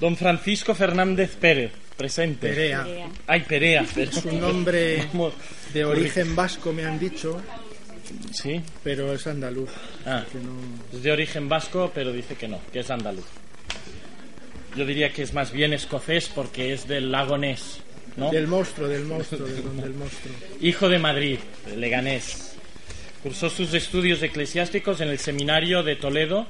Don 0.00 0.16
Francisco 0.16 0.74
Fernández 0.74 1.36
Pérez, 1.36 1.72
presente. 1.96 2.48
Perea. 2.48 2.84
Perea. 2.84 3.08
Ay, 3.26 3.40
Perea. 3.48 3.86
Es 3.96 4.24
un 4.24 4.40
nombre 4.40 5.04
de 5.72 5.84
origen 5.84 6.36
vasco, 6.36 6.72
me 6.72 6.84
han 6.84 6.98
dicho, 6.98 7.40
Sí. 8.32 8.60
pero 8.84 9.12
es 9.14 9.26
andaluz. 9.26 9.70
Ah, 10.04 10.24
que 10.30 10.38
no- 10.38 10.96
es 10.96 11.02
de 11.02 11.12
origen 11.12 11.48
vasco, 11.48 11.90
pero 11.94 12.12
dice 12.12 12.34
que 12.34 12.46
no, 12.48 12.60
que 12.72 12.80
es 12.80 12.90
andaluz. 12.90 13.24
Yo 14.76 14.84
diría 14.84 15.10
que 15.12 15.22
es 15.22 15.32
más 15.32 15.52
bien 15.52 15.72
escocés 15.72 16.28
porque 16.28 16.74
es 16.74 16.86
del 16.86 17.10
lago 17.10 17.38
Ness, 17.38 17.78
¿no? 18.18 18.30
Del 18.30 18.46
monstruo, 18.46 18.88
del 18.88 19.04
monstruo, 19.06 19.46
de 19.46 19.62
donde 19.62 19.84
el 19.86 19.94
monstruo. 19.94 20.34
Hijo 20.60 20.90
de 20.90 20.98
Madrid, 20.98 21.38
de 21.64 21.76
Leganés. 21.78 22.52
Cursó 23.22 23.48
sus 23.48 23.72
estudios 23.72 24.22
eclesiásticos 24.22 25.00
en 25.00 25.08
el 25.08 25.18
seminario 25.18 25.82
de 25.82 25.96
Toledo. 25.96 26.46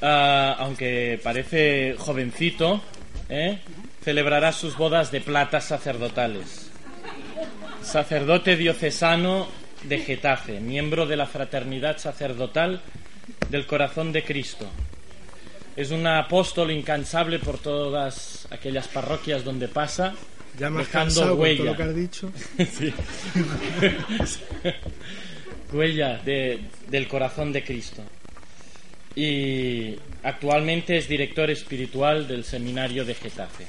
Ah, 0.00 0.56
aunque 0.60 1.20
parece 1.22 1.94
jovencito, 1.98 2.80
¿eh? 3.28 3.58
celebrará 4.04 4.52
sus 4.52 4.76
bodas 4.76 5.10
de 5.10 5.20
plata 5.20 5.60
sacerdotales. 5.60 6.70
Sacerdote 7.82 8.56
diocesano 8.56 9.48
de 9.84 9.98
Getafe, 9.98 10.60
miembro 10.60 11.06
de 11.06 11.16
la 11.16 11.26
Fraternidad 11.26 11.98
Sacerdotal 11.98 12.80
del 13.50 13.66
Corazón 13.66 14.12
de 14.12 14.24
Cristo. 14.24 14.66
Es 15.76 15.90
un 15.90 16.06
apóstol 16.06 16.70
incansable 16.72 17.38
por 17.38 17.58
todas 17.58 18.48
aquellas 18.50 18.88
parroquias 18.88 19.44
donde 19.44 19.68
pasa, 19.68 20.14
Ya 20.58 20.66
has 20.68 20.74
dejando 20.76 21.14
con 21.14 21.24
todo 21.30 21.34
huella. 21.36 21.64
lo 21.64 21.76
que 21.76 21.82
has 21.84 21.94
dicho. 21.94 22.30
Sí. 22.58 22.92
Huella 25.72 26.18
de- 26.24 26.60
del 26.88 27.06
corazón 27.08 27.52
de 27.52 27.62
Cristo. 27.62 28.02
Y 29.18 29.98
actualmente 30.22 30.96
es 30.96 31.08
director 31.08 31.50
espiritual 31.50 32.28
del 32.28 32.44
seminario 32.44 33.04
de 33.04 33.16
Getafe. 33.16 33.66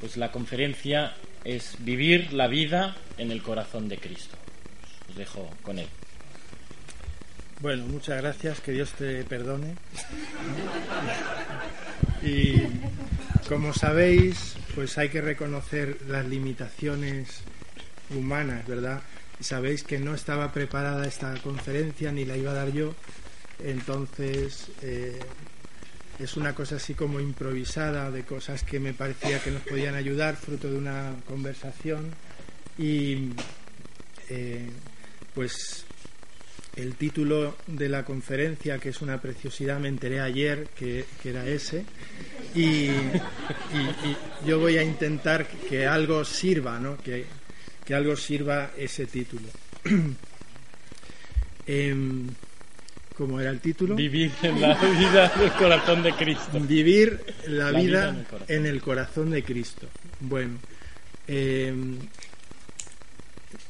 Pues 0.00 0.16
la 0.16 0.32
conferencia 0.32 1.12
es 1.44 1.76
Vivir 1.80 2.32
la 2.32 2.48
vida 2.48 2.96
en 3.18 3.30
el 3.30 3.42
corazón 3.42 3.90
de 3.90 3.98
Cristo. 3.98 4.38
Os 5.10 5.16
dejo 5.16 5.50
con 5.60 5.78
él. 5.78 5.86
Bueno, 7.60 7.84
muchas 7.84 8.22
gracias, 8.22 8.60
que 8.60 8.72
Dios 8.72 8.92
te 8.92 9.22
perdone. 9.24 9.74
Y 12.22 12.54
como 13.50 13.74
sabéis, 13.74 14.56
pues 14.74 14.96
hay 14.96 15.10
que 15.10 15.20
reconocer 15.20 15.98
las 16.08 16.24
limitaciones 16.24 17.42
humanas, 18.08 18.66
¿verdad? 18.66 19.02
Sabéis 19.40 19.82
que 19.82 19.98
no 19.98 20.14
estaba 20.14 20.52
preparada 20.52 21.06
esta 21.06 21.34
conferencia 21.42 22.12
ni 22.12 22.24
la 22.24 22.38
iba 22.38 22.52
a 22.52 22.54
dar 22.54 22.72
yo, 22.72 22.94
entonces 23.58 24.68
eh, 24.82 25.18
es 26.18 26.36
una 26.36 26.54
cosa 26.54 26.76
así 26.76 26.94
como 26.94 27.20
improvisada 27.20 28.10
de 28.10 28.24
cosas 28.24 28.62
que 28.62 28.78
me 28.78 28.94
parecía 28.94 29.42
que 29.42 29.50
nos 29.50 29.62
podían 29.62 29.94
ayudar, 29.94 30.36
fruto 30.36 30.70
de 30.70 30.76
una 30.76 31.14
conversación 31.26 32.10
y 32.78 33.30
eh, 34.28 34.68
pues 35.34 35.84
el 36.76 36.94
título 36.94 37.56
de 37.66 37.88
la 37.88 38.04
conferencia, 38.04 38.78
que 38.78 38.90
es 38.90 39.02
una 39.02 39.20
preciosidad, 39.20 39.78
me 39.78 39.88
enteré 39.88 40.20
ayer 40.20 40.68
que, 40.74 41.04
que 41.22 41.30
era 41.30 41.46
ese, 41.46 41.84
y, 42.54 42.88
yo 44.46 44.58
voy 44.58 44.78
a 44.78 44.82
intentar 44.82 45.46
que 45.46 45.86
algo 45.86 46.24
sirva, 46.24 46.78
¿no? 46.78 46.96
que, 46.96 47.26
que 47.84 47.94
algo 47.94 48.16
sirva 48.16 48.70
ese 48.76 49.06
título. 49.06 49.48
Em, 51.64 52.26
¿Cómo 53.16 53.40
era 53.40 53.50
el 53.50 53.60
título? 53.60 53.94
Vivir 53.94 54.32
en 54.42 54.60
la 54.60 54.74
vida 54.74 55.28
del 55.36 55.52
corazón 55.52 56.02
de 56.02 56.12
Cristo. 56.14 56.60
Vivir 56.60 57.20
la, 57.46 57.70
La 57.70 57.80
vida 57.80 58.10
vida, 58.10 58.10
en 58.10 58.16
el 58.16 58.24
corazón. 58.26 58.46
en 58.56 58.66
el 58.66 58.80
corazón 58.82 59.30
de 59.30 59.42
Cristo. 59.44 59.88
Bueno, 60.20 60.54
eh, 61.28 61.74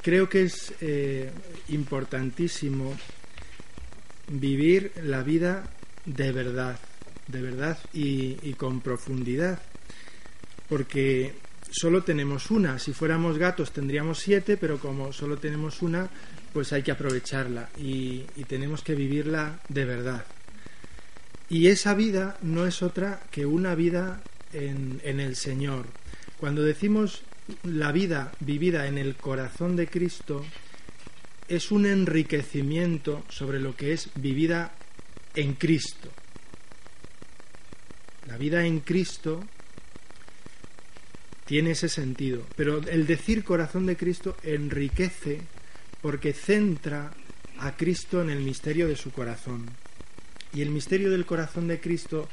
creo 0.01 0.29
que 0.29 0.43
es 0.43 0.73
eh, 0.81 1.31
importantísimo 1.69 2.95
vivir 4.29 4.93
la 5.03 5.23
vida 5.23 5.65
de 6.05 6.33
verdad, 6.33 6.79
de 7.27 7.43
verdad 7.43 7.79
y, 7.93 8.39
y 8.43 8.55
con 8.55 8.81
profundidad, 8.81 9.61
porque 10.69 11.35
solo 11.71 12.03
tenemos 12.03 12.51
una. 12.51 12.79
Si 12.79 12.93
fuéramos 12.93 13.39
gatos 13.39 13.73
tendríamos 13.73 14.19
siete, 14.19 14.57
pero 14.57 14.79
como 14.79 15.13
solo 15.13 15.39
tenemos 15.39 15.83
una, 15.83 16.09
pues 16.53 16.73
hay 16.73 16.83
que 16.83 16.91
aprovecharla 16.93 17.69
y- 17.79 18.25
tenemos 18.47 18.83
que 18.83 18.95
vivirla 18.95 19.61
de 19.69 19.85
verdad. 19.85 20.25
Y 21.49 21.69
esa 21.69 21.95
vida 21.95 22.37
no 22.43 22.67
es 22.67 22.83
otra 22.83 23.21
que 23.31 23.47
una 23.47 23.75
vida 23.75 24.23
en 24.53 25.21
el 25.21 25.37
Señor. 25.37 25.87
Cuando 26.39 26.63
decimos 26.63 27.23
la 27.63 27.93
vida 27.93 28.33
vivida 28.41 28.87
en 28.87 28.99
el 28.99 29.17
corazón 29.17 29.77
de 29.77 29.87
Cristo, 29.87 30.45
es 31.49 31.71
un 31.71 31.87
enriquecimiento 31.87 33.25
sobre 33.29 33.61
lo 33.61 33.75
que 33.77 33.93
es 33.93 34.11
vivida 34.15 34.73
en 35.35 35.55
Cristo. 35.55 36.11
La 38.27 38.37
vida 38.37 38.65
en 38.65 38.81
Cristo 38.81 39.45
tiene 41.45 41.73
ese 41.73 41.89
sentido, 41.89 42.47
pero 42.57 42.79
el 42.79 43.07
decir 43.07 43.45
corazón 43.45 43.87
de 43.87 43.97
Cristo 43.97 44.37
enriquece 44.43 45.43
porque 46.03 46.33
centra 46.33 47.13
a 47.59 47.77
Cristo 47.77 48.21
en 48.21 48.31
el 48.31 48.41
misterio 48.41 48.89
de 48.89 48.97
su 48.97 49.13
corazón. 49.13 49.67
Y 50.53 50.61
el 50.61 50.71
misterio 50.71 51.11
del 51.11 51.25
corazón 51.25 51.69
de 51.69 51.81
Cristo 51.81 52.29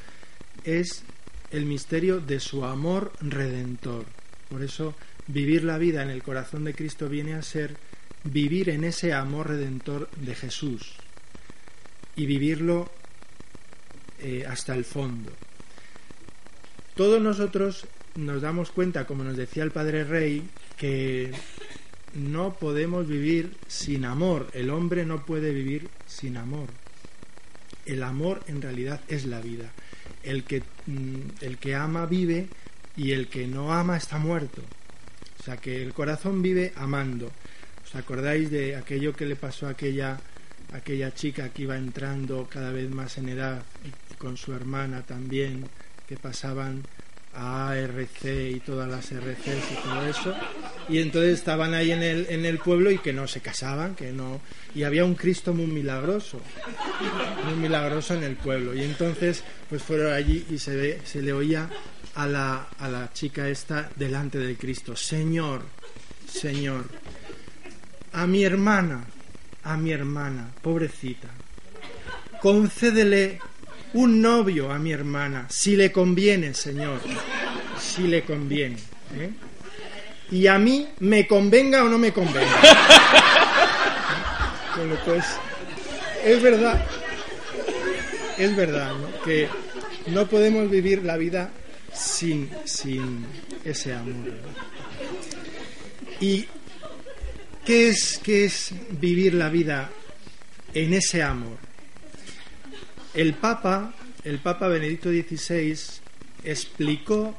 es 0.64 1.04
el 1.52 1.66
misterio 1.66 2.20
de 2.20 2.40
su 2.40 2.66
amor 2.66 3.14
redentor. 3.22 4.06
Por 4.50 4.64
eso 4.64 4.96
vivir 5.28 5.64
la 5.64 5.78
vida 5.78 6.02
en 6.02 6.10
el 6.10 6.24
corazón 6.24 6.64
de 6.64 6.74
Cristo 6.74 7.08
viene 7.08 7.36
a 7.36 7.42
ser 7.42 7.78
vivir 8.24 8.70
en 8.70 8.84
ese 8.84 9.14
amor 9.14 9.48
redentor 9.48 10.10
de 10.18 10.36
Jesús 10.36 10.96
y 12.16 12.26
vivirlo 12.26 12.90
eh, 14.20 14.46
hasta 14.48 14.74
el 14.74 14.84
fondo. 14.84 15.32
Todos 16.96 17.22
nosotros 17.22 17.88
nos 18.16 18.42
damos 18.42 18.72
cuenta, 18.72 19.06
como 19.06 19.24
nos 19.24 19.38
decía 19.38 19.64
el 19.64 19.72
Padre 19.72 20.04
Rey, 20.04 20.44
que 20.76 21.32
no 22.14 22.54
podemos 22.54 23.08
vivir 23.08 23.56
sin 23.68 24.06
amor. 24.06 24.48
El 24.54 24.70
hombre 24.70 25.06
no 25.06 25.26
puede 25.26 25.54
vivir 25.54 25.90
sin 26.08 26.38
amor. 26.38 26.68
El 27.86 28.04
amor 28.04 28.44
en 28.48 28.62
realidad 28.62 29.02
es 29.08 29.26
la 29.26 29.42
vida. 29.42 29.72
El 30.24 30.44
que, 30.44 30.64
mm, 30.86 31.20
el 31.42 31.58
que 31.58 31.76
ama 31.76 32.06
vive 32.06 32.48
y 32.96 33.12
el 33.12 33.28
que 33.28 33.48
no 33.48 33.74
ama 33.74 33.98
está 33.98 34.18
muerto. 34.18 34.62
O 35.40 35.44
sea 35.44 35.58
que 35.58 35.82
el 35.82 35.94
corazón 35.94 36.42
vive 36.42 36.74
amando. 36.76 37.32
¿Os 37.86 37.96
acordáis 37.96 38.52
de 38.52 38.76
aquello 38.76 39.14
que 39.14 39.26
le 39.26 39.36
pasó 39.36 39.68
a 39.68 39.72
aquella, 39.72 40.20
aquella 40.74 41.14
chica 41.14 41.50
que 41.50 41.64
iba 41.64 41.78
entrando 41.78 42.48
cada 42.50 42.72
vez 42.72 42.90
más 42.90 43.18
en 43.18 43.30
edad 43.30 43.64
y 43.84 44.16
con 44.16 44.38
su 44.38 44.54
hermana 44.54 45.04
también, 45.04 45.66
que 46.08 46.18
pasaban 46.18 46.84
ARC 47.40 48.26
y 48.26 48.60
todas 48.60 48.90
las 48.90 49.12
RCs 49.12 49.72
y 49.72 49.76
todo 49.84 50.06
eso? 50.06 50.36
Y 50.90 51.00
entonces 51.00 51.34
estaban 51.34 51.74
ahí 51.74 51.92
en 51.92 52.04
el, 52.04 52.26
en 52.30 52.46
el 52.46 52.58
pueblo 52.58 52.92
y 52.92 52.98
que 52.98 53.14
no 53.14 53.28
se 53.28 53.42
casaban, 53.42 53.96
que 53.96 54.12
no. 54.12 54.42
Y 54.76 54.84
había 54.84 55.06
un 55.06 55.16
Cristo 55.16 55.54
muy 55.54 55.68
milagroso, 55.68 56.42
muy 57.46 57.56
milagroso 57.56 58.16
en 58.16 58.24
el 58.24 58.36
pueblo. 58.36 58.74
Y 58.74 58.84
entonces, 58.84 59.44
pues 59.70 59.84
fueron 59.84 60.14
allí 60.14 60.46
y 60.50 60.58
se, 60.58 60.76
ve, 60.76 61.02
se 61.06 61.22
le 61.22 61.32
oía 61.32 61.70
a 62.16 62.28
la, 62.28 62.68
a 62.80 62.90
la 62.90 63.14
chica 63.14 63.48
esta 63.48 63.90
delante 63.96 64.40
del 64.40 64.58
Cristo: 64.58 64.96
Señor, 64.96 65.62
Señor, 66.28 66.86
a 68.14 68.26
mi 68.26 68.44
hermana, 68.44 69.06
a 69.64 69.78
mi 69.78 69.92
hermana, 69.92 70.50
pobrecita, 70.62 71.28
concédele 72.42 73.40
un 73.94 74.22
novio 74.22 74.72
a 74.72 74.80
mi 74.80 74.92
hermana, 74.92 75.48
si 75.50 75.76
le 75.76 75.92
conviene, 75.92 76.54
Señor, 76.54 77.00
si 77.80 78.04
le 78.04 78.24
conviene. 78.24 78.78
¿eh? 79.18 79.30
Y 80.32 80.48
a 80.48 80.60
mí 80.60 80.88
me 81.00 81.28
convenga 81.28 81.84
o 81.84 81.90
no 81.90 81.98
me 81.98 82.12
convenga. 82.12 82.62
Bueno, 84.76 84.96
pues 85.04 85.26
es 86.24 86.42
verdad, 86.42 86.82
es 88.38 88.56
verdad, 88.56 88.94
¿no? 88.94 89.24
que 89.26 89.50
no 90.08 90.26
podemos 90.30 90.70
vivir 90.72 91.04
la 91.04 91.18
vida 91.18 91.52
sin, 91.94 92.50
sin 92.64 93.26
ese 93.66 93.94
amor. 93.94 94.38
¿Y 96.22 96.46
qué 97.66 97.90
es, 97.90 98.22
qué 98.24 98.46
es 98.46 98.72
vivir 98.92 99.34
la 99.34 99.50
vida 99.50 99.90
en 100.74 100.94
ese 100.94 101.24
amor? 101.24 101.69
El 103.14 103.34
Papa, 103.34 103.94
el 104.24 104.40
Papa 104.40 104.68
Benedicto 104.68 105.10
XVI, 105.10 105.78
explicó 106.44 107.38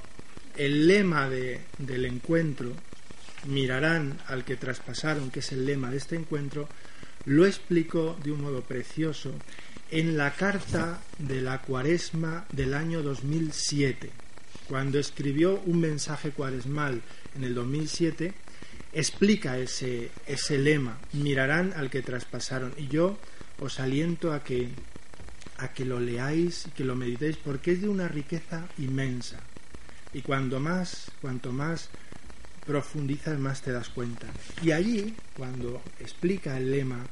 el 0.57 0.87
lema 0.87 1.29
de- 1.29 1.61
del 1.79 2.05
encuentro, 2.05 2.73
mirarán 3.47 4.19
al 4.27 4.45
que 4.45 4.57
traspasaron, 4.57 5.31
que 5.31 5.41
es 5.41 5.53
el 5.53 5.65
lema 5.65 5.91
de 5.91 5.97
este 5.99 6.17
encuentro, 6.17 6.69
lo 7.25 7.47
explicó 7.47 8.19
de 8.23 8.33
un 8.33 8.43
modo 8.43 8.63
precioso 8.63 9.33
en 9.91 10.17
la 10.17 10.33
carta 10.35 11.01
de 11.19 11.41
la 11.41 11.61
cuaresma 11.63 12.47
del 12.53 12.75
año 12.75 13.03
2007. 13.03 14.11
Cuando 14.69 14.99
escribió 14.99 15.61
un 15.67 15.81
mensaje 15.81 16.31
cuaresmal 16.31 17.03
en 17.37 17.45
el 17.45 17.55
2007, 17.55 18.33
explica 18.93 19.59
ese, 19.59 20.11
ese 20.27 20.59
lema, 20.59 20.99
mirarán 21.13 21.73
al 21.77 21.91
que 21.91 22.03
traspasaron. 22.03 22.73
Y 22.77 22.89
yo 22.89 23.19
os 23.59 23.81
aliento 23.81 24.33
a 24.33 24.43
que, 24.45 24.69
a 25.61 25.73
que 25.73 25.85
lo 25.85 26.01
leáis 26.01 26.67
y 26.67 26.71
que 26.71 26.85
lo 26.85 26.97
meditéis 26.97 27.37
porque 27.37 27.73
es 27.73 27.83
de 27.83 27.89
una 27.89 28.09
riqueza 28.09 28.67
inmensa. 28.79 29.41
Y 30.13 30.23
cuando 30.23 30.59
más, 30.59 31.11
cuanto 31.21 31.53
más 31.53 31.89
profundizas, 32.67 33.39
más 33.39 33.63
te 33.63 33.73
das 33.73 33.89
cuenta. 33.89 34.27
Y 34.63 34.73
allí, 34.73 35.15
cuando 35.37 35.83
explica 35.99 36.57
el 36.57 36.71
lema, 36.71 37.05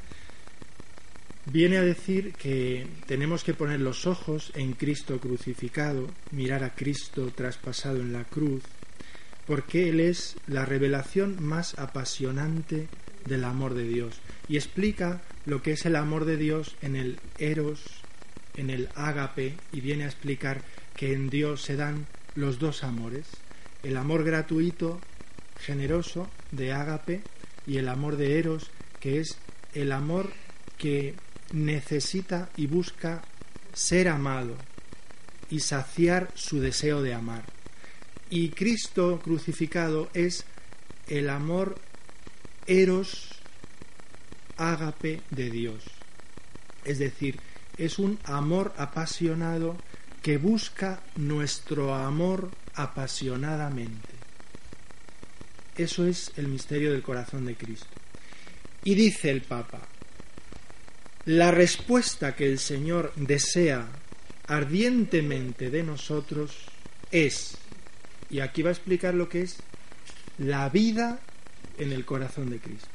viene 1.46 1.78
a 1.78 1.82
decir 1.82 2.32
que 2.34 2.86
tenemos 3.06 3.44
que 3.44 3.54
poner 3.54 3.80
los 3.80 4.06
ojos 4.06 4.52
en 4.54 4.72
Cristo 4.72 5.18
crucificado, 5.18 6.08
mirar 6.32 6.64
a 6.64 6.74
Cristo 6.74 7.32
traspasado 7.34 8.00
en 8.00 8.12
la 8.12 8.24
cruz, 8.24 8.62
porque 9.46 9.88
Él 9.88 10.00
es 10.00 10.36
la 10.46 10.64
revelación 10.64 11.42
más 11.42 11.78
apasionante 11.78 12.88
del 13.24 13.44
amor 13.44 13.74
de 13.74 13.84
Dios. 13.84 14.20
Y 14.48 14.56
explica 14.56 15.22
lo 15.46 15.62
que 15.62 15.72
es 15.72 15.86
el 15.86 15.96
amor 15.96 16.24
de 16.24 16.36
Dios 16.36 16.76
en 16.82 16.96
el 16.96 17.18
eros, 17.38 17.82
en 18.58 18.70
el 18.70 18.90
ágape, 18.94 19.54
y 19.72 19.80
viene 19.80 20.04
a 20.04 20.08
explicar 20.08 20.60
que 20.94 21.14
en 21.14 21.30
Dios 21.30 21.62
se 21.62 21.76
dan 21.76 22.06
los 22.34 22.58
dos 22.58 22.84
amores, 22.84 23.26
el 23.82 23.96
amor 23.96 24.24
gratuito, 24.24 25.00
generoso 25.58 26.28
de 26.50 26.72
ágape, 26.72 27.22
y 27.66 27.78
el 27.78 27.88
amor 27.88 28.16
de 28.16 28.38
eros, 28.38 28.70
que 29.00 29.20
es 29.20 29.38
el 29.74 29.92
amor 29.92 30.30
que 30.76 31.14
necesita 31.52 32.50
y 32.56 32.66
busca 32.66 33.22
ser 33.72 34.08
amado 34.08 34.56
y 35.50 35.60
saciar 35.60 36.30
su 36.34 36.60
deseo 36.60 37.02
de 37.02 37.14
amar. 37.14 37.44
Y 38.30 38.50
Cristo 38.50 39.20
crucificado 39.22 40.10
es 40.12 40.44
el 41.06 41.30
amor 41.30 41.78
eros 42.66 43.30
ágape 44.56 45.22
de 45.30 45.50
Dios. 45.50 45.84
Es 46.84 46.98
decir, 46.98 47.38
es 47.78 47.98
un 47.98 48.18
amor 48.24 48.74
apasionado 48.76 49.76
que 50.22 50.36
busca 50.36 51.00
nuestro 51.16 51.94
amor 51.94 52.50
apasionadamente. 52.74 54.08
Eso 55.76 56.04
es 56.06 56.32
el 56.36 56.48
misterio 56.48 56.92
del 56.92 57.02
corazón 57.02 57.46
de 57.46 57.54
Cristo. 57.54 57.86
Y 58.84 58.94
dice 58.94 59.30
el 59.30 59.42
Papa, 59.42 59.80
la 61.24 61.50
respuesta 61.50 62.34
que 62.34 62.46
el 62.46 62.58
Señor 62.58 63.12
desea 63.14 63.86
ardientemente 64.48 65.70
de 65.70 65.82
nosotros 65.82 66.52
es, 67.12 67.56
y 68.30 68.40
aquí 68.40 68.62
va 68.62 68.70
a 68.70 68.72
explicar 68.72 69.14
lo 69.14 69.28
que 69.28 69.42
es, 69.42 69.58
la 70.38 70.68
vida 70.68 71.20
en 71.78 71.92
el 71.92 72.04
corazón 72.04 72.50
de 72.50 72.58
Cristo. 72.58 72.88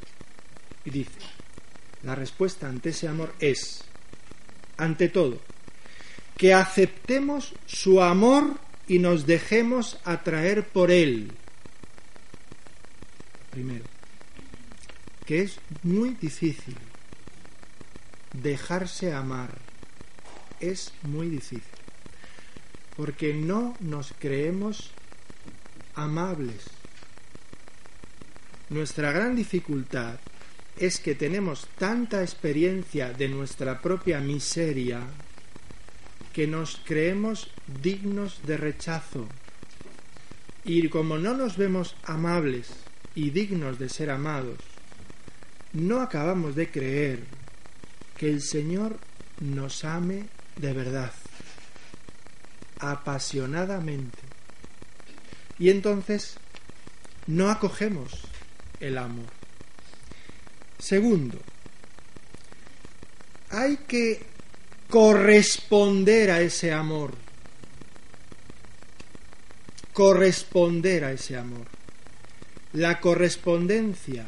Y 0.83 0.89
dice, 0.89 1.11
la 2.03 2.15
respuesta 2.15 2.67
ante 2.67 2.89
ese 2.89 3.07
amor 3.07 3.33
es, 3.39 3.83
ante 4.77 5.09
todo, 5.09 5.39
que 6.37 6.53
aceptemos 6.53 7.53
su 7.65 8.01
amor 8.01 8.59
y 8.87 8.99
nos 8.99 9.25
dejemos 9.25 9.99
atraer 10.03 10.67
por 10.67 10.91
él. 10.91 11.31
Primero, 13.51 13.85
que 15.25 15.41
es 15.41 15.59
muy 15.83 16.09
difícil 16.19 16.75
dejarse 18.33 19.13
amar 19.13 19.49
es 20.59 20.93
muy 21.03 21.29
difícil, 21.29 21.61
porque 22.95 23.33
no 23.33 23.75
nos 23.79 24.13
creemos 24.17 24.91
amables. 25.95 26.63
Nuestra 28.69 29.11
gran 29.11 29.35
dificultad 29.35 30.19
es 30.77 30.99
que 30.99 31.15
tenemos 31.15 31.67
tanta 31.77 32.21
experiencia 32.21 33.13
de 33.13 33.29
nuestra 33.29 33.81
propia 33.81 34.19
miseria 34.19 35.01
que 36.33 36.47
nos 36.47 36.81
creemos 36.83 37.49
dignos 37.81 38.41
de 38.45 38.57
rechazo. 38.57 39.27
Y 40.65 40.89
como 40.89 41.17
no 41.17 41.35
nos 41.35 41.57
vemos 41.57 41.95
amables 42.03 42.69
y 43.15 43.29
dignos 43.29 43.77
de 43.77 43.89
ser 43.89 44.09
amados, 44.09 44.57
no 45.73 46.01
acabamos 46.01 46.55
de 46.55 46.69
creer 46.69 47.19
que 48.17 48.29
el 48.29 48.41
Señor 48.41 48.97
nos 49.39 49.83
ame 49.83 50.25
de 50.55 50.73
verdad, 50.73 51.11
apasionadamente. 52.79 54.19
Y 55.59 55.69
entonces 55.69 56.37
no 57.27 57.49
acogemos 57.49 58.11
el 58.79 58.97
amor. 58.97 59.42
Segundo, 60.83 61.39
hay 63.51 63.77
que 63.87 64.21
corresponder 64.89 66.29
a 66.29 66.41
ese 66.41 66.73
amor. 66.73 67.13
Corresponder 69.93 71.05
a 71.05 71.13
ese 71.13 71.37
amor. 71.37 71.67
La 72.73 72.99
correspondencia 72.99 74.25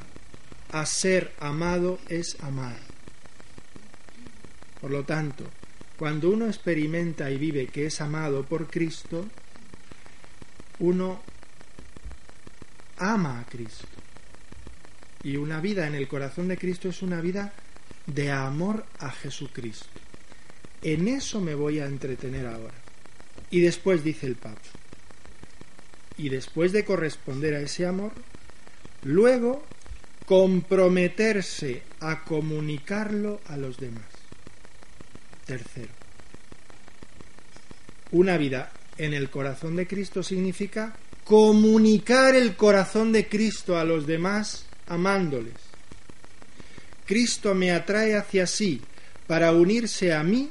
a 0.72 0.86
ser 0.86 1.34
amado 1.42 2.00
es 2.08 2.38
amar. 2.40 2.80
Por 4.80 4.92
lo 4.92 5.04
tanto, 5.04 5.44
cuando 5.98 6.30
uno 6.30 6.48
experimenta 6.48 7.30
y 7.32 7.38
vive 7.38 7.68
que 7.68 7.88
es 7.88 8.00
amado 8.00 8.46
por 8.46 8.68
Cristo, 8.68 9.28
uno 10.80 11.22
ama 12.98 13.42
a 13.42 13.44
Cristo. 13.44 14.05
Y 15.26 15.38
una 15.38 15.60
vida 15.60 15.88
en 15.88 15.96
el 15.96 16.08
corazón 16.08 16.48
de 16.48 16.56
Cristo 16.56 16.88
es 16.88 17.02
una 17.02 17.20
vida 17.20 17.52
de 18.06 18.32
amor 18.32 18.86
a 19.00 19.10
Jesucristo. 19.10 19.88
En 20.84 21.08
eso 21.08 21.42
me 21.42 21.56
voy 21.56 21.80
a 21.80 21.88
entretener 21.88 22.46
ahora. 22.46 22.76
Y 23.50 23.62
después 23.62 24.04
dice 24.04 24.28
el 24.28 24.36
Papa. 24.36 24.62
Y 26.16 26.30
después 26.30 26.74
de 26.74 26.86
corresponder 26.86 27.56
a 27.56 27.60
ese 27.60 27.88
amor, 27.88 28.12
luego 29.02 29.64
comprometerse 30.28 31.82
a 32.02 32.24
comunicarlo 32.24 33.42
a 33.48 33.58
los 33.58 33.78
demás. 33.78 34.06
Tercero, 35.48 35.92
una 38.12 38.38
vida 38.38 38.72
en 39.00 39.16
el 39.16 39.32
corazón 39.32 39.76
de 39.76 39.88
Cristo 39.88 40.22
significa 40.22 40.96
comunicar 41.24 42.36
el 42.36 42.56
corazón 42.56 43.12
de 43.12 43.28
Cristo 43.28 43.80
a 43.80 43.84
los 43.84 44.06
demás 44.06 44.68
amándoles. 44.88 45.54
Cristo 47.06 47.54
me 47.54 47.72
atrae 47.72 48.16
hacia 48.16 48.48
sí 48.48 48.82
para 49.28 49.52
unirse 49.52 50.14
a 50.14 50.24
mí, 50.24 50.50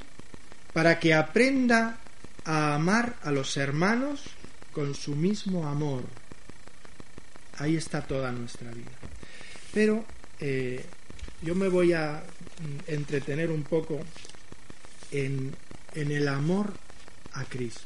para 0.73 0.99
que 0.99 1.15
aprenda 1.15 1.99
a 2.45 2.75
amar 2.75 3.17
a 3.23 3.31
los 3.31 3.57
hermanos 3.57 4.23
con 4.73 4.95
su 4.95 5.15
mismo 5.15 5.67
amor. 5.67 6.05
Ahí 7.59 7.77
está 7.77 8.03
toda 8.03 8.33
nuestra 8.33 8.71
vida. 8.71 8.91
Pero 9.73 10.05
eh, 10.41 10.85
yo 11.43 11.55
me 11.55 11.69
voy 11.69 11.93
a 11.93 12.23
entretener 12.87 13.51
un 13.51 13.63
poco 13.63 14.01
en, 15.11 15.55
el 15.95 16.29
amor 16.29 16.73
a 17.33 17.45
Cristo. 17.45 17.83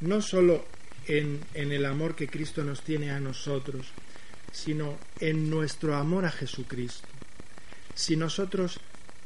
No 0.00 0.20
solo 0.20 0.66
en, 1.06 1.40
en 1.54 1.72
el 1.72 1.86
amor 1.86 2.14
que 2.14 2.28
Cristo 2.28 2.62
nos 2.62 2.82
tiene 2.82 3.10
a 3.10 3.20
nosotros, 3.20 3.86
sino 4.56 4.98
en 5.20 5.50
nuestro 5.50 5.96
amor 5.96 6.24
a 6.24 6.30
Jesucristo. 6.30 7.06
Si 7.94 8.16
nosotros 8.16 8.80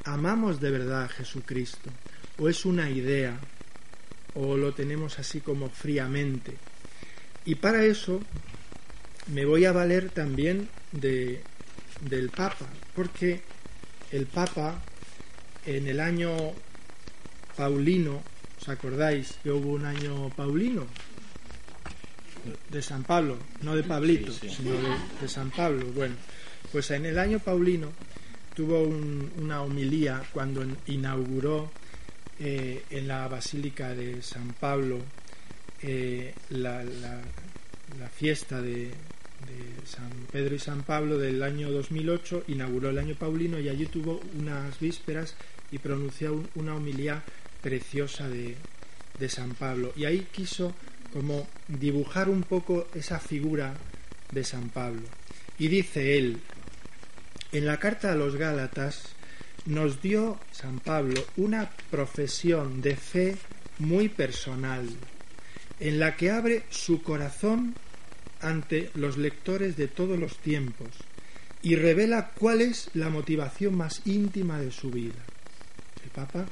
amamos 0.04 0.60
de 0.60 0.72
verdad 0.72 1.04
a 1.04 1.08
Jesucristo, 1.08 1.88
o 2.36 2.48
es 2.48 2.64
una 2.64 2.90
idea, 2.90 3.38
o 4.34 4.56
lo 4.56 4.74
tenemos 4.74 5.20
así 5.20 5.40
como 5.40 5.70
fríamente. 5.70 6.54
Y 7.44 7.54
para 7.54 7.84
eso 7.84 8.20
me 9.28 9.44
voy 9.44 9.66
a 9.66 9.72
valer 9.72 10.10
también 10.10 10.68
de, 10.90 11.42
del 12.00 12.30
Papa, 12.30 12.66
porque 12.96 13.40
el 14.10 14.26
Papa 14.26 14.82
en 15.64 15.86
el 15.86 16.00
año 16.00 16.34
Paulino, 17.56 18.20
¿os 18.60 18.68
acordáis 18.68 19.38
que 19.44 19.52
hubo 19.52 19.70
un 19.70 19.84
año 19.84 20.28
Paulino? 20.30 20.86
De 22.70 22.82
San 22.82 23.04
Pablo, 23.04 23.38
no 23.62 23.74
de 23.76 23.82
Pablito, 23.82 24.32
sino 24.32 24.72
de, 25.20 25.28
San 25.28 25.50
Pablo. 25.50 25.86
Bueno, 25.94 26.14
pues 26.72 26.90
en 26.90 27.06
el 27.06 27.18
año 27.18 27.38
Paulino 27.38 27.92
tuvo 28.54 28.82
una 28.82 29.62
homilía 29.62 30.22
cuando 30.32 30.64
inauguró 30.86 31.70
eh, 32.38 32.84
en 32.90 33.08
la 33.08 33.28
Basílica 33.28 33.94
de 33.94 34.22
San 34.22 34.54
Pablo 34.54 34.98
eh, 35.82 36.34
la, 36.50 36.84
la 36.84 38.08
fiesta 38.08 38.60
de, 38.60 38.92
de 39.46 39.86
San 39.86 40.10
Pedro 40.30 40.54
y 40.54 40.58
San 40.58 40.82
Pablo 40.82 41.18
del 41.18 41.42
año 41.42 41.70
2008, 41.70 42.44
inauguró 42.48 42.90
el 42.90 42.98
año 42.98 43.14
Paulino 43.14 43.58
y 43.58 43.68
allí 43.68 43.86
tuvo 43.86 44.20
unas 44.38 44.78
vísperas 44.78 45.34
y 45.70 45.78
pronunció 45.78 46.42
una 46.54 46.74
homilía 46.74 47.22
preciosa 47.62 48.28
de, 48.28 48.56
de 49.18 49.28
San 49.28 49.54
Pablo. 49.54 49.92
Y 49.96 50.04
ahí 50.04 50.26
quiso 50.32 50.74
como 51.12 51.46
dibujar 51.68 52.28
un 52.28 52.42
poco 52.42 52.88
esa 52.94 53.18
figura 53.18 53.74
de 54.32 54.44
San 54.44 54.68
Pablo. 54.70 55.02
Y 55.58 55.68
dice 55.68 56.18
él, 56.18 56.40
en 57.52 57.66
la 57.66 57.78
carta 57.78 58.12
a 58.12 58.16
los 58.16 58.36
Gálatas 58.36 59.02
nos 59.66 60.00
dio 60.00 60.38
San 60.52 60.80
Pablo 60.80 61.24
una 61.36 61.70
profesión 61.90 62.80
de 62.80 62.96
fe 62.96 63.36
muy 63.78 64.08
personal, 64.08 64.88
en 65.80 65.98
la 65.98 66.16
que 66.16 66.30
abre 66.30 66.62
su 66.70 67.02
corazón 67.02 67.74
ante 68.40 68.90
los 68.94 69.18
lectores 69.18 69.76
de 69.76 69.88
todos 69.88 70.18
los 70.18 70.38
tiempos 70.38 70.88
y 71.62 71.76
revela 71.76 72.30
cuál 72.30 72.62
es 72.62 72.90
la 72.94 73.10
motivación 73.10 73.76
más 73.76 74.02
íntima 74.06 74.58
de 74.60 74.70
su 74.70 74.90
vida. 74.90 75.22
El 76.02 76.10
Papa 76.10 76.46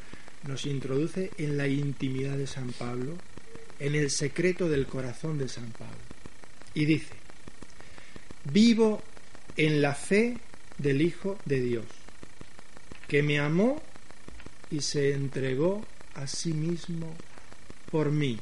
nos 0.47 0.67
introduce 0.67 1.31
en 1.39 1.57
la 1.57 1.67
intimidad 1.67 2.37
de 2.37 2.47
San 2.47 2.73
Pablo, 2.73 3.17
en 3.79 3.95
el 3.95 4.11
secreto 4.11 4.69
del 4.69 4.87
corazón 4.87 5.39
de 5.39 5.49
San 5.49 5.71
Pablo. 5.71 5.97
Y 6.75 6.85
dice, 6.85 7.15
vivo 8.45 9.03
en 9.57 9.83
la 9.83 9.95
fe 9.95 10.39
del 10.79 11.03
Hijo 11.03 11.39
de 11.45 11.61
Dios, 11.61 11.87
que 13.07 13.23
me 13.23 13.39
amó 13.39 13.83
y 14.71 14.81
se 14.81 15.13
entregó 15.13 15.85
a 16.15 16.27
sí 16.27 16.53
mismo 16.53 17.15
por 17.91 18.11
mí. 18.11 18.39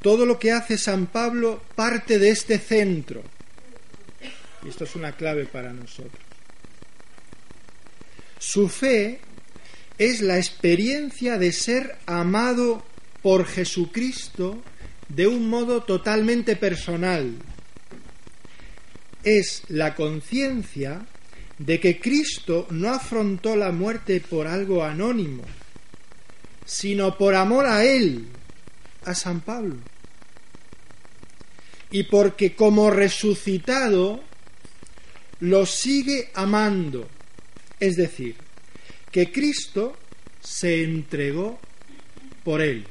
Todo 0.00 0.24
lo 0.24 0.38
que 0.38 0.52
hace 0.52 0.78
San 0.78 1.06
Pablo 1.06 1.62
parte 1.74 2.18
de 2.18 2.30
este 2.30 2.58
centro. 2.58 3.22
Y 4.64 4.68
esto 4.68 4.84
es 4.84 4.94
una 4.94 5.12
clave 5.12 5.46
para 5.46 5.72
nosotros. 5.72 6.22
Su 8.38 8.68
fe 8.68 9.20
es 9.98 10.20
la 10.20 10.38
experiencia 10.38 11.38
de 11.38 11.52
ser 11.52 11.98
amado 12.06 12.84
por 13.22 13.46
Jesucristo 13.46 14.62
de 15.08 15.26
un 15.26 15.48
modo 15.48 15.82
totalmente 15.82 16.56
personal. 16.56 17.34
Es 19.24 19.62
la 19.68 19.94
conciencia 19.94 21.06
de 21.58 21.80
que 21.80 22.00
Cristo 22.00 22.66
no 22.70 22.90
afrontó 22.90 23.56
la 23.56 23.72
muerte 23.72 24.20
por 24.20 24.46
algo 24.46 24.84
anónimo, 24.84 25.42
sino 26.64 27.16
por 27.18 27.34
amor 27.34 27.66
a 27.66 27.84
Él, 27.84 28.26
a 29.04 29.14
San 29.14 29.40
Pablo. 29.40 29.76
Y 31.90 32.04
porque 32.04 32.54
como 32.54 32.90
resucitado 32.90 34.22
lo 35.40 35.66
sigue 35.66 36.30
amando. 36.34 37.08
Es 37.80 37.96
decir, 37.96 38.36
que 39.10 39.32
Cristo 39.32 39.96
se 40.40 40.82
entregó 40.82 41.58
por 42.44 42.60
él. 42.60 42.86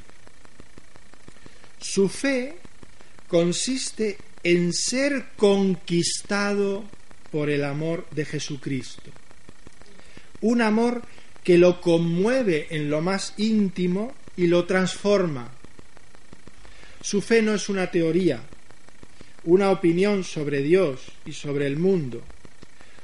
Su 1.90 2.10
fe 2.10 2.58
consiste 3.30 4.18
en 4.44 4.74
ser 4.74 5.28
conquistado 5.38 6.84
por 7.32 7.50
el 7.50 7.64
amor 7.64 8.06
de 8.12 8.26
Jesucristo. 8.26 9.10
Un 10.42 10.62
amor 10.62 11.02
que 11.46 11.58
lo 11.58 11.80
conmueve 11.80 12.68
en 12.72 12.90
lo 12.90 13.02
más 13.02 13.34
íntimo 13.38 14.14
y 14.36 14.48
lo 14.48 14.66
transforma. 14.66 15.50
Su 17.02 17.22
fe 17.22 17.42
no 17.42 17.54
es 17.54 17.70
una 17.70 17.90
teoría, 17.90 18.42
una 19.46 19.72
opinión 19.72 20.26
sobre 20.26 20.62
Dios 20.64 21.06
y 21.26 21.32
sobre 21.32 21.68
el 21.68 21.78
mundo. 21.78 22.22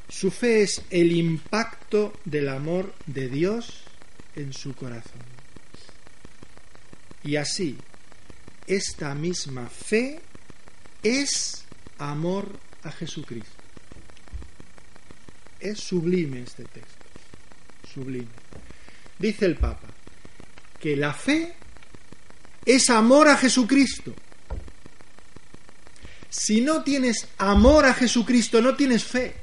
Su 0.09 0.29
fe 0.29 0.61
es 0.61 0.81
el 0.89 1.13
impacto 1.13 2.19
del 2.25 2.49
amor 2.49 2.93
de 3.05 3.29
Dios 3.29 3.85
en 4.35 4.51
su 4.51 4.75
corazón. 4.75 5.21
Y 7.23 7.37
así, 7.37 7.77
esta 8.67 9.13
misma 9.15 9.67
fe 9.67 10.20
es 11.01 11.63
amor 11.98 12.48
a 12.84 12.91
Jesucristo. 12.91 13.51
Es 15.60 15.79
sublime 15.79 16.41
este 16.41 16.63
texto, 16.65 17.05
sublime. 17.93 18.27
Dice 19.20 19.46
el 19.46 19.55
Papa 19.55 19.88
que 20.79 20.98
la 20.98 21.13
fe 21.13 21.53
es 22.65 22.89
amor 22.89 23.29
a 23.29 23.38
Jesucristo. 23.38 24.13
Si 26.29 26.62
no 26.62 26.84
tienes 26.84 27.27
amor 27.38 27.86
a 27.86 27.93
Jesucristo, 27.93 28.62
no 28.62 28.75
tienes 28.75 29.03
fe. 29.03 29.36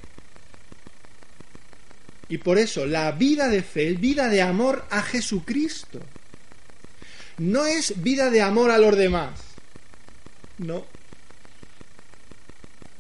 Y 2.29 2.39
por 2.39 2.59
eso 2.59 2.87
la 2.87 3.13
vida 3.13 3.49
de 3.49 3.63
fe 3.63 3.91
es 3.91 4.01
vida 4.01 4.29
de 4.29 4.43
amor 4.43 4.87
a 4.91 5.03
Jesucristo. 5.03 6.01
No 7.41 7.65
es 7.65 8.03
vida 8.03 8.29
de 8.29 8.43
amor 8.43 8.71
a 8.71 8.77
los 8.77 8.95
demás. 8.95 9.31
No. 10.59 10.85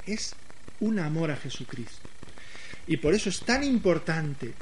Es 0.06 0.34
un 0.80 0.98
amor 0.98 1.30
a 1.30 1.36
Jesucristo. 1.36 2.08
Y 2.86 2.96
por 2.96 3.12
eso 3.12 3.28
es 3.28 3.40
tan 3.40 3.62
importante 3.62 4.54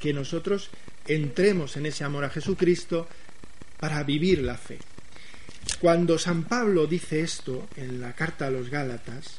que 0.00 0.12
nosotros 0.12 0.70
entremos 1.06 1.76
en 1.76 1.86
ese 1.86 2.02
amor 2.02 2.24
a 2.24 2.30
Jesucristo 2.30 3.06
para 3.78 4.02
vivir 4.02 4.40
la 4.40 4.58
fe. 4.58 4.78
Cuando 5.80 6.18
San 6.18 6.42
Pablo 6.42 6.88
dice 6.88 7.20
esto 7.20 7.68
en 7.76 8.00
la 8.00 8.14
carta 8.14 8.48
a 8.48 8.50
los 8.50 8.68
Gálatas, 8.68 9.38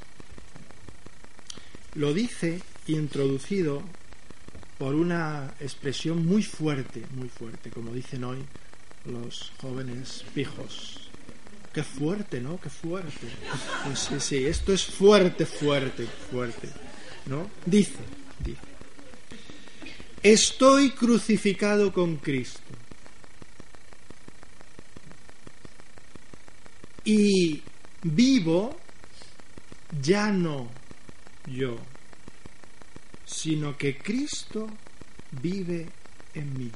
lo 1.96 2.14
dice 2.14 2.62
introducido 2.88 3.84
por 4.78 4.96
una 4.96 5.54
expresión 5.60 6.26
muy 6.26 6.44
fuerte, 6.44 7.04
muy 7.12 7.28
fuerte, 7.28 7.70
como 7.72 7.92
dicen 7.92 8.24
hoy 8.24 8.46
los 9.06 9.52
jóvenes 9.62 10.24
pijos. 10.34 11.10
Qué 11.74 11.84
fuerte, 11.84 12.42
¿no? 12.42 12.60
Qué 12.60 12.70
fuerte. 12.70 13.28
Pues 13.86 14.00
sí, 14.00 14.20
sí, 14.20 14.46
esto 14.46 14.74
es 14.74 14.86
fuerte, 14.86 15.46
fuerte, 15.46 16.08
fuerte, 16.32 16.70
¿no? 17.28 17.50
Dice, 17.66 18.00
dice, 18.40 18.60
estoy 20.24 20.92
crucificado 20.92 21.94
con 21.94 22.18
Cristo. 22.18 22.62
Y 27.06 27.64
vivo 28.04 28.78
ya 30.02 30.32
no 30.32 30.70
yo, 31.48 31.78
sino 33.26 33.78
que 33.78 33.98
Cristo 33.98 34.68
vive 35.42 35.88
en 36.34 36.58
mí. 36.58 36.72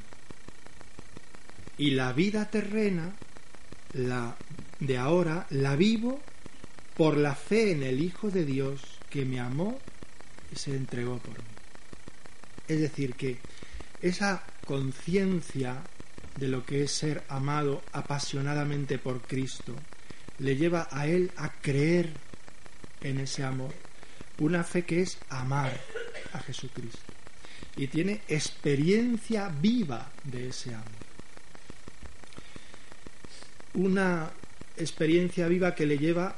Y 1.77 1.91
la 1.91 2.13
vida 2.13 2.49
terrena, 2.49 3.13
la 3.93 4.35
de 4.79 4.97
ahora, 4.97 5.47
la 5.49 5.75
vivo 5.75 6.19
por 6.95 7.17
la 7.17 7.35
fe 7.35 7.71
en 7.71 7.83
el 7.83 8.01
Hijo 8.01 8.29
de 8.29 8.45
Dios 8.45 8.81
que 9.09 9.25
me 9.25 9.39
amó 9.39 9.79
y 10.51 10.55
se 10.55 10.75
entregó 10.75 11.17
por 11.17 11.37
mí. 11.37 11.45
Es 12.67 12.79
decir, 12.79 13.15
que 13.15 13.37
esa 14.01 14.43
conciencia 14.65 15.81
de 16.37 16.47
lo 16.47 16.65
que 16.65 16.83
es 16.83 16.91
ser 16.91 17.23
amado 17.29 17.83
apasionadamente 17.91 18.97
por 18.97 19.21
Cristo 19.21 19.75
le 20.39 20.55
lleva 20.55 20.87
a 20.91 21.07
él 21.07 21.31
a 21.37 21.51
creer 21.51 22.11
en 23.01 23.19
ese 23.19 23.43
amor. 23.43 23.73
Una 24.39 24.63
fe 24.63 24.83
que 24.83 25.01
es 25.01 25.17
amar 25.29 25.79
a 26.33 26.39
Jesucristo 26.39 27.13
y 27.75 27.87
tiene 27.87 28.21
experiencia 28.27 29.49
viva 29.49 30.11
de 30.23 30.49
ese 30.49 30.73
amor. 30.73 31.02
Una 33.73 34.31
experiencia 34.77 35.47
viva 35.47 35.75
que 35.75 35.85
le 35.85 35.97
lleva 35.97 36.35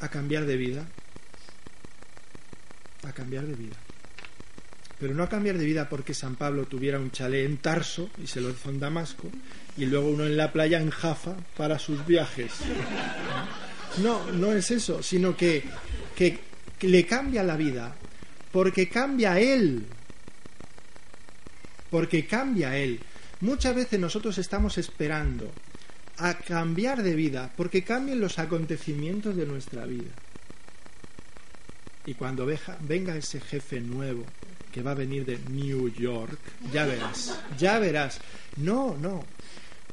a 0.00 0.08
cambiar 0.08 0.46
de 0.46 0.56
vida, 0.56 0.86
a 3.06 3.12
cambiar 3.12 3.44
de 3.46 3.54
vida. 3.54 3.76
Pero 4.98 5.14
no 5.14 5.22
a 5.22 5.28
cambiar 5.28 5.58
de 5.58 5.64
vida 5.64 5.88
porque 5.88 6.14
San 6.14 6.36
Pablo 6.36 6.64
tuviera 6.64 6.98
un 6.98 7.10
chalet 7.10 7.44
en 7.44 7.58
Tarso 7.58 8.10
y 8.22 8.26
se 8.26 8.40
lo 8.40 8.50
hizo 8.50 8.70
en 8.70 8.80
Damasco 8.80 9.28
y 9.76 9.84
luego 9.86 10.08
uno 10.08 10.24
en 10.24 10.36
la 10.36 10.52
playa 10.52 10.80
en 10.80 10.90
Jafa 10.90 11.36
para 11.56 11.78
sus 11.78 12.06
viajes. 12.06 12.52
No, 13.98 14.30
no 14.32 14.52
es 14.52 14.70
eso, 14.70 15.02
sino 15.02 15.36
que, 15.36 15.64
que 16.14 16.38
le 16.80 17.04
cambia 17.04 17.42
la 17.42 17.56
vida 17.56 17.94
porque 18.52 18.88
cambia 18.88 19.38
Él. 19.38 19.84
Porque 21.90 22.26
cambia 22.26 22.76
Él. 22.76 23.00
Muchas 23.40 23.74
veces 23.74 24.00
nosotros 24.00 24.38
estamos 24.38 24.78
esperando 24.78 25.52
a 26.18 26.34
cambiar 26.34 27.02
de 27.02 27.14
vida 27.14 27.50
porque 27.56 27.84
cambien 27.84 28.20
los 28.20 28.38
acontecimientos 28.38 29.36
de 29.36 29.46
nuestra 29.46 29.84
vida. 29.86 30.10
Y 32.06 32.14
cuando 32.14 32.46
venga 32.80 33.16
ese 33.16 33.40
jefe 33.40 33.80
nuevo 33.80 34.24
que 34.72 34.82
va 34.82 34.92
a 34.92 34.94
venir 34.94 35.24
de 35.24 35.38
New 35.50 35.88
York, 35.88 36.38
ya 36.72 36.86
verás, 36.86 37.38
ya 37.58 37.78
verás. 37.78 38.20
No, 38.56 38.96
no. 38.96 39.24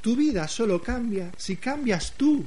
Tu 0.02 0.16
vida 0.16 0.48
solo 0.48 0.82
cambia 0.82 1.32
si 1.38 1.56
cambias 1.56 2.14
tú. 2.16 2.46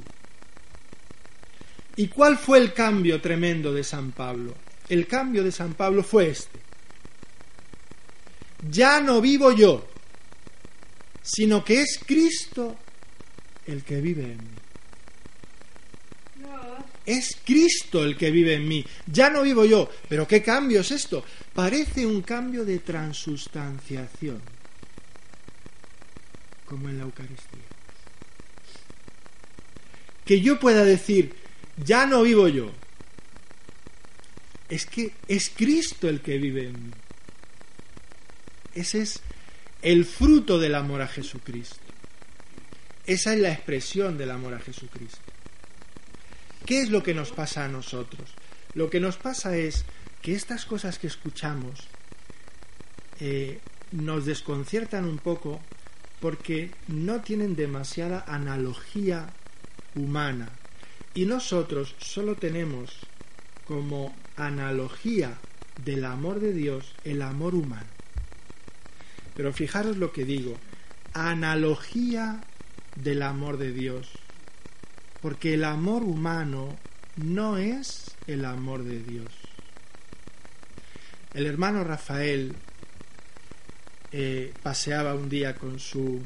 ¿Y 1.95 2.07
cuál 2.07 2.37
fue 2.37 2.59
el 2.59 2.73
cambio 2.73 3.19
tremendo 3.19 3.73
de 3.73 3.83
San 3.83 4.11
Pablo? 4.11 4.53
El 4.87 5.07
cambio 5.07 5.43
de 5.43 5.51
San 5.51 5.73
Pablo 5.73 6.03
fue 6.03 6.29
este. 6.29 6.59
ya 8.69 9.01
no 9.01 9.19
vivo 9.19 9.51
yo, 9.51 9.85
sino 11.21 11.63
que 11.63 11.81
es 11.81 11.99
Cristo 12.05 12.77
el 13.67 13.83
que 13.83 14.01
vive 14.01 14.23
en 14.23 14.37
mí. 14.37 14.67
Es 17.05 17.37
Cristo 17.45 18.03
el 18.03 18.17
que 18.17 18.31
vive 18.31 18.55
en 18.55 18.67
mí. 18.67 18.85
Ya 19.05 19.29
no 19.29 19.43
vivo 19.43 19.63
yo. 19.63 19.89
Pero 20.09 20.27
¿qué 20.27 20.43
cambio 20.43 20.81
es 20.81 20.91
esto? 20.91 21.23
Parece 21.53 22.05
un 22.05 22.21
cambio 22.21 22.65
de 22.65 22.79
transustanciación, 22.79 24.41
como 26.65 26.89
en 26.89 26.97
la 26.97 27.05
Eucaristía. 27.05 27.63
Que 30.25 30.41
yo 30.41 30.59
pueda 30.59 30.83
decir, 30.83 31.33
ya 31.77 32.05
no 32.05 32.23
vivo 32.23 32.49
yo. 32.49 32.71
Es 34.67 34.85
que 34.85 35.13
es 35.29 35.49
Cristo 35.49 36.09
el 36.09 36.19
que 36.19 36.37
vive 36.37 36.67
en 36.67 36.87
mí. 36.87 36.91
Ese 38.75 39.01
es 39.01 39.21
el 39.81 40.03
fruto 40.03 40.59
del 40.59 40.75
amor 40.75 41.01
a 41.01 41.07
Jesucristo. 41.07 41.86
Esa 43.07 43.33
es 43.33 43.39
la 43.39 43.53
expresión 43.53 44.17
del 44.17 44.31
amor 44.31 44.53
a 44.53 44.59
Jesucristo. 44.59 45.31
¿Qué 46.65 46.81
es 46.81 46.89
lo 46.89 47.03
que 47.03 47.13
nos 47.13 47.31
pasa 47.31 47.63
a 47.63 47.69
nosotros? 47.69 48.33
Lo 48.73 48.89
que 48.89 48.99
nos 48.99 49.15
pasa 49.15 49.55
es 49.55 49.85
que 50.21 50.35
estas 50.35 50.65
cosas 50.65 50.99
que 50.99 51.07
escuchamos 51.07 51.87
eh, 53.21 53.59
nos 53.93 54.25
desconciertan 54.25 55.05
un 55.05 55.19
poco 55.19 55.61
porque 56.19 56.71
no 56.89 57.21
tienen 57.21 57.55
demasiada 57.55 58.25
analogía 58.27 59.29
humana 59.95 60.49
y 61.13 61.25
nosotros 61.25 61.95
solo 61.99 62.35
tenemos 62.35 62.97
como 63.65 64.13
analogía 64.35 65.37
del 65.85 66.03
amor 66.03 66.41
de 66.41 66.51
Dios 66.51 66.93
el 67.05 67.21
amor 67.21 67.55
humano. 67.55 67.87
Pero 69.33 69.53
fijaros 69.53 69.95
lo 69.95 70.11
que 70.11 70.25
digo, 70.25 70.57
analogía 71.13 72.41
del 73.01 73.21
amor 73.21 73.57
de 73.57 73.71
Dios 73.71 74.09
porque 75.21 75.55
el 75.55 75.63
amor 75.63 76.03
humano 76.03 76.77
no 77.17 77.57
es 77.57 78.11
el 78.27 78.45
amor 78.45 78.83
de 78.83 79.01
Dios. 79.01 79.27
El 81.33 81.45
hermano 81.45 81.83
Rafael 81.83 82.53
eh, 84.11 84.53
paseaba 84.61 85.15
un 85.15 85.29
día 85.29 85.55
con 85.55 85.79
su 85.79 86.21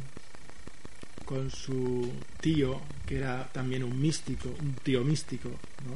con 1.25 1.49
su 1.49 2.11
tío, 2.41 2.81
que 3.07 3.17
era 3.17 3.47
también 3.53 3.85
un 3.85 3.99
místico, 4.01 4.49
un 4.49 4.73
tío 4.83 5.01
místico, 5.01 5.47
¿no? 5.47 5.95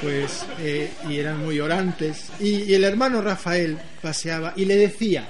Pues, 0.00 0.46
eh, 0.60 0.90
y 1.10 1.18
eran 1.18 1.40
muy 1.40 1.60
orantes, 1.60 2.30
y, 2.40 2.62
y 2.62 2.74
el 2.74 2.84
hermano 2.84 3.20
Rafael 3.20 3.78
paseaba 4.00 4.54
y 4.56 4.64
le 4.64 4.76
decía, 4.76 5.28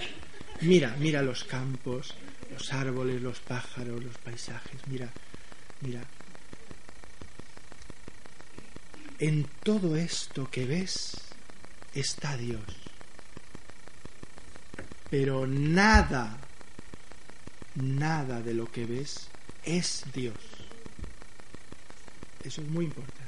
mira, 0.60 0.94
mira 1.00 1.22
los 1.22 1.42
campos, 1.42 2.14
los 2.52 2.72
árboles, 2.72 3.22
los 3.22 3.40
pájaros, 3.40 4.02
los 4.02 4.18
paisajes, 4.18 4.80
mira, 4.86 5.08
mira, 5.80 6.02
en 9.18 9.46
todo 9.62 9.96
esto 9.96 10.50
que 10.50 10.66
ves 10.66 11.16
está 11.94 12.36
Dios. 12.36 12.62
Pero 15.10 15.46
nada, 15.46 16.38
nada 17.74 18.40
de 18.40 18.54
lo 18.54 18.70
que 18.70 18.86
ves 18.86 19.28
es 19.64 20.04
Dios. 20.12 20.34
Eso 22.42 22.62
es 22.62 22.68
muy 22.68 22.86
importante. 22.86 23.22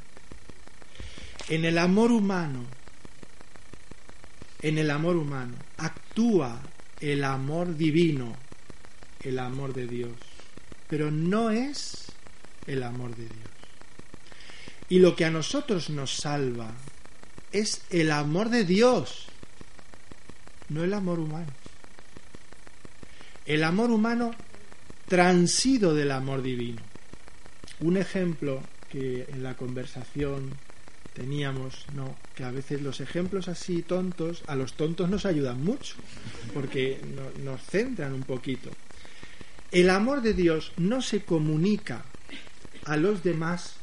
En 1.48 1.64
el 1.64 1.78
amor 1.78 2.10
humano, 2.10 2.64
en 4.62 4.78
el 4.78 4.90
amor 4.90 5.16
humano, 5.16 5.54
actúa 5.76 6.60
el 7.00 7.22
amor 7.22 7.76
divino, 7.76 8.34
el 9.24 9.38
amor 9.38 9.72
de 9.74 9.86
Dios, 9.86 10.12
pero 10.88 11.10
no 11.10 11.50
es 11.50 12.12
el 12.66 12.82
amor 12.82 13.16
de 13.16 13.24
Dios. 13.24 13.50
Y 14.88 14.98
lo 14.98 15.16
que 15.16 15.24
a 15.24 15.30
nosotros 15.30 15.90
nos 15.90 16.14
salva 16.14 16.72
es 17.52 17.82
el 17.90 18.10
amor 18.10 18.50
de 18.50 18.64
Dios, 18.64 19.26
no 20.68 20.84
el 20.84 20.94
amor 20.94 21.18
humano. 21.18 21.52
El 23.46 23.64
amor 23.64 23.90
humano 23.90 24.32
transido 25.08 25.94
del 25.94 26.10
amor 26.10 26.42
divino. 26.42 26.82
Un 27.80 27.96
ejemplo 27.96 28.62
que 28.90 29.26
en 29.28 29.42
la 29.42 29.54
conversación 29.54 30.52
teníamos, 31.14 31.86
no, 31.94 32.16
que 32.34 32.44
a 32.44 32.50
veces 32.50 32.82
los 32.82 33.00
ejemplos 33.00 33.48
así 33.48 33.82
tontos, 33.82 34.42
a 34.46 34.56
los 34.56 34.74
tontos 34.74 35.08
nos 35.08 35.26
ayudan 35.26 35.62
mucho, 35.62 35.94
porque 36.52 37.00
nos 37.42 37.60
centran 37.62 38.12
un 38.12 38.22
poquito. 38.22 38.70
El 39.74 39.90
amor 39.90 40.22
de 40.22 40.34
Dios 40.34 40.72
no 40.76 41.02
se 41.02 41.24
comunica 41.24 42.04
a 42.84 42.96
los 42.96 43.24
demás 43.24 43.74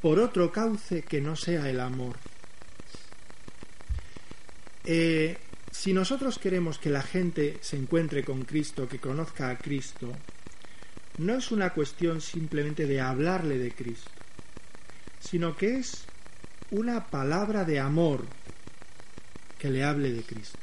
por 0.00 0.20
otro 0.20 0.52
cauce 0.52 1.02
que 1.02 1.20
no 1.20 1.34
sea 1.34 1.68
el 1.68 1.80
amor. 1.80 2.14
Eh, 4.84 5.36
si 5.72 5.92
nosotros 5.92 6.38
queremos 6.38 6.78
que 6.78 6.90
la 6.90 7.02
gente 7.02 7.58
se 7.60 7.76
encuentre 7.76 8.22
con 8.22 8.44
Cristo, 8.44 8.86
que 8.86 9.00
conozca 9.00 9.50
a 9.50 9.58
Cristo, 9.58 10.12
no 11.18 11.34
es 11.34 11.50
una 11.50 11.70
cuestión 11.70 12.20
simplemente 12.20 12.86
de 12.86 13.00
hablarle 13.00 13.58
de 13.58 13.72
Cristo, 13.72 14.12
sino 15.18 15.56
que 15.56 15.78
es 15.78 16.04
una 16.70 17.06
palabra 17.08 17.64
de 17.64 17.80
amor 17.80 18.24
que 19.58 19.70
le 19.70 19.82
hable 19.82 20.12
de 20.12 20.22
Cristo. 20.22 20.60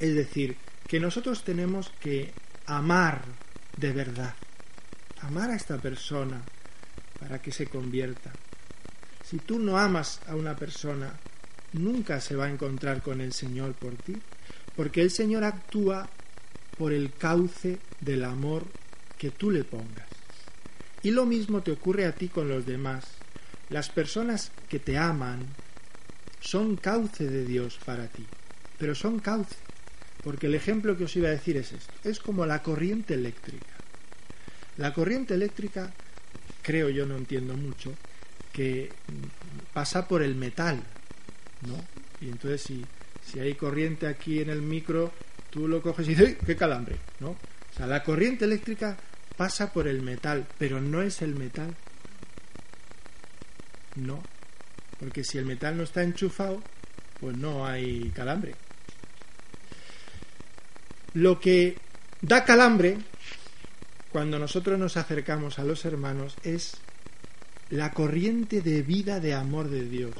Es 0.00 0.14
decir, 0.14 0.56
que 0.88 1.00
nosotros 1.00 1.44
tenemos 1.44 1.90
que 2.00 2.32
amar 2.66 3.22
de 3.76 3.92
verdad, 3.92 4.34
amar 5.20 5.50
a 5.50 5.56
esta 5.56 5.78
persona, 5.78 6.42
para 7.18 7.40
que 7.40 7.52
se 7.52 7.66
convierta. 7.66 8.32
Si 9.24 9.38
tú 9.38 9.58
no 9.58 9.78
amas 9.78 10.20
a 10.28 10.36
una 10.36 10.54
persona, 10.54 11.12
nunca 11.72 12.20
se 12.20 12.36
va 12.36 12.46
a 12.46 12.50
encontrar 12.50 13.02
con 13.02 13.20
el 13.20 13.32
Señor 13.32 13.74
por 13.74 13.94
ti, 13.94 14.16
porque 14.76 15.00
el 15.02 15.10
Señor 15.10 15.44
actúa 15.44 16.08
por 16.78 16.92
el 16.92 17.12
cauce 17.12 17.78
del 18.00 18.24
amor 18.24 18.64
que 19.18 19.30
tú 19.30 19.50
le 19.50 19.64
pongas. 19.64 20.06
Y 21.02 21.10
lo 21.10 21.26
mismo 21.26 21.62
te 21.62 21.72
ocurre 21.72 22.06
a 22.06 22.12
ti 22.12 22.28
con 22.28 22.48
los 22.48 22.66
demás. 22.66 23.04
Las 23.70 23.88
personas 23.88 24.52
que 24.68 24.78
te 24.78 24.98
aman 24.98 25.40
son 26.40 26.76
cauce 26.76 27.26
de 27.26 27.44
Dios 27.44 27.78
para 27.84 28.06
ti, 28.06 28.24
pero 28.78 28.94
son 28.94 29.18
cauce, 29.18 29.56
porque 30.26 30.48
el 30.48 30.56
ejemplo 30.56 30.98
que 30.98 31.04
os 31.04 31.14
iba 31.14 31.28
a 31.28 31.30
decir 31.30 31.56
es 31.56 31.72
esto, 31.72 31.92
es 32.02 32.18
como 32.18 32.44
la 32.46 32.60
corriente 32.60 33.14
eléctrica. 33.14 33.76
La 34.76 34.92
corriente 34.92 35.34
eléctrica 35.34 35.92
creo 36.62 36.88
yo 36.88 37.06
no 37.06 37.16
entiendo 37.16 37.56
mucho, 37.56 37.94
que 38.52 38.90
pasa 39.72 40.08
por 40.08 40.24
el 40.24 40.34
metal, 40.34 40.82
¿no? 41.62 41.76
Y 42.20 42.28
entonces 42.28 42.60
si, 42.60 42.84
si 43.24 43.38
hay 43.38 43.54
corriente 43.54 44.08
aquí 44.08 44.40
en 44.40 44.50
el 44.50 44.62
micro, 44.62 45.12
tú 45.50 45.68
lo 45.68 45.80
coges 45.80 46.08
y 46.08 46.16
dices, 46.16 46.36
¡qué 46.44 46.56
calambre! 46.56 46.96
¿no? 47.20 47.28
O 47.28 47.76
sea, 47.76 47.86
la 47.86 48.02
corriente 48.02 48.46
eléctrica 48.46 48.96
pasa 49.36 49.72
por 49.72 49.86
el 49.86 50.02
metal, 50.02 50.44
pero 50.58 50.80
no 50.80 51.02
es 51.02 51.22
el 51.22 51.36
metal. 51.36 51.72
No, 53.94 54.20
porque 54.98 55.22
si 55.22 55.38
el 55.38 55.46
metal 55.46 55.76
no 55.76 55.84
está 55.84 56.02
enchufado, 56.02 56.60
pues 57.20 57.36
no 57.36 57.64
hay 57.64 58.10
calambre. 58.10 58.56
Lo 61.16 61.40
que 61.40 61.78
da 62.20 62.44
calambre 62.44 62.98
cuando 64.12 64.38
nosotros 64.38 64.78
nos 64.78 64.98
acercamos 64.98 65.58
a 65.58 65.64
los 65.64 65.86
hermanos 65.86 66.36
es 66.42 66.74
la 67.70 67.92
corriente 67.92 68.60
de 68.60 68.82
vida 68.82 69.18
de 69.18 69.32
amor 69.32 69.70
de 69.70 69.88
Dios, 69.88 70.12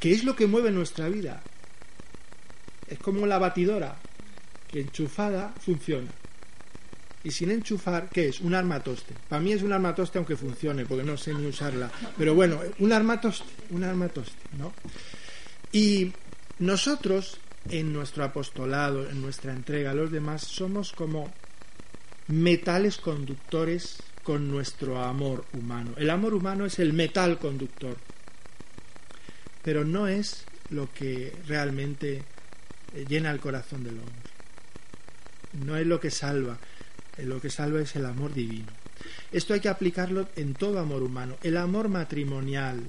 que 0.00 0.10
es 0.10 0.24
lo 0.24 0.34
que 0.34 0.48
mueve 0.48 0.72
nuestra 0.72 1.08
vida. 1.08 1.44
Es 2.88 2.98
como 2.98 3.24
la 3.28 3.38
batidora, 3.38 3.94
que 4.68 4.80
enchufada 4.80 5.54
funciona. 5.60 6.10
Y 7.22 7.30
sin 7.30 7.52
enchufar, 7.52 8.08
¿qué 8.12 8.30
es? 8.30 8.40
Un 8.40 8.56
armatoste. 8.56 9.14
Para 9.28 9.40
mí 9.40 9.52
es 9.52 9.62
un 9.62 9.72
armatoste 9.72 10.18
aunque 10.18 10.34
funcione, 10.36 10.86
porque 10.86 11.04
no 11.04 11.16
sé 11.16 11.34
ni 11.34 11.46
usarla. 11.46 11.88
Pero 12.18 12.34
bueno, 12.34 12.58
un 12.80 12.92
armatoste, 12.92 13.46
un 13.70 13.84
armatoste, 13.84 14.42
¿no? 14.58 14.72
Y 15.70 16.12
nosotros, 16.58 17.38
en 17.70 17.92
nuestro 17.92 18.24
apostolado, 18.24 19.08
en 19.08 19.20
nuestra 19.20 19.52
entrega 19.52 19.92
a 19.92 19.94
los 19.94 20.10
demás, 20.10 20.42
somos 20.42 20.92
como 20.92 21.32
metales 22.28 22.98
conductores 22.98 23.98
con 24.22 24.50
nuestro 24.50 25.02
amor 25.02 25.44
humano. 25.52 25.92
El 25.96 26.10
amor 26.10 26.34
humano 26.34 26.64
es 26.64 26.78
el 26.78 26.92
metal 26.92 27.38
conductor, 27.38 27.96
pero 29.62 29.84
no 29.84 30.08
es 30.08 30.44
lo 30.70 30.92
que 30.92 31.36
realmente 31.46 32.22
eh, 32.94 33.04
llena 33.08 33.30
el 33.30 33.40
corazón 33.40 33.84
del 33.84 33.98
hombre. 33.98 34.14
No 35.64 35.76
es 35.76 35.86
lo 35.86 36.00
que 36.00 36.10
salva, 36.10 36.58
eh, 37.16 37.24
lo 37.24 37.40
que 37.40 37.50
salva 37.50 37.80
es 37.80 37.94
el 37.96 38.06
amor 38.06 38.32
divino. 38.32 38.72
Esto 39.30 39.52
hay 39.54 39.60
que 39.60 39.68
aplicarlo 39.68 40.28
en 40.36 40.54
todo 40.54 40.78
amor 40.78 41.02
humano. 41.02 41.36
El 41.42 41.56
amor 41.56 41.88
matrimonial, 41.88 42.82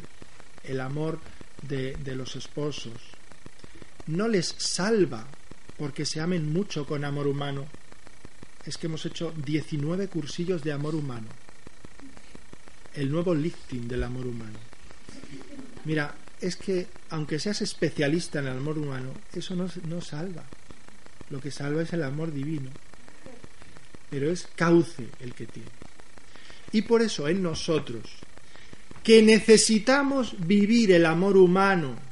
el 0.63 0.79
amor 0.79 1.19
de, 1.63 1.95
de 1.97 2.15
los 2.15 2.35
esposos, 2.35 2.93
no 4.07 4.27
les 4.27 4.55
salva 4.57 5.27
porque 5.77 6.05
se 6.05 6.21
amen 6.21 6.51
mucho 6.51 6.85
con 6.85 7.03
amor 7.03 7.27
humano, 7.27 7.65
es 8.65 8.77
que 8.77 8.87
hemos 8.87 9.05
hecho 9.05 9.31
19 9.31 10.07
cursillos 10.07 10.63
de 10.63 10.71
amor 10.71 10.95
humano. 10.95 11.27
El 12.93 13.11
nuevo 13.11 13.35
lifting 13.35 13.87
del 13.87 14.03
amor 14.03 14.25
humano. 14.25 14.57
Mira, 15.83 16.15
es 16.39 16.55
que 16.55 16.87
aunque 17.09 17.39
seas 17.39 17.61
especialista 17.61 18.39
en 18.39 18.47
el 18.47 18.57
amor 18.57 18.77
humano, 18.77 19.11
eso 19.33 19.55
no, 19.55 19.67
no 19.87 20.01
salva. 20.01 20.43
Lo 21.29 21.41
que 21.41 21.51
salva 21.51 21.81
es 21.81 21.93
el 21.93 22.03
amor 22.03 22.31
divino. 22.31 22.71
Pero 24.09 24.31
es 24.31 24.47
cauce 24.55 25.09
el 25.19 25.33
que 25.33 25.45
tiene. 25.45 25.69
Y 26.71 26.83
por 26.83 27.01
eso 27.01 27.27
en 27.27 27.43
nosotros, 27.43 28.03
que 29.03 29.21
necesitamos 29.21 30.35
vivir 30.47 30.91
el 30.91 31.05
amor 31.05 31.37
humano 31.37 32.04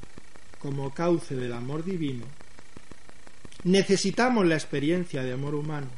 como 0.63 0.93
cauce 0.93 1.36
del 1.36 1.52
amor 1.52 1.84
divino, 1.84 2.26
necesitamos 3.65 4.47
la 4.47 4.56
experiencia 4.56 5.21
de 5.21 5.34
amor 5.34 5.56
humano 5.56 5.89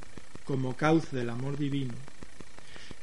como 0.43 0.75
cauce 0.75 1.15
del 1.15 1.29
amor 1.29 1.57
divino, 1.57 1.93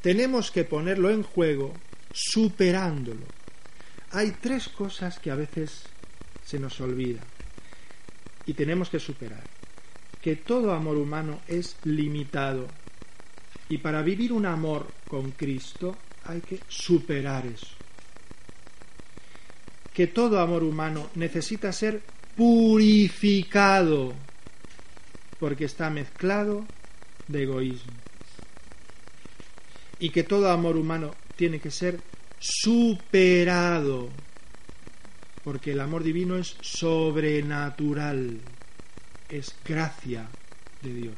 tenemos 0.01 0.51
que 0.51 0.64
ponerlo 0.64 1.11
en 1.11 1.22
juego 1.22 1.72
superándolo. 2.12 3.25
Hay 4.11 4.33
tres 4.33 4.68
cosas 4.68 5.20
que 5.20 5.31
a 5.31 5.37
veces 5.37 5.85
se 6.44 6.59
nos 6.59 6.81
olvida 6.81 7.20
y 8.44 8.55
tenemos 8.55 8.90
que 8.90 8.98
superar. 8.98 9.44
Que 10.20 10.37
todo 10.37 10.72
amor 10.72 10.96
humano 10.96 11.40
es 11.46 11.77
limitado 11.85 12.66
y 13.68 13.79
para 13.79 14.03
vivir 14.03 14.33
un 14.33 14.46
amor 14.46 14.87
con 15.09 15.31
Cristo 15.31 15.96
hay 16.25 16.40
que 16.40 16.61
superar 16.68 17.46
eso. 17.46 17.82
Que 19.94 20.07
todo 20.07 20.40
amor 20.40 20.62
humano 20.62 21.11
necesita 21.14 21.72
ser 21.72 22.02
purificado 22.37 24.14
porque 25.38 25.64
está 25.64 25.90
mezclado 25.90 26.64
de 27.28 27.42
egoísmo. 27.42 27.92
Y 29.98 30.11
que 30.11 30.22
todo 30.22 30.50
amor 30.50 30.76
humano 30.76 31.14
tiene 31.37 31.61
que 31.61 31.70
ser 31.70 32.00
superado, 32.38 34.09
porque 35.44 35.72
el 35.72 35.81
amor 35.81 36.02
divino 36.02 36.37
es 36.37 36.57
sobrenatural, 36.61 38.40
es 39.28 39.55
gracia 39.64 40.28
de 40.83 40.94
Dios, 40.94 41.16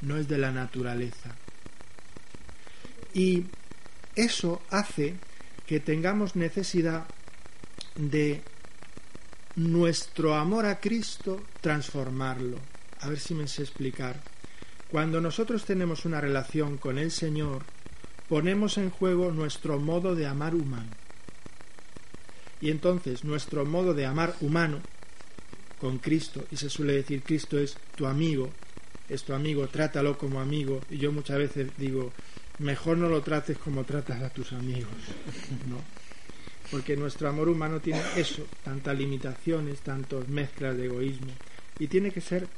no 0.00 0.16
es 0.16 0.28
de 0.28 0.38
la 0.38 0.50
naturaleza. 0.50 1.36
Y 3.14 3.44
eso 4.16 4.62
hace 4.70 5.14
que 5.66 5.80
tengamos 5.80 6.34
necesidad 6.34 7.04
de 7.96 8.42
nuestro 9.56 10.34
amor 10.34 10.66
a 10.66 10.80
Cristo 10.80 11.42
transformarlo. 11.60 12.58
A 13.00 13.08
ver 13.08 13.18
si 13.18 13.34
me 13.34 13.48
sé 13.48 13.62
explicar. 13.62 14.20
Cuando 14.90 15.20
nosotros 15.20 15.64
tenemos 15.64 16.04
una 16.04 16.20
relación 16.20 16.76
con 16.76 16.98
el 16.98 17.10
Señor, 17.10 17.62
ponemos 18.28 18.78
en 18.78 18.90
juego 18.90 19.32
nuestro 19.32 19.78
modo 19.78 20.14
de 20.14 20.26
amar 20.26 20.54
humano. 20.54 20.90
Y 22.60 22.70
entonces 22.70 23.24
nuestro 23.24 23.64
modo 23.64 23.94
de 23.94 24.06
amar 24.06 24.34
humano 24.40 24.80
con 25.80 25.98
Cristo, 25.98 26.44
y 26.50 26.56
se 26.56 26.70
suele 26.70 26.92
decir 26.92 27.22
Cristo 27.22 27.58
es 27.58 27.76
tu 27.96 28.06
amigo, 28.06 28.50
es 29.08 29.24
tu 29.24 29.34
amigo, 29.34 29.66
trátalo 29.66 30.16
como 30.16 30.40
amigo, 30.40 30.80
y 30.88 30.98
yo 30.98 31.10
muchas 31.10 31.38
veces 31.38 31.72
digo, 31.76 32.12
mejor 32.60 32.98
no 32.98 33.08
lo 33.08 33.20
trates 33.22 33.58
como 33.58 33.84
tratas 33.84 34.22
a 34.22 34.30
tus 34.30 34.52
amigos, 34.52 34.92
¿no? 35.68 35.78
Porque 36.72 36.96
nuestro 36.96 37.28
amor 37.28 37.48
humano 37.48 37.80
tiene 37.80 38.00
eso, 38.16 38.44
tantas 38.64 38.98
limitaciones, 38.98 39.80
tantas 39.80 40.26
mezclas 40.26 40.76
de 40.76 40.86
egoísmo, 40.86 41.30
y 41.78 41.86
tiene 41.86 42.10
que 42.10 42.20
ser 42.20 42.48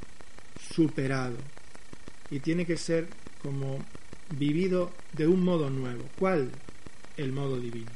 superado, 0.73 1.37
y 2.31 2.39
tiene 2.39 2.65
que 2.65 2.77
ser 2.77 3.07
como 3.43 3.77
vivido 4.31 4.91
de 5.13 5.27
un 5.27 5.43
modo 5.43 5.69
nuevo. 5.69 6.09
¿Cuál? 6.17 6.49
El 7.17 7.31
modo 7.31 7.59
divino. 7.59 7.91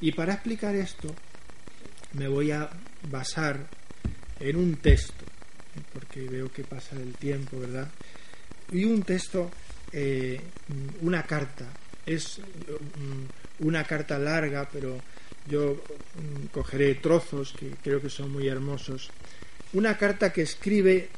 Y 0.00 0.12
para 0.12 0.34
explicar 0.34 0.76
esto 0.76 1.14
me 2.12 2.28
voy 2.28 2.50
a 2.50 2.68
basar 3.10 3.66
en 4.40 4.56
un 4.56 4.76
texto, 4.76 5.24
porque 5.92 6.28
veo 6.28 6.52
que 6.52 6.64
pasa 6.64 6.96
el 6.96 7.14
tiempo, 7.14 7.58
¿verdad? 7.58 7.88
Y 8.70 8.84
un 8.84 9.02
texto, 9.02 9.50
eh, 9.92 10.40
una 11.00 11.22
carta, 11.22 11.66
es 12.04 12.38
mm, 12.38 13.66
una 13.66 13.84
carta 13.84 14.18
larga, 14.18 14.68
pero 14.70 14.98
yo 15.48 15.74
mm, 15.74 16.46
cogeré 16.52 16.94
trozos 16.96 17.52
que 17.52 17.70
creo 17.82 18.00
que 18.00 18.10
son 18.10 18.30
muy 18.30 18.48
hermosos. 18.48 19.10
Una 19.72 19.96
carta 19.96 20.32
que 20.32 20.42
escribe 20.42 21.08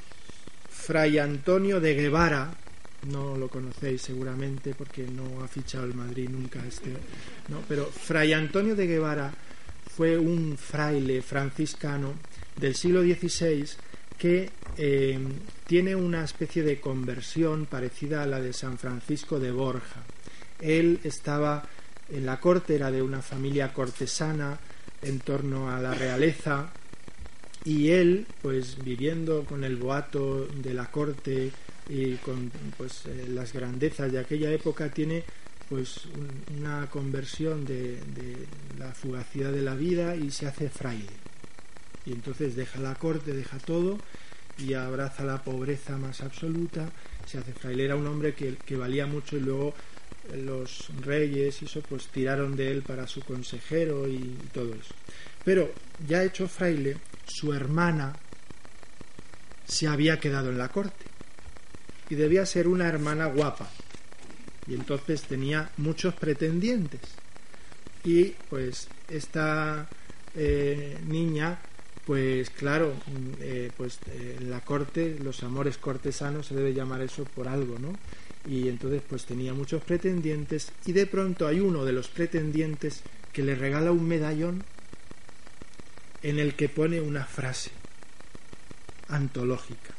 Fray 0.71 1.19
Antonio 1.19 1.81
de 1.81 1.95
Guevara, 1.95 2.55
no 3.09 3.37
lo 3.37 3.49
conocéis 3.49 4.03
seguramente 4.03 4.75
porque 4.75 5.07
no 5.07 5.43
ha 5.43 5.49
fichado 5.49 5.85
el 5.85 5.95
Madrid 5.95 6.29
nunca 6.31 6.65
este, 6.67 6.91
¿no? 7.49 7.63
pero 7.69 7.87
Fray 7.87 8.33
Antonio 8.33 8.75
de 8.75 8.87
Guevara 8.87 9.33
fue 9.97 10.19
un 10.19 10.57
fraile 10.59 11.23
franciscano 11.23 12.15
del 12.57 12.75
siglo 12.75 13.03
XVI 13.03 13.67
que 14.19 14.51
eh, 14.77 15.19
tiene 15.67 15.95
una 15.95 16.25
especie 16.25 16.63
de 16.63 16.81
conversión 16.81 17.67
parecida 17.67 18.23
a 18.23 18.27
la 18.27 18.41
de 18.41 18.53
San 18.53 18.79
Francisco 18.79 19.39
de 19.39 19.53
Borja. 19.53 20.03
Él 20.61 21.01
estaba 21.05 21.63
en 22.11 22.27
la 22.27 22.41
corte, 22.41 22.75
era 22.75 22.91
de 22.91 23.03
una 23.03 23.23
familia 23.23 23.73
cortesana 23.73 24.59
en 25.03 25.21
torno 25.21 25.71
a 25.71 25.81
la 25.81 25.95
realeza, 25.95 26.71
y 27.65 27.91
él, 27.91 28.27
pues 28.43 28.77
viviendo 28.85 29.45
con 29.45 29.65
el 29.65 29.77
boato 29.77 30.47
de 30.47 30.75
la 30.75 30.91
corte 30.91 31.51
y 31.89 32.15
con 32.17 32.51
pues 32.77 33.07
eh, 33.07 33.27
las 33.29 33.53
grandezas 33.53 34.13
de 34.13 34.19
aquella 34.19 34.51
época, 34.51 34.91
tiene 34.91 35.25
pues 35.71 36.03
una 36.59 36.89
conversión 36.91 37.65
de, 37.65 37.97
de, 37.97 38.47
la 38.79 38.93
fugacidad 38.93 39.51
de 39.51 39.63
la 39.63 39.75
vida 39.75 40.15
y 40.15 40.31
se 40.31 40.47
hace 40.47 40.69
fraile. 40.69 41.13
Y 42.05 42.13
entonces 42.13 42.55
deja 42.55 42.81
la 42.81 42.95
corte, 42.97 43.33
deja 43.33 43.57
todo 43.59 43.99
y 44.59 44.75
abraza 44.75 45.25
la 45.25 45.43
pobreza 45.43 45.97
más 45.97 46.21
absoluta, 46.21 46.91
se 47.27 47.39
hace 47.39 47.55
fraile. 47.55 47.87
Era 47.87 47.97
un 47.97 48.07
hombre 48.07 48.35
que, 48.35 48.57
que 48.57 48.77
valía 48.77 49.07
mucho 49.07 49.39
y 49.39 49.41
luego 49.41 49.75
los 50.33 50.89
reyes 51.01 51.63
y 51.63 51.65
eso 51.67 51.81
pues 51.89 52.07
tiraron 52.09 52.57
de 52.57 52.71
él 52.71 52.83
para 52.83 53.07
su 53.07 53.21
consejero 53.21 54.09
y 54.09 54.37
todo 54.53 54.75
eso. 54.75 54.95
Pero 55.45 55.73
ya 56.07 56.25
hecho 56.25 56.49
fraile, 56.49 56.97
su 57.27 57.53
hermana 57.53 58.17
se 59.67 59.87
había 59.87 60.19
quedado 60.21 60.51
en 60.51 60.59
la 60.59 60.69
corte 60.69 61.05
y 62.09 62.15
debía 62.15 62.47
ser 62.47 62.69
una 62.69 62.89
hermana 62.89 63.27
guapa. 63.27 63.71
Y 64.67 64.75
entonces 64.75 65.23
tenía 65.23 65.71
muchos 65.77 66.15
pretendientes. 66.15 67.01
Y 68.03 68.35
pues 68.49 68.89
esta 69.09 69.89
eh, 70.35 70.99
niña 71.07 71.59
pues 72.07 72.51
claro 72.51 72.93
eh, 73.41 73.71
pues 73.77 73.99
eh, 74.09 74.37
en 74.41 74.51
la 74.51 74.61
corte 74.61 75.17
los 75.23 75.43
amores 75.43 75.79
cortesanos 75.79 76.47
se 76.47 76.55
debe 76.55 76.75
llamar 76.75 77.01
eso 77.01 77.25
por 77.25 77.49
algo 77.49 77.79
no 77.79 77.95
y 78.47 78.69
entonces 78.69 79.03
pues 79.09 79.25
tenía 79.25 79.55
muchos 79.55 79.83
pretendientes 79.83 80.73
y 80.85 80.93
de 80.93 81.07
pronto 81.07 81.47
hay 81.47 81.61
uno 81.61 81.85
de 81.85 81.93
los 81.93 82.09
pretendientes 82.09 83.03
que 83.33 83.43
le 83.43 83.55
regala 83.55 83.93
un 83.93 84.07
medallón 84.07 84.65
en 86.23 86.39
el 86.39 86.55
que 86.55 86.69
pone 86.69 87.01
una 87.01 87.25
frase 87.25 87.71
antológica 89.09 89.95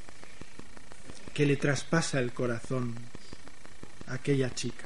que 1.33 1.45
le 1.45 1.57
traspasa 1.57 2.19
el 2.19 2.33
corazón 2.33 2.95
a 4.07 4.15
aquella 4.15 4.53
chica 4.53 4.85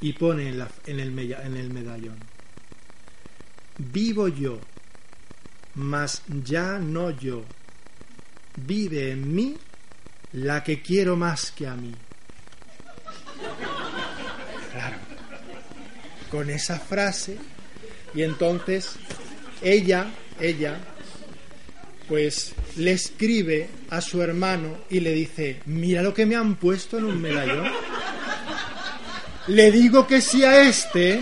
y 0.00 0.12
pone 0.12 0.48
en, 0.48 0.58
la, 0.58 0.70
en, 0.86 1.00
el, 1.00 1.18
en 1.18 1.56
el 1.56 1.70
medallón 1.70 2.18
vivo 3.78 4.28
yo 4.28 4.60
mas 5.74 6.22
ya 6.44 6.78
no 6.78 7.10
yo 7.10 7.44
vive 8.56 9.10
en 9.10 9.34
mí 9.34 9.56
la 10.32 10.62
que 10.62 10.80
quiero 10.82 11.16
más 11.16 11.50
que 11.50 11.66
a 11.66 11.74
mí 11.74 11.94
claro 14.72 14.96
con 16.30 16.48
esa 16.48 16.78
frase 16.78 17.36
y 18.14 18.22
entonces 18.22 18.96
ella, 19.62 20.10
ella, 20.40 20.78
pues 22.08 22.52
le 22.76 22.92
escribe 22.92 23.68
a 23.90 24.00
su 24.00 24.22
hermano 24.22 24.78
y 24.90 25.00
le 25.00 25.12
dice, 25.12 25.60
mira 25.66 26.02
lo 26.02 26.12
que 26.12 26.26
me 26.26 26.36
han 26.36 26.56
puesto 26.56 26.98
en 26.98 27.04
un 27.04 27.20
medallón. 27.20 27.70
Le 29.48 29.70
digo 29.72 30.06
que 30.06 30.20
sí 30.20 30.44
a 30.44 30.68
este, 30.68 31.20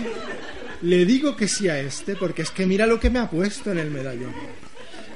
le 0.81 1.05
digo 1.05 1.35
que 1.35 1.47
sí 1.47 1.69
a 1.69 1.79
este, 1.79 2.15
porque 2.15 2.41
es 2.41 2.51
que 2.51 2.65
mira 2.65 2.85
lo 2.85 2.99
que 2.99 3.09
me 3.09 3.19
ha 3.19 3.29
puesto 3.29 3.71
en 3.71 3.79
el 3.79 3.89
medallón. 3.89 4.33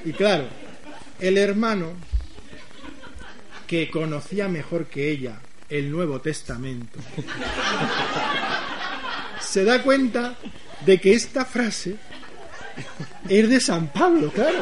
Y 0.05 0.11
claro, 0.11 0.47
el 1.19 1.37
hermano, 1.37 1.93
que 3.67 3.89
conocía 3.89 4.47
mejor 4.47 4.85
que 4.85 5.09
ella 5.09 5.39
el 5.69 5.91
Nuevo 5.91 6.21
Testamento, 6.21 6.99
se 9.39 9.63
da 9.63 9.81
cuenta 9.81 10.35
de 10.85 10.99
que 10.99 11.13
esta 11.13 11.45
frase 11.45 11.95
es 13.27 13.49
de 13.49 13.59
San 13.59 13.91
Pablo, 13.91 14.31
claro. 14.31 14.59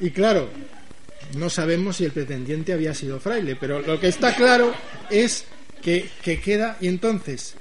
Y 0.00 0.10
claro, 0.10 0.48
no 1.36 1.50
sabemos 1.50 1.96
si 1.96 2.04
el 2.04 2.12
pretendiente 2.12 2.72
había 2.72 2.94
sido 2.94 3.20
fraile, 3.20 3.56
pero 3.56 3.80
lo 3.80 4.00
que 4.00 4.08
está 4.08 4.34
claro 4.34 4.72
es 5.10 5.44
que, 5.82 6.08
que 6.22 6.40
queda 6.40 6.76
y 6.80 6.88
entonces 6.88 7.54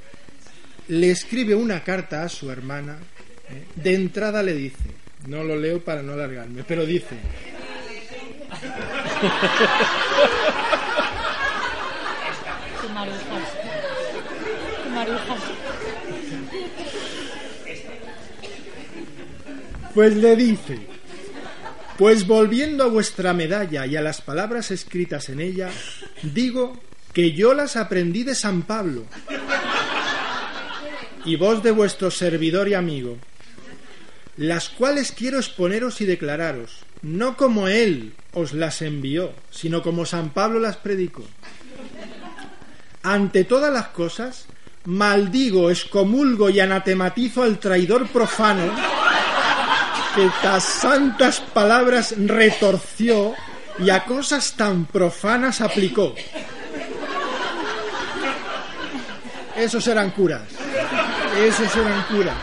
le 0.88 1.12
escribe 1.12 1.56
una 1.56 1.84
carta 1.84 2.24
a 2.24 2.30
su 2.30 2.50
hermana. 2.52 2.98
¿eh? 3.50 3.66
De 3.76 3.96
entrada 3.96 4.44
le 4.44 4.54
dice, 4.54 4.84
no 5.28 5.44
lo 5.44 5.58
leo 5.58 5.84
para 5.84 6.04
no 6.04 6.14
alargarme, 6.14 6.64
pero 6.64 6.86
dice... 6.86 7.18
Pues 19.94 20.16
le 20.16 20.36
dice, 20.36 20.78
pues 21.98 22.28
volviendo 22.28 22.84
a 22.84 22.88
vuestra 22.88 23.34
medalla 23.34 23.88
y 23.88 23.96
a 23.96 24.02
las 24.02 24.22
palabras 24.22 24.70
escritas 24.70 25.30
en 25.30 25.42
ella, 25.42 25.72
digo 26.22 26.80
que 27.14 27.32
yo 27.32 27.56
las 27.56 27.76
aprendí 27.76 28.24
de 28.24 28.36
San 28.36 28.62
Pablo. 28.62 29.06
Y 31.26 31.36
vos 31.36 31.64
de 31.64 31.72
vuestro 31.72 32.12
servidor 32.12 32.68
y 32.68 32.76
amigo, 32.76 33.18
las 34.38 34.70
cuales 34.70 35.12
quiero 35.12 35.40
exponeros 35.40 36.00
y 36.02 36.06
declararos, 36.06 36.82
no 37.02 37.36
como 37.36 37.68
él 37.68 38.14
os 38.38 38.54
las 38.54 38.82
envió, 38.82 39.34
sino 39.50 39.82
como 39.82 40.06
San 40.06 40.30
Pablo 40.30 40.60
las 40.60 40.78
predicó. 40.78 41.24
Ante 43.04 43.44
todas 43.44 43.74
las 43.74 43.88
cosas, 43.88 44.46
maldigo, 44.86 45.70
excomulgo 45.70 46.50
y 46.50 46.60
anatematizo 46.60 47.44
al 47.44 47.60
traidor 47.60 48.08
profano 48.08 48.72
que 50.16 50.30
tas 50.42 50.64
santas 50.64 51.40
palabras 51.40 52.16
retorció 52.18 53.34
y 53.80 53.90
a 53.90 54.04
cosas 54.06 54.54
tan 54.54 54.86
profanas 54.86 55.62
aplicó. 55.62 56.16
Esos 59.56 59.88
eran 59.88 60.12
curas. 60.12 60.42
Esos 61.40 61.76
eran 61.76 62.04
curas. 62.04 62.36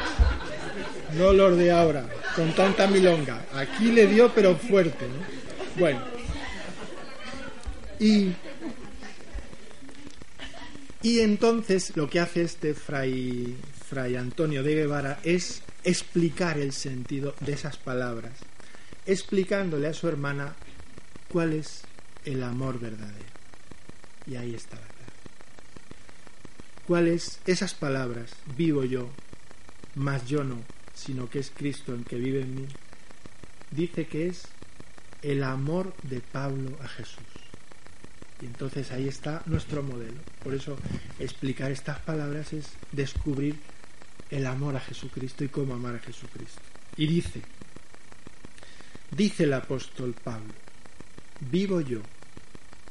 No 1.18 1.32
los 1.32 1.56
de 1.56 1.70
ahora, 1.70 2.04
con 2.34 2.52
tanta 2.52 2.86
milonga. 2.86 3.40
Aquí 3.54 3.92
le 3.92 4.06
dio, 4.06 4.32
pero 4.32 4.56
fuerte. 4.56 5.06
¿no? 5.06 5.43
Bueno. 5.78 6.00
Y, 7.98 8.32
y 11.02 11.20
entonces 11.20 11.96
lo 11.96 12.08
que 12.08 12.20
hace 12.20 12.42
este 12.42 12.74
fray, 12.74 13.56
fray 13.88 14.16
Antonio 14.16 14.62
de 14.62 14.74
Guevara 14.74 15.20
es 15.22 15.62
explicar 15.84 16.58
el 16.58 16.72
sentido 16.72 17.34
de 17.40 17.52
esas 17.52 17.76
palabras, 17.76 18.32
explicándole 19.06 19.88
a 19.88 19.94
su 19.94 20.08
hermana 20.08 20.54
cuál 21.28 21.52
es 21.52 21.82
el 22.24 22.42
amor 22.42 22.78
verdadero. 22.80 23.34
Y 24.26 24.36
ahí 24.36 24.54
está 24.54 24.76
la 24.76 24.86
clave. 24.86 24.94
¿Cuáles 26.86 27.40
esas 27.46 27.74
palabras? 27.74 28.30
Vivo 28.56 28.84
yo, 28.84 29.10
mas 29.94 30.26
yo 30.26 30.44
no, 30.44 30.58
sino 30.94 31.28
que 31.28 31.38
es 31.38 31.50
Cristo 31.50 31.94
el 31.94 32.04
que 32.04 32.16
vive 32.16 32.42
en 32.42 32.54
mí. 32.54 32.66
Dice 33.70 34.06
que 34.06 34.28
es 34.28 34.48
el 35.24 35.42
amor 35.42 35.94
de 36.02 36.20
Pablo 36.20 36.76
a 36.82 36.88
Jesús. 36.88 37.24
Y 38.42 38.46
entonces 38.46 38.92
ahí 38.92 39.08
está 39.08 39.42
nuestro 39.46 39.82
modelo. 39.82 40.20
Por 40.42 40.54
eso 40.54 40.76
explicar 41.18 41.72
estas 41.72 41.98
palabras 42.00 42.52
es 42.52 42.66
descubrir 42.92 43.56
el 44.30 44.46
amor 44.46 44.76
a 44.76 44.80
Jesucristo 44.80 45.42
y 45.42 45.48
cómo 45.48 45.74
amar 45.74 45.94
a 45.96 46.00
Jesucristo. 46.00 46.60
Y 46.96 47.06
dice, 47.06 47.40
dice 49.10 49.44
el 49.44 49.54
apóstol 49.54 50.14
Pablo, 50.22 50.52
vivo 51.40 51.80
yo, 51.80 52.00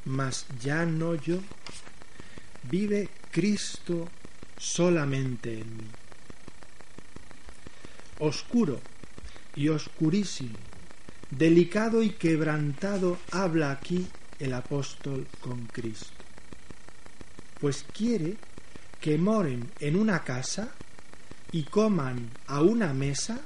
mas 0.06 0.48
ya 0.60 0.86
no 0.86 1.16
yo, 1.16 1.40
vive 2.64 3.10
Cristo 3.32 4.10
solamente 4.58 5.60
en 5.60 5.78
mí. 5.78 5.88
Oscuro 8.20 8.80
y 9.56 9.68
oscurísimo, 9.70 10.58
delicado 11.38 12.04
y 12.04 12.12
quebrantado 12.12 13.18
habla 13.32 13.72
aquí 13.72 14.08
el 14.40 14.54
apóstol 14.54 15.28
con 15.40 15.66
Cristo. 15.68 16.12
Pues 17.60 17.86
quiere 17.94 18.36
que 19.00 19.18
moren 19.18 19.70
en 19.80 19.96
una 19.96 20.24
casa 20.24 20.70
y 21.52 21.64
coman 21.64 22.30
a 22.48 22.62
una 22.62 22.94
mesa 22.94 23.40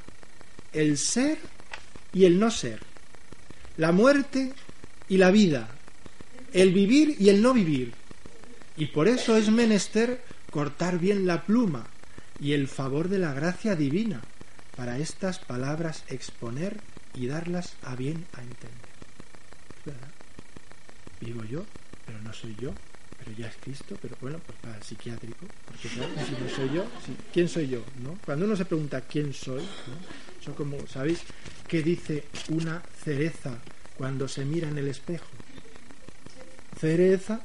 el 0.73 0.97
ser 0.97 1.37
y 2.13 2.25
el 2.25 2.39
no 2.39 2.49
ser, 2.49 2.79
la 3.77 3.91
muerte 3.91 4.53
y 5.07 5.17
la 5.17 5.31
vida, 5.31 5.69
el 6.53 6.73
vivir 6.73 7.15
y 7.19 7.29
el 7.29 7.41
no 7.41 7.53
vivir. 7.53 7.93
Y 8.75 8.87
por 8.87 9.07
eso 9.07 9.35
es 9.37 9.49
menester 9.49 10.23
cortar 10.51 10.99
bien 10.99 11.25
la 11.25 11.43
pluma 11.43 11.85
y 12.39 12.53
el 12.53 12.67
favor 12.67 13.09
de 13.09 13.19
la 13.19 13.33
gracia 13.33 13.75
divina 13.75 14.21
para 14.75 14.99
estas 14.99 15.39
palabras 15.39 16.03
exponer 16.09 16.79
y 17.17 17.27
darlas 17.27 17.73
a 17.83 17.95
bien 17.95 18.25
a 18.33 18.41
entender. 18.41 18.95
¿Verdad? 19.85 20.09
Vivo 21.19 21.43
yo, 21.45 21.65
pero 22.05 22.21
no 22.21 22.31
soy 22.31 22.55
yo, 22.59 22.73
pero 23.17 23.31
ya 23.35 23.47
es 23.47 23.55
Cristo, 23.57 23.97
pero 24.01 24.15
bueno, 24.21 24.39
pues 24.45 24.57
para 24.59 24.75
el 24.77 24.83
psiquiátrico, 24.83 25.45
porque 25.65 25.87
claro, 25.89 26.13
si 26.25 26.43
no 26.43 26.49
soy 26.49 26.75
yo, 26.75 26.85
si, 27.03 27.15
¿quién 27.33 27.49
soy 27.49 27.67
yo? 27.69 27.83
¿no? 28.03 28.17
Cuando 28.23 28.45
uno 28.45 28.55
se 28.55 28.65
pregunta 28.65 29.01
quién 29.01 29.33
soy, 29.33 29.63
¿no? 30.45 30.55
como, 30.55 30.87
¿sabéis 30.87 31.19
qué 31.67 31.81
dice 31.81 32.23
una 32.49 32.81
cereza 33.03 33.57
cuando 33.97 34.27
se 34.27 34.45
mira 34.45 34.69
en 34.69 34.77
el 34.77 34.87
espejo? 34.87 35.27
Cereza, 36.79 37.41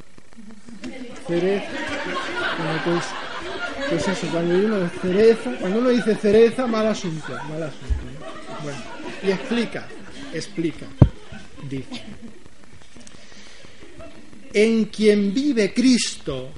cereza, 1.27 1.71
bueno, 2.59 2.81
pues, 2.85 3.05
pues 3.89 4.09
eso, 4.09 4.27
cuando 4.31 4.55
uno 4.55 4.91
cereza, 5.01 5.57
cuando 5.59 5.79
uno 5.79 5.89
dice 5.89 6.15
cereza, 6.15 6.67
mal 6.67 6.87
asunto, 6.87 7.35
mal 7.49 7.63
asunto. 7.63 7.95
¿no? 8.21 8.63
Bueno, 8.63 9.02
y 9.25 9.31
explica, 9.31 9.89
explica, 10.33 10.87
dice 11.69 12.03
en 14.53 14.87
quien 14.87 15.33
vive 15.33 15.73
Cristo, 15.73 16.51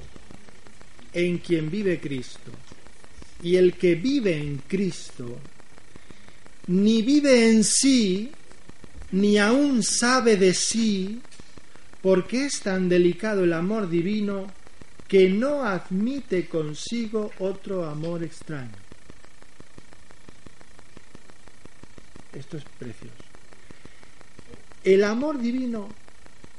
en 1.12 1.38
quien 1.38 1.70
vive 1.70 2.00
Cristo. 2.00 2.50
Y 3.42 3.57
el 3.57 3.74
que 3.74 3.94
vive 3.94 4.37
en 4.37 4.59
Cristo 4.66 5.38
ni 6.66 7.03
vive 7.03 7.50
en 7.50 7.62
sí, 7.62 8.31
ni 9.12 9.38
aún 9.38 9.83
sabe 9.83 10.37
de 10.37 10.55
sí, 10.55 11.20
porque 12.00 12.46
es 12.46 12.61
tan 12.61 12.88
delicado 12.88 13.44
el 13.44 13.53
amor 13.53 13.88
divino 13.88 14.46
que 15.07 15.29
no 15.29 15.62
admite 15.62 16.48
consigo 16.48 17.31
otro 17.38 17.85
amor 17.85 18.24
extraño. 18.24 18.84
Esto 22.35 22.57
es 22.57 22.64
precioso. 22.79 23.14
El 24.83 25.05
amor 25.05 25.38
divino 25.38 25.88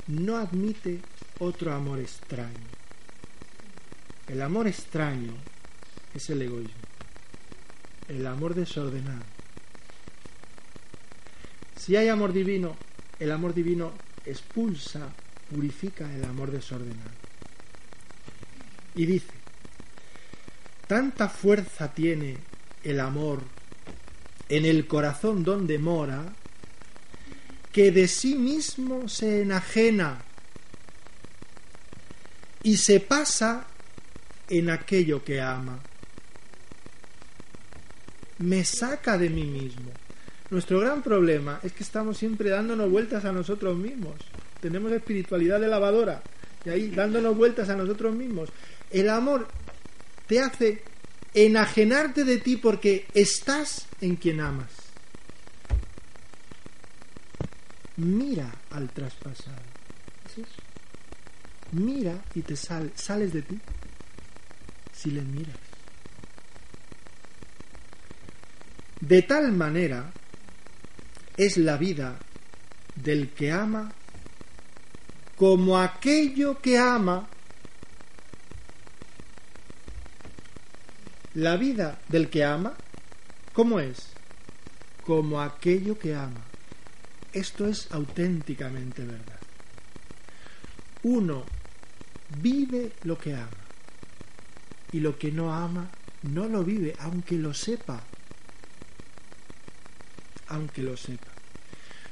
no 0.08 0.38
admite 0.38 1.00
otro 1.40 1.74
amor 1.74 2.00
extraño. 2.00 2.76
El 4.28 4.42
amor 4.42 4.68
extraño 4.68 5.34
es 6.14 6.30
el 6.30 6.42
egoísmo. 6.42 6.74
El 8.08 8.26
amor 8.26 8.56
desordenado. 8.56 9.24
Si 11.78 11.96
hay 11.96 12.08
amor 12.08 12.34
divino, 12.34 12.76
el 13.20 13.32
amor 13.32 13.54
divino 13.54 13.92
expulsa, 14.26 15.10
purifica 15.54 16.12
el 16.16 16.24
amor 16.24 16.52
desordenado. 16.52 17.12
Y 18.96 19.06
dice, 19.06 19.34
tanta 20.88 21.30
fuerza 21.30 21.94
tiene 21.94 22.38
el 22.84 23.00
amor 23.00 23.44
en 24.50 24.66
el 24.66 24.88
corazón 24.88 25.44
donde 25.44 25.80
mora, 25.80 26.24
que 27.72 27.92
de 27.92 28.08
sí 28.08 28.36
mismo 28.36 29.10
se 29.10 29.42
enajena 29.42 30.24
y 32.64 32.78
se 32.78 33.00
pasa 33.00 33.68
en 34.50 34.70
aquello 34.70 35.24
que 35.24 35.42
ama. 35.42 35.80
Me 38.40 38.64
saca 38.64 39.18
de 39.18 39.30
mí 39.30 39.44
mismo. 39.44 39.92
Nuestro 40.50 40.80
gran 40.80 41.02
problema 41.02 41.60
es 41.64 41.74
que 41.74 41.84
estamos 41.84 42.18
siempre 42.18 42.50
dándonos 42.50 42.90
vueltas 42.90 43.26
a 43.26 43.32
nosotros 43.32 43.76
mismos. 43.78 44.16
Tenemos 44.62 44.92
espiritualidad 44.92 45.60
de 45.60 45.68
lavadora 45.68 46.22
y 46.64 46.70
ahí 46.70 46.90
dándonos 46.90 47.36
vueltas 47.36 47.70
a 47.70 47.76
nosotros 47.76 48.16
mismos. 48.16 48.50
El 48.92 49.10
amor 49.10 49.48
te 50.28 50.40
hace 50.40 50.82
enajenarte 51.36 52.24
de 52.24 52.38
ti 52.38 52.58
porque 52.58 53.06
estás 53.14 53.86
en 54.02 54.16
quien 54.16 54.40
amas. 54.40 54.72
Mira 57.98 58.52
al 58.72 58.90
traspasado. 58.90 59.62
¿Es 60.26 60.40
eso? 60.40 60.62
Mira 61.74 62.24
y 62.34 62.42
te 62.42 62.56
sal, 62.56 62.92
sales 62.96 63.34
de 63.34 63.42
ti 63.42 63.60
si 64.94 65.12
le 65.12 65.22
miras. 65.22 65.58
De 69.02 69.22
tal 69.22 69.52
manera 69.52 70.12
es 71.38 71.58
la 71.58 71.78
vida 71.78 72.18
del 72.96 73.30
que 73.32 73.52
ama 73.52 73.92
como 75.36 75.78
aquello 75.78 76.62
que 76.62 76.78
ama. 76.78 77.28
La 81.36 81.58
vida 81.58 82.00
del 82.08 82.30
que 82.30 82.46
ama, 82.46 82.74
¿cómo 83.52 83.82
es? 83.82 84.08
Como 85.06 85.42
aquello 85.42 86.00
que 86.00 86.16
ama. 86.16 86.42
Esto 87.34 87.68
es 87.68 87.92
auténticamente 87.92 89.04
verdad. 89.04 89.40
Uno 91.04 91.44
vive 92.42 92.94
lo 93.04 93.18
que 93.18 93.36
ama 93.36 93.50
y 94.94 95.02
lo 95.02 95.20
que 95.20 95.32
no 95.32 95.54
ama 95.54 95.90
no 96.24 96.48
lo 96.48 96.64
vive, 96.64 96.96
aunque 97.00 97.36
lo 97.36 97.54
sepa. 97.54 98.02
Aunque 100.48 100.82
lo 100.82 100.96
sepa. 100.96 101.32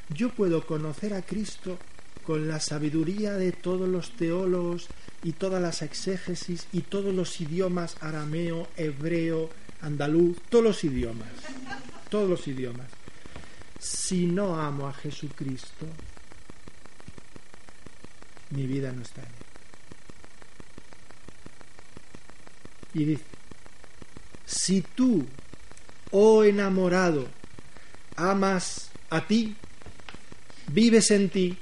Yo 0.09 0.29
puedo 0.31 0.65
conocer 0.65 1.13
a 1.13 1.21
Cristo 1.21 1.79
con 2.23 2.47
la 2.47 2.59
sabiduría 2.59 3.33
de 3.33 3.51
todos 3.51 3.87
los 3.87 4.11
teólogos 4.11 4.87
y 5.23 5.33
todas 5.33 5.61
las 5.61 5.81
exégesis 5.81 6.67
y 6.71 6.81
todos 6.81 7.13
los 7.13 7.39
idiomas 7.39 7.97
arameo, 8.01 8.67
hebreo, 8.77 9.49
andaluz, 9.81 10.37
todos 10.49 10.63
los 10.63 10.83
idiomas, 10.83 11.29
todos 12.09 12.29
los 12.29 12.47
idiomas. 12.47 12.87
Si 13.79 14.25
no 14.25 14.59
amo 14.59 14.87
a 14.87 14.93
Jesucristo, 14.93 15.85
mi 18.51 18.65
vida 18.65 18.91
no 18.91 19.01
está 19.01 19.21
en 19.21 19.27
él. 19.27 19.33
Y 22.95 23.05
dice, 23.05 23.23
si 24.45 24.81
tú, 24.81 25.25
oh 26.11 26.43
enamorado, 26.43 27.27
amas 28.15 28.91
a 29.09 29.25
ti, 29.25 29.55
vives 30.67 31.11
en 31.11 31.29
ti, 31.29 31.57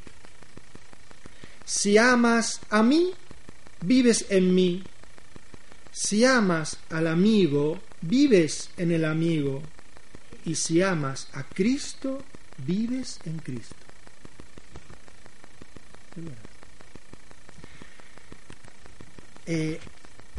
si 1.72 1.98
amas 1.98 2.60
a 2.70 2.84
mí, 2.84 3.14
vives 3.80 4.26
en 4.30 4.54
mí, 4.54 4.84
si 5.94 6.26
amas 6.26 6.78
al 6.90 7.08
amigo, 7.08 7.80
vives 8.02 8.72
en 8.76 8.92
el 8.92 9.06
amigo, 9.06 9.64
y 10.44 10.56
si 10.56 10.82
amas 10.82 11.30
a 11.32 11.44
Cristo, 11.44 12.22
vives 12.58 13.22
en 13.24 13.40
Cristo. 13.40 13.76
Eh, 19.46 19.80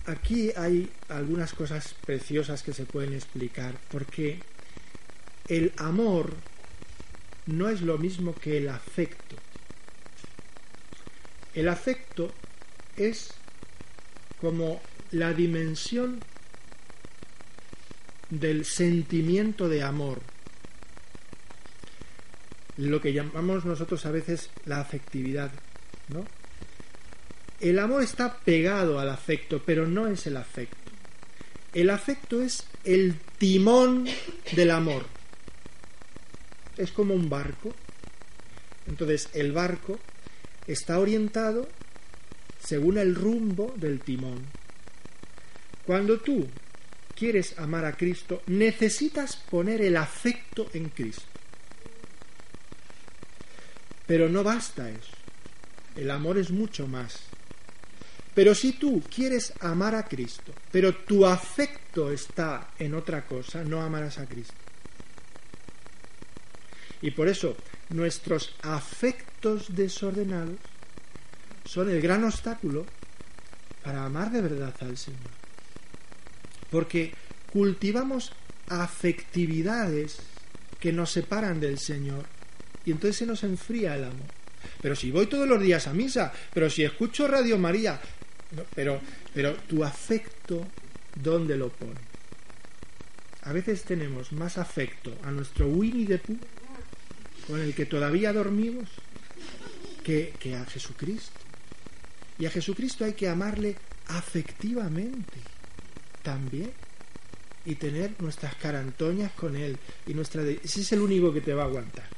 aquí 0.05 0.51
hay 0.55 0.91
algunas 1.09 1.55
cosas 1.55 1.95
preciosas 2.05 2.63
que 2.63 2.75
se 2.75 2.85
pueden 2.85 3.15
explicar, 3.15 3.75
porque 3.91 4.39
el 5.49 5.73
amor 5.79 6.35
no 7.47 7.71
es 7.71 7.81
lo 7.81 7.97
mismo 7.97 8.35
que 8.35 8.59
el 8.59 8.69
afecto. 8.69 9.37
El 11.55 11.69
afecto 11.69 12.33
es 12.97 13.31
como 14.41 14.81
la 15.11 15.33
dimensión 15.33 16.21
del 18.31 18.65
sentimiento 18.65 19.69
de 19.69 19.83
amor, 19.83 20.21
lo 22.79 23.01
que 23.01 23.13
llamamos 23.13 23.65
nosotros 23.67 24.07
a 24.07 24.11
veces 24.11 24.49
la 24.65 24.81
afectividad, 24.81 25.51
¿no? 26.09 26.25
El 27.61 27.79
amor 27.79 28.03
está 28.03 28.39
pegado 28.39 28.99
al 28.99 29.11
afecto, 29.11 29.63
pero 29.65 29.87
no 29.87 30.09
es 30.09 30.27
el 30.27 30.37
afecto. 30.37 30.91
El 31.75 31.91
afecto 31.91 32.43
es 32.43 32.65
el 32.85 33.15
timón 33.39 34.09
del 34.57 34.71
amor. 34.73 35.07
Es 36.77 36.91
como 36.91 37.15
un 37.15 37.29
barco. 37.31 37.73
Entonces 38.89 39.29
el 39.35 39.53
barco 39.53 40.01
está 40.67 40.99
orientado 40.99 41.69
según 42.63 42.99
el 42.99 43.15
rumbo 43.15 43.75
del 43.77 44.01
timón. 44.01 44.41
Cuando 45.85 46.19
tú 46.21 46.47
quieres 47.17 47.59
amar 47.59 47.85
a 47.85 47.97
Cristo, 47.97 48.43
necesitas 48.47 49.37
poner 49.37 49.83
el 49.83 49.97
afecto 49.97 50.69
en 50.73 50.89
Cristo. 50.89 51.25
Pero 54.07 54.29
no 54.29 54.43
basta 54.43 54.89
eso. 54.91 55.13
El 55.97 56.11
amor 56.11 56.39
es 56.39 56.51
mucho 56.51 56.87
más. 56.87 57.21
Pero 58.35 58.55
si 58.55 58.73
tú 58.73 59.03
quieres 59.15 59.53
amar 59.61 59.95
a 59.95 60.05
Cristo, 60.05 60.55
pero 60.71 60.95
tu 60.95 61.27
afecto 61.27 62.11
está 62.11 62.71
en 62.79 62.95
otra 62.95 63.27
cosa, 63.27 63.63
no 63.63 63.83
amarás 63.83 64.19
a 64.19 64.27
Cristo. 64.27 64.55
Y 67.03 67.11
por 67.11 67.29
eso 67.29 67.57
nuestros 67.91 68.55
afectos 68.63 69.32
desordenados 69.69 70.57
son 71.65 71.91
el 71.91 72.01
gran 72.01 72.25
obstáculo 72.25 72.87
para 73.83 74.05
amar 74.05 74.31
de 74.31 74.41
verdad 74.41 74.75
al 74.81 74.97
Señor. 74.97 75.21
Porque 76.71 77.13
cultivamos 77.53 78.33
afectividades 78.69 80.19
que 80.81 80.93
nos 80.93 81.11
separan 81.11 81.61
del 81.61 81.79
Señor 81.79 82.25
y 82.85 82.93
entonces 82.93 83.17
se 83.17 83.27
nos 83.27 83.43
enfría 83.45 83.97
el 83.97 84.05
amor. 84.05 84.27
Pero 84.81 84.97
si 84.97 85.11
voy 85.11 85.27
todos 85.27 85.49
los 85.49 85.61
días 85.61 85.87
a 85.87 85.93
misa, 85.93 86.33
pero 86.55 86.71
si 86.71 86.85
escucho 86.85 87.29
Radio 87.29 87.59
María, 87.59 88.01
pero, 88.75 89.01
pero 89.35 89.55
tu 89.55 89.85
afecto, 89.85 90.67
¿dónde 91.15 91.57
lo 91.57 91.69
pone? 91.69 92.01
A 93.43 93.53
veces 93.53 93.83
tenemos 93.83 94.33
más 94.33 94.57
afecto 94.57 95.17
a 95.25 95.31
nuestro 95.31 95.67
Winnie 95.67 96.07
the 96.07 96.19
Pooh, 96.19 96.39
con 97.47 97.61
el 97.61 97.75
que 97.75 97.87
todavía 97.87 98.33
dormimos, 98.33 98.89
que, 100.03 100.55
a 100.55 100.65
Jesucristo. 100.67 101.41
Y 102.39 102.47
a 102.47 102.51
Jesucristo 102.51 103.05
hay 103.05 103.13
que 103.13 103.29
amarle 103.29 103.77
afectivamente 104.09 105.39
también 106.23 106.73
y 107.65 107.77
tener 107.77 108.21
nuestras 108.21 108.55
carantoñas 108.57 109.33
con 109.33 109.55
él 109.55 109.79
y 110.07 110.15
nuestra 110.15 110.43
ese 110.43 110.81
es 110.81 110.93
el 110.93 111.01
único 111.01 111.33
que 111.33 111.41
te 111.41 111.55
va 111.55 111.63
a 111.63 111.67
aguantar. 111.67 112.09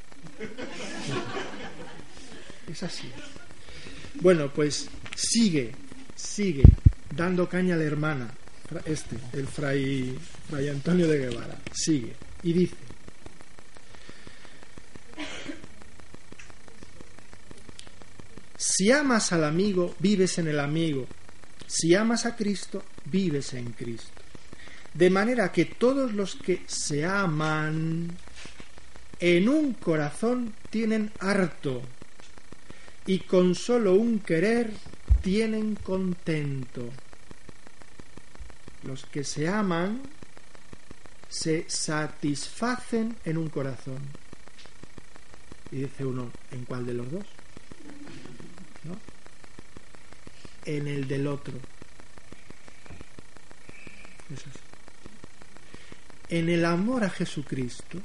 Es 2.70 2.82
así. 2.82 3.10
Bueno 4.20 4.50
pues 4.52 4.88
sigue 5.14 5.74
sigue 6.16 6.64
dando 7.14 7.48
caña 7.48 7.74
a 7.74 7.78
la 7.78 7.84
hermana, 7.84 8.30
este, 8.86 9.16
el 9.34 9.46
fray, 9.46 10.18
fray 10.48 10.68
Antonio 10.68 11.06
de 11.06 11.18
Guevara, 11.18 11.58
sigue 11.72 12.14
y 12.42 12.52
dice, 12.52 12.76
si 18.76 18.90
amas 18.90 19.32
al 19.32 19.44
amigo, 19.44 19.94
vives 20.00 20.38
en 20.38 20.48
el 20.48 20.58
amigo, 20.58 21.06
si 21.64 21.94
amas 21.94 22.26
a 22.26 22.34
Cristo, 22.34 22.82
vives 23.04 23.54
en 23.54 23.70
Cristo. 23.70 24.20
De 24.92 25.10
manera 25.10 25.52
que 25.52 25.64
todos 25.64 26.12
los 26.12 26.34
que 26.34 26.64
se 26.66 27.04
aman 27.04 28.10
en 29.20 29.48
un 29.48 29.74
corazón 29.74 30.54
tienen 30.70 31.12
harto 31.20 31.82
y 33.06 33.20
con 33.20 33.54
solo 33.54 33.94
un 33.94 34.18
querer 34.18 34.72
tienen 35.22 35.76
contento. 35.76 36.90
Los 38.82 39.04
que 39.04 39.22
se 39.22 39.46
aman 39.46 40.02
se 41.28 41.64
satisfacen 41.68 43.14
en 43.24 43.38
un 43.38 43.50
corazón. 43.50 44.00
Y 45.70 45.76
dice 45.76 46.04
uno, 46.04 46.32
¿en 46.50 46.64
cuál 46.64 46.86
de 46.86 46.94
los 46.94 47.08
dos? 47.08 47.33
En 50.64 50.86
el 50.86 51.06
del 51.08 51.26
otro. 51.26 51.54
En 56.28 56.48
el 56.48 56.64
amor 56.64 57.04
a 57.04 57.10
Jesucristo, 57.10 58.00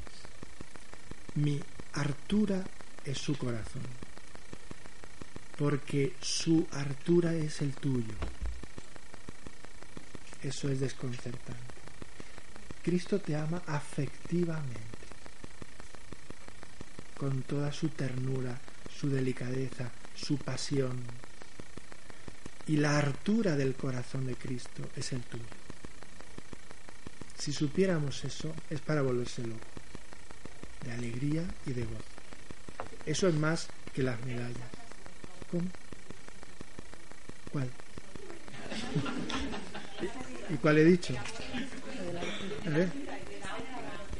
mi 1.36 1.62
hartura 1.94 2.64
es 3.06 3.18
su 3.18 3.38
corazón 3.38 3.84
porque 5.60 6.14
su 6.22 6.66
hartura 6.72 7.34
es 7.34 7.62
el 7.62 7.74
tuyo. 7.74 8.14
Eso 10.42 10.70
es 10.70 10.80
desconcertante. 10.80 11.74
Cristo 12.82 13.20
te 13.20 13.36
ama 13.36 13.62
afectivamente, 13.68 14.80
con 17.18 17.42
toda 17.42 17.74
su 17.74 17.90
ternura, 17.90 18.58
su 18.90 19.10
delicadeza, 19.10 19.92
su 20.20 20.38
pasión. 20.38 21.02
Y 22.68 22.78
la 22.78 22.98
hartura 22.98 23.56
del 23.56 23.74
corazón 23.76 24.28
de 24.28 24.36
Cristo 24.36 24.88
es 24.96 25.12
el 25.12 25.22
tuyo. 25.22 25.44
Si 27.38 27.54
supiéramos 27.54 28.24
eso, 28.26 28.54
es 28.70 28.82
para 28.82 29.02
volverse 29.02 29.42
loco, 29.42 29.60
de 30.86 30.92
alegría 30.92 31.44
y 31.66 31.72
de 31.72 31.84
gozo. 31.84 32.04
Eso 33.06 33.28
es 33.28 33.36
más 33.36 33.68
que 33.94 34.04
las 34.04 34.24
medallas. 34.26 34.70
¿Cómo? 35.50 35.64
¿Cuál? 37.52 37.70
¿Y 40.50 40.58
cuál 40.58 40.78
he 40.78 40.84
dicho? 40.84 41.16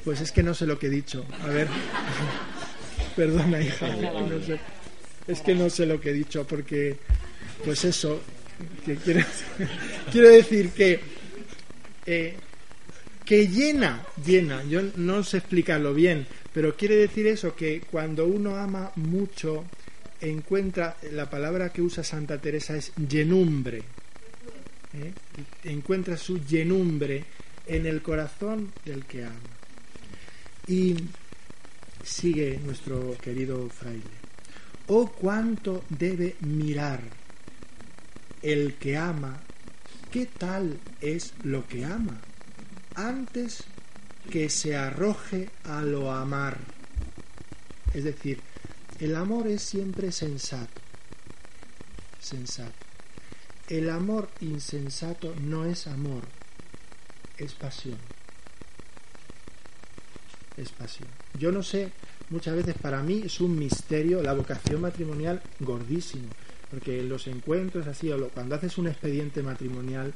Pues 0.04 0.22
es 0.22 0.32
que 0.32 0.42
no 0.42 0.54
sé 0.54 0.66
lo 0.66 0.80
que 0.80 0.88
he 0.88 0.90
dicho. 0.90 1.26
A 1.44 1.48
ver. 1.48 1.68
Perdona, 3.16 3.62
hija. 3.62 3.88
no 3.88 4.44
sé. 4.44 4.60
Es 5.30 5.42
que 5.42 5.54
no 5.54 5.70
sé 5.70 5.86
lo 5.86 6.02
que 6.02 6.10
he 6.10 6.14
dicho 6.14 6.46
porque, 6.46 6.98
pues 7.64 7.86
eso, 7.86 8.20
que 8.86 8.96
quiero, 8.96 10.30
decir 10.30 10.72
que 10.72 11.00
eh, 12.06 12.36
que 13.30 13.48
llena, 13.48 14.04
llena. 14.26 14.64
Yo 14.64 14.82
no 14.96 15.24
sé 15.24 15.38
explicarlo 15.38 15.94
bien, 15.94 16.26
pero 16.52 16.76
quiere 16.76 16.96
decir 16.96 17.28
eso 17.28 17.56
que 17.56 17.82
cuando 17.82 18.26
uno 18.26 18.56
ama 18.56 18.92
mucho 18.96 19.66
encuentra 20.20 20.98
la 21.12 21.30
palabra 21.30 21.72
que 21.72 21.84
usa 21.84 22.04
Santa 22.04 22.42
Teresa 22.42 22.76
es 22.76 22.92
llenumbre. 22.96 23.84
¿eh? 24.96 25.14
Encuentra 25.66 26.18
su 26.18 26.44
llenumbre 26.44 27.24
en 27.68 27.86
el 27.86 28.02
corazón 28.02 28.74
del 28.84 29.06
que 29.06 29.26
ama. 29.26 29.36
Y 30.68 30.96
sigue 32.04 32.60
nuestro 32.66 33.16
querido 33.22 33.70
fraile. 33.70 34.19
Oh, 34.92 35.08
cuánto 35.08 35.84
debe 35.90 36.36
mirar 36.40 37.00
el 38.42 38.74
que 38.76 38.98
ama, 38.98 39.40
qué 40.12 40.26
tal 40.26 40.80
es 41.00 41.34
lo 41.44 41.68
que 41.68 41.86
ama, 41.86 42.20
antes 42.96 43.66
que 44.32 44.50
se 44.50 44.76
arroje 44.76 45.50
a 45.66 45.84
lo 45.84 46.12
amar. 46.12 46.58
Es 47.94 48.04
decir, 48.04 48.42
el 49.00 49.16
amor 49.16 49.48
es 49.48 49.62
siempre 49.62 50.12
sensato. 50.12 50.82
Sensato. 52.20 52.74
El 53.68 53.92
amor 53.92 54.30
insensato 54.42 55.36
no 55.36 55.66
es 55.66 55.86
amor, 55.86 56.24
es 57.38 57.54
pasión. 57.54 58.00
Es 60.58 60.72
pasión. 60.72 61.10
Yo 61.38 61.52
no 61.52 61.62
sé, 61.62 61.92
muchas 62.30 62.56
veces 62.56 62.76
para 62.82 63.02
mí 63.02 63.24
es 63.26 63.40
un 63.42 63.58
misterio 63.58 64.22
la 64.22 64.34
vocación 64.34 64.82
matrimonial 64.82 65.42
gordísimo, 65.60 66.30
porque 66.70 67.04
los 67.04 67.28
encuentros 67.28 67.88
así, 67.88 68.12
o 68.12 68.30
cuando 68.30 68.56
haces 68.56 68.78
un 68.78 68.88
expediente 68.88 69.42
matrimonial 69.42 70.14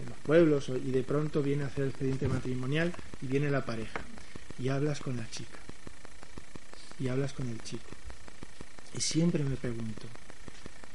en 0.00 0.08
los 0.08 0.18
pueblos 0.18 0.68
y 0.68 0.90
de 0.90 1.02
pronto 1.02 1.42
viene 1.42 1.64
a 1.64 1.66
hacer 1.66 1.84
el 1.84 1.90
expediente 1.90 2.28
matrimonial 2.28 2.92
y 3.20 3.26
viene 3.26 3.50
la 3.50 3.64
pareja 3.64 4.00
y 4.58 4.68
hablas 4.68 5.00
con 5.00 5.16
la 5.16 5.28
chica 5.30 5.58
y 6.98 7.08
hablas 7.08 7.32
con 7.32 7.48
el 7.48 7.60
chico 7.62 7.90
y 8.94 9.00
siempre 9.00 9.42
me 9.42 9.56
pregunto, 9.56 10.06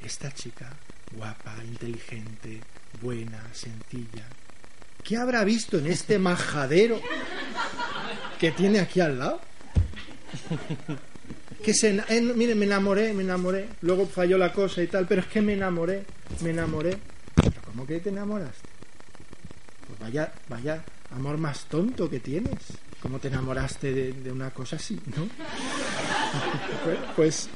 esta 0.04 0.32
chica, 0.32 0.72
guapa, 1.12 1.56
inteligente, 1.66 2.62
buena, 3.02 3.44
sencilla, 3.54 4.26
¿qué 5.04 5.18
habrá 5.18 5.44
visto 5.44 5.78
en 5.80 5.88
este 5.88 6.20
majadero 6.20 7.00
que 8.40 8.52
tiene 8.52 8.80
aquí 8.80 9.00
al 9.00 9.18
lado? 9.18 9.42
Que 11.64 11.74
se, 11.74 12.02
mire, 12.36 12.56
me 12.56 12.66
enamoré, 12.66 13.14
me 13.14 13.24
enamoré, 13.24 13.68
luego 13.82 14.06
falló 14.06 14.38
la 14.38 14.54
cosa 14.54 14.82
y 14.82 14.88
tal, 14.88 15.06
pero 15.06 15.22
es 15.22 15.28
que 15.28 15.42
me 15.42 15.54
enamoré, 15.54 16.06
me 16.42 16.52
enamoré. 16.52 16.98
¿Pero 17.36 17.62
cómo 17.66 17.86
que 17.86 18.00
te 18.00 18.10
enamoraste? 18.10 18.70
Pues 19.88 20.00
vaya, 20.00 20.32
vaya 20.48 20.84
amor 21.12 21.38
más 21.38 21.66
tonto 21.66 22.10
que 22.10 22.20
tienes. 22.20 22.60
¿Cómo 23.02 23.20
te 23.20 23.28
enamoraste 23.28 23.92
de, 23.92 24.14
de 24.14 24.32
una 24.32 24.52
cosa 24.52 24.78
así, 24.78 25.00
no? 25.16 25.28
pues, 26.84 26.98
pues 27.16 27.50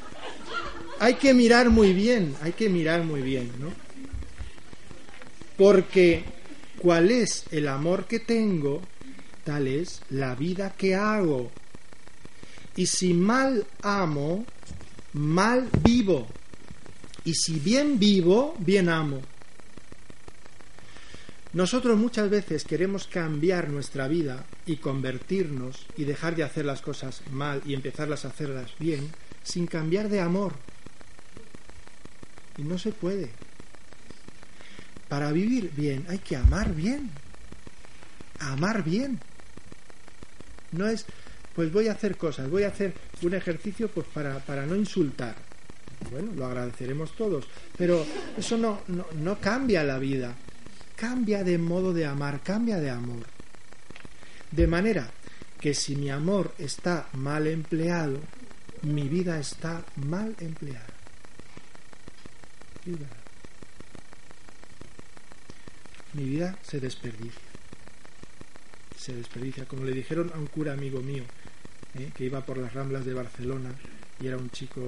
hay 0.99 1.15
que 1.15 1.33
mirar 1.33 1.69
muy 1.69 1.93
bien, 1.93 2.35
hay 2.41 2.53
que 2.53 2.69
mirar 2.69 3.03
muy 3.03 3.21
bien, 3.21 3.51
¿no? 3.59 3.69
Porque 5.57 6.23
cuál 6.77 7.11
es 7.11 7.45
el 7.51 7.67
amor 7.67 8.05
que 8.05 8.19
tengo, 8.19 8.81
tal 9.43 9.67
es 9.67 10.01
la 10.09 10.35
vida 10.35 10.73
que 10.77 10.95
hago. 10.95 11.51
Y 12.75 12.85
si 12.85 13.13
mal 13.13 13.65
amo, 13.81 14.45
mal 15.13 15.69
vivo. 15.83 16.27
Y 17.25 17.33
si 17.33 17.59
bien 17.59 17.99
vivo, 17.99 18.55
bien 18.59 18.89
amo. 18.89 19.21
Nosotros 21.53 21.97
muchas 21.97 22.29
veces 22.29 22.63
queremos 22.63 23.07
cambiar 23.07 23.69
nuestra 23.69 24.07
vida 24.07 24.45
y 24.65 24.77
convertirnos 24.77 25.85
y 25.97 26.05
dejar 26.05 26.35
de 26.35 26.43
hacer 26.43 26.63
las 26.63 26.81
cosas 26.81 27.21
mal 27.29 27.61
y 27.65 27.73
empezarlas 27.73 28.23
a 28.23 28.29
hacerlas 28.29 28.71
bien 28.79 29.09
sin 29.43 29.67
cambiar 29.67 30.07
de 30.07 30.21
amor. 30.21 30.53
Y 32.57 32.63
no 32.63 32.77
se 32.77 32.93
puede. 32.93 33.31
Para 35.09 35.33
vivir 35.33 35.71
bien 35.75 36.05
hay 36.07 36.19
que 36.19 36.37
amar 36.37 36.73
bien. 36.73 37.11
Amar 38.39 38.83
bien. 38.83 39.19
No 40.71 40.87
es, 40.87 41.05
pues 41.55 41.71
voy 41.71 41.87
a 41.87 41.93
hacer 41.93 42.17
cosas, 42.17 42.49
voy 42.49 42.63
a 42.63 42.69
hacer 42.69 42.93
un 43.21 43.33
ejercicio 43.33 43.89
pues 43.89 44.07
para, 44.07 44.39
para 44.39 44.65
no 44.65 44.75
insultar. 44.75 45.35
Bueno, 46.09 46.31
lo 46.35 46.45
agradeceremos 46.45 47.15
todos, 47.15 47.45
pero 47.77 48.05
eso 48.37 48.57
no, 48.57 48.81
no, 48.87 49.05
no 49.15 49.39
cambia 49.39 49.83
la 49.83 49.99
vida. 49.99 50.35
Cambia 50.95 51.43
de 51.43 51.57
modo 51.57 51.93
de 51.93 52.05
amar, 52.05 52.41
cambia 52.41 52.77
de 52.79 52.89
amor. 52.89 53.25
De 54.51 54.67
manera 54.67 55.09
que 55.59 55.73
si 55.73 55.95
mi 55.95 56.09
amor 56.09 56.53
está 56.57 57.07
mal 57.13 57.47
empleado, 57.47 58.19
mi 58.81 59.07
vida 59.07 59.39
está 59.39 59.83
mal 59.95 60.35
empleada. 60.39 60.87
Mi 66.13 66.25
vida 66.25 66.57
se 66.63 66.79
desperdicia. 66.79 67.41
Se 68.97 69.15
desperdicia. 69.15 69.65
Como 69.65 69.83
le 69.85 69.93
dijeron 69.93 70.31
a 70.33 70.37
un 70.37 70.47
cura 70.47 70.73
amigo 70.73 71.01
mío, 71.01 71.23
¿eh? 71.95 72.11
que 72.15 72.25
iba 72.25 72.41
por 72.41 72.57
las 72.57 72.73
ramblas 72.73 73.05
de 73.05 73.13
Barcelona 73.13 73.69
y 74.19 74.27
era 74.27 74.37
un 74.37 74.49
chico, 74.49 74.81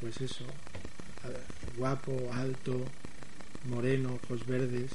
pues 0.00 0.20
eso, 0.20 0.44
guapo, 1.76 2.30
alto, 2.32 2.84
moreno, 3.68 4.18
ojos 4.22 4.46
verdes. 4.46 4.92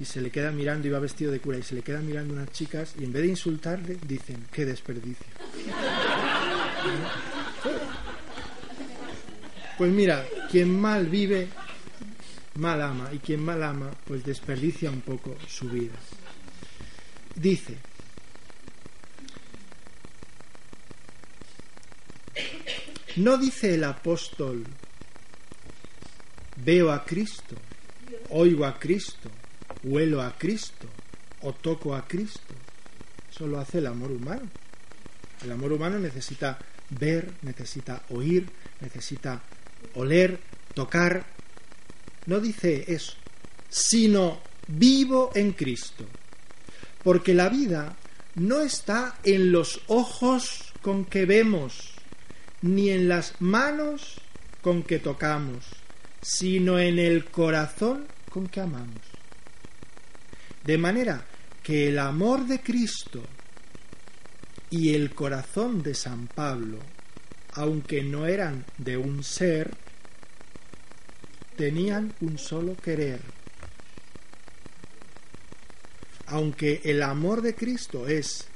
Y 0.00 0.04
se 0.04 0.20
le 0.20 0.30
queda 0.30 0.52
mirando, 0.52 0.86
iba 0.86 0.98
vestido 1.00 1.32
de 1.32 1.40
cura, 1.40 1.58
y 1.58 1.62
se 1.62 1.74
le 1.74 1.82
queda 1.82 2.00
mirando 2.00 2.32
unas 2.32 2.52
chicas 2.52 2.94
y 2.98 3.04
en 3.04 3.12
vez 3.12 3.22
de 3.22 3.28
insultarle, 3.28 3.98
dicen, 4.06 4.46
qué 4.52 4.64
desperdicio. 4.64 5.26
Pues 9.76 9.92
mira, 9.92 10.24
quien 10.50 10.80
mal 10.80 11.06
vive, 11.06 11.48
mal 12.54 12.80
ama, 12.82 13.10
y 13.12 13.18
quien 13.18 13.44
mal 13.44 13.62
ama, 13.62 13.90
pues 14.04 14.24
desperdicia 14.24 14.90
un 14.90 15.00
poco 15.00 15.36
su 15.48 15.68
vida. 15.68 15.94
Dice, 17.34 17.76
no 23.18 23.38
dice 23.38 23.74
el 23.74 23.84
apóstol, 23.84 24.64
veo 26.56 26.92
a 26.92 27.04
Cristo, 27.04 27.56
oigo 28.30 28.64
a 28.64 28.78
Cristo, 28.78 29.30
huelo 29.82 30.22
a 30.22 30.36
Cristo 30.36 30.86
o 31.42 31.52
toco 31.52 31.94
a 31.94 32.06
Cristo. 32.06 32.54
Eso 33.30 33.46
lo 33.46 33.60
hace 33.60 33.78
el 33.78 33.86
amor 33.86 34.10
humano. 34.10 34.48
El 35.42 35.52
amor 35.52 35.72
humano 35.72 35.98
necesita 35.98 36.58
ver, 36.90 37.32
necesita 37.42 38.02
oír, 38.10 38.48
necesita 38.80 39.40
oler, 39.94 40.40
tocar. 40.74 41.24
No 42.26 42.40
dice 42.40 42.84
eso, 42.88 43.14
sino 43.68 44.40
vivo 44.66 45.30
en 45.34 45.52
Cristo. 45.52 46.04
Porque 47.02 47.34
la 47.34 47.48
vida 47.48 47.96
no 48.34 48.60
está 48.60 49.18
en 49.22 49.52
los 49.52 49.80
ojos 49.86 50.72
con 50.82 51.04
que 51.04 51.24
vemos, 51.24 51.97
ni 52.62 52.90
en 52.90 53.08
las 53.08 53.40
manos 53.40 54.20
con 54.62 54.82
que 54.82 54.98
tocamos, 54.98 55.64
sino 56.20 56.78
en 56.78 56.98
el 56.98 57.24
corazón 57.26 58.06
con 58.30 58.48
que 58.48 58.60
amamos. 58.60 59.02
De 60.64 60.78
manera 60.78 61.24
que 61.62 61.88
el 61.88 61.98
amor 61.98 62.46
de 62.46 62.60
Cristo 62.60 63.22
y 64.70 64.94
el 64.94 65.14
corazón 65.14 65.82
de 65.82 65.94
San 65.94 66.26
Pablo 66.26 66.78
aunque 67.58 68.02
no 68.02 68.26
eran 68.26 68.64
de 68.78 68.96
un 68.96 69.24
ser, 69.24 69.74
tenían 71.56 72.14
un 72.20 72.38
solo 72.38 72.76
querer. 72.76 73.20
Aunque 76.26 76.80
el 76.84 77.02
amor 77.02 77.42
de 77.42 77.56
Cristo 77.56 78.06
es 78.06 78.46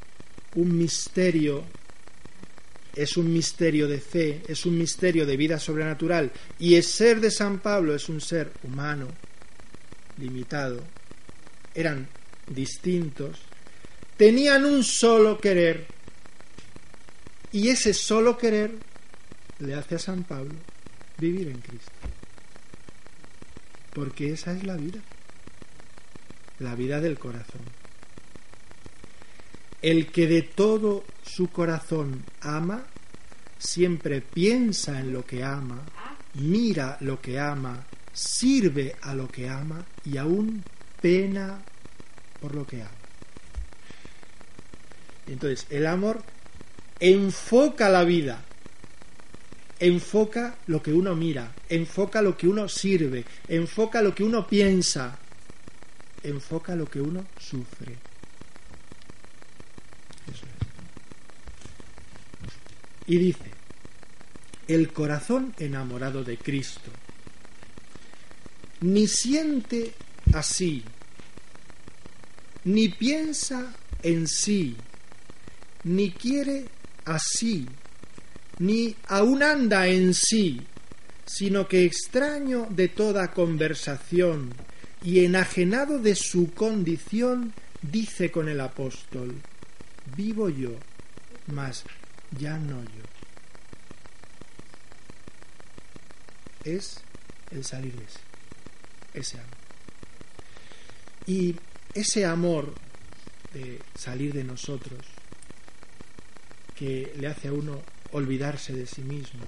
un 0.55 0.79
misterio, 0.79 1.65
es 2.95 3.17
un 3.17 3.33
misterio 3.33 3.89
de 3.89 4.01
fe, 4.01 4.43
es 4.49 4.67
un 4.67 4.77
misterio 4.77 5.25
de 5.25 5.37
vida 5.37 5.59
sobrenatural, 5.59 6.31
y 6.59 6.75
el 6.75 6.83
ser 6.83 7.21
de 7.21 7.31
San 7.31 7.61
Pablo 7.61 7.95
es 7.95 8.09
un 8.09 8.21
ser 8.21 8.53
humano, 8.63 9.09
limitado, 10.19 10.83
eran 11.75 12.07
distintos, 12.47 13.39
tenían 14.17 14.65
un 14.65 14.85
solo 14.85 15.39
querer, 15.39 15.87
y 17.51 17.69
ese 17.69 17.95
solo 17.95 18.37
querer 18.37 18.73
le 19.59 19.75
hace 19.75 19.95
a 19.95 19.99
San 19.99 20.25
Pablo 20.25 20.55
vivir 21.19 21.49
en 21.49 21.61
Cristo. 21.61 21.93
Porque 23.95 24.33
esa 24.33 24.53
es 24.53 24.65
la 24.65 24.77
vida, 24.77 25.01
la 26.59 26.75
vida 26.75 27.01
del 27.01 27.19
corazón. 27.19 27.82
El 29.83 30.07
que 30.13 30.27
de 30.27 30.43
todo 30.43 31.05
su 31.25 31.49
corazón 31.49 32.25
ama, 32.41 32.85
siempre 33.59 34.21
piensa 34.21 35.01
en 35.01 35.13
lo 35.13 35.27
que 35.27 35.43
ama, 35.43 35.83
mira 36.35 36.97
lo 37.01 37.21
que 37.21 37.39
ama, 37.39 37.85
sirve 38.13 38.97
a 39.03 39.15
lo 39.15 39.29
que 39.29 39.49
ama 39.49 39.85
y 40.05 40.17
aún 40.17 40.63
pena 41.01 41.61
por 42.41 42.55
lo 42.55 42.67
que 42.67 42.83
ama. 42.83 42.91
Entonces, 45.27 45.67
el 45.71 45.87
amor 45.87 46.23
enfoca 47.01 47.89
la 47.89 48.05
vida, 48.05 48.45
enfoca 49.81 50.57
lo 50.67 50.83
que 50.83 50.93
uno 50.93 51.17
mira, 51.17 51.53
enfoca 51.69 52.23
lo 52.23 52.37
que 52.37 52.47
uno 52.47 52.69
sirve, 52.69 53.25
enfoca 53.49 54.03
lo 54.03 54.15
que 54.15 54.25
uno 54.25 54.47
piensa, 54.47 55.19
enfoca 56.23 56.77
lo 56.77 56.87
que 56.87 57.01
uno 57.01 57.25
sufre. 57.39 57.97
Eso 60.33 60.45
es. 60.47 60.53
Y 63.07 63.19
dice, 63.19 63.51
el 64.69 64.93
corazón 64.93 65.55
enamorado 65.59 66.25
de 66.25 66.37
Cristo 66.39 66.91
ni 68.83 69.07
siente 69.07 69.93
así, 70.35 70.83
ni 72.65 72.89
piensa 72.89 73.73
en 74.03 74.27
sí, 74.27 74.77
ni 75.85 76.11
quiere 76.11 76.67
así, 77.05 77.67
ni 78.59 78.95
aún 79.07 79.43
anda 79.43 79.87
en 79.87 80.15
sí, 80.15 80.61
sino 81.25 81.69
que 81.69 81.85
extraño 81.85 82.67
de 82.71 82.89
toda 82.89 83.31
conversación 83.31 84.53
y 85.03 85.25
enajenado 85.25 85.99
de 85.99 86.17
su 86.17 86.53
condición, 86.53 87.53
dice 87.83 88.31
con 88.31 88.49
el 88.49 88.61
apóstol, 88.61 89.35
vivo 90.17 90.49
yo, 90.49 90.73
mas 91.47 91.85
ya 92.39 92.59
no 92.59 92.83
yo. 92.83 93.03
Es 96.65 97.01
el 97.51 97.65
salir 97.65 97.95
de 97.95 98.05
ese, 98.05 98.21
ese 99.15 99.39
amor. 99.39 99.57
Y 101.27 101.57
ese 101.95 102.25
amor 102.25 102.75
de 103.53 103.81
salir 103.95 104.33
de 104.33 104.45
nosotros, 104.45 105.01
que 106.77 107.13
le 107.17 107.29
hace 107.29 107.49
a 107.49 107.53
uno 107.53 107.83
olvidarse 108.13 108.73
de 108.73 108.87
sí 108.87 109.03
mismo, 109.03 109.45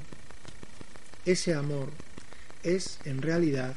ese 1.25 1.55
amor 1.55 1.91
es 2.63 2.99
en 3.05 3.23
realidad 3.23 3.77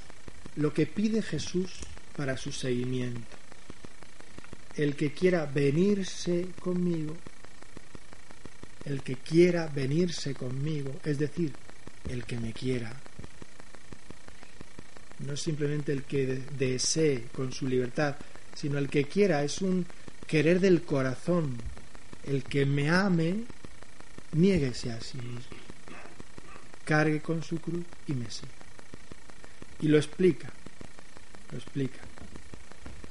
lo 0.56 0.74
que 0.74 0.86
pide 0.86 1.22
Jesús 1.22 1.72
para 2.16 2.36
su 2.36 2.52
seguimiento. 2.52 3.38
El 4.76 4.96
que 4.96 5.14
quiera 5.14 5.46
venirse 5.46 6.48
conmigo, 6.60 7.16
el 8.88 9.04
que 9.04 9.16
quiera 9.16 9.68
venirse 9.68 10.34
conmigo, 10.34 11.00
es 11.04 11.20
decir, 11.20 11.52
el 12.10 12.24
que 12.24 12.38
me 12.38 12.54
quiera, 12.54 12.94
no 15.20 15.34
es 15.34 15.42
simplemente 15.42 15.92
el 15.92 16.04
que 16.04 16.42
desee 16.58 17.26
con 17.34 17.52
su 17.52 17.68
libertad, 17.68 18.16
sino 18.56 18.78
el 18.78 18.88
que 18.88 19.06
quiera, 19.06 19.44
es 19.44 19.62
un 19.62 19.86
querer 20.26 20.60
del 20.60 20.84
corazón. 20.84 21.58
El 22.24 22.44
que 22.44 22.66
me 22.66 22.90
ame, 22.90 23.44
niéguese 24.34 24.92
a 24.92 25.00
sí 25.00 25.18
mismo, 25.18 25.58
cargue 26.84 27.22
con 27.22 27.42
su 27.42 27.60
cruz 27.60 27.86
y 28.08 28.14
me 28.14 28.30
siga. 28.30 28.52
Y 29.80 29.88
lo 29.88 29.98
explica, 29.98 30.52
lo 31.52 31.58
explica 31.58 32.02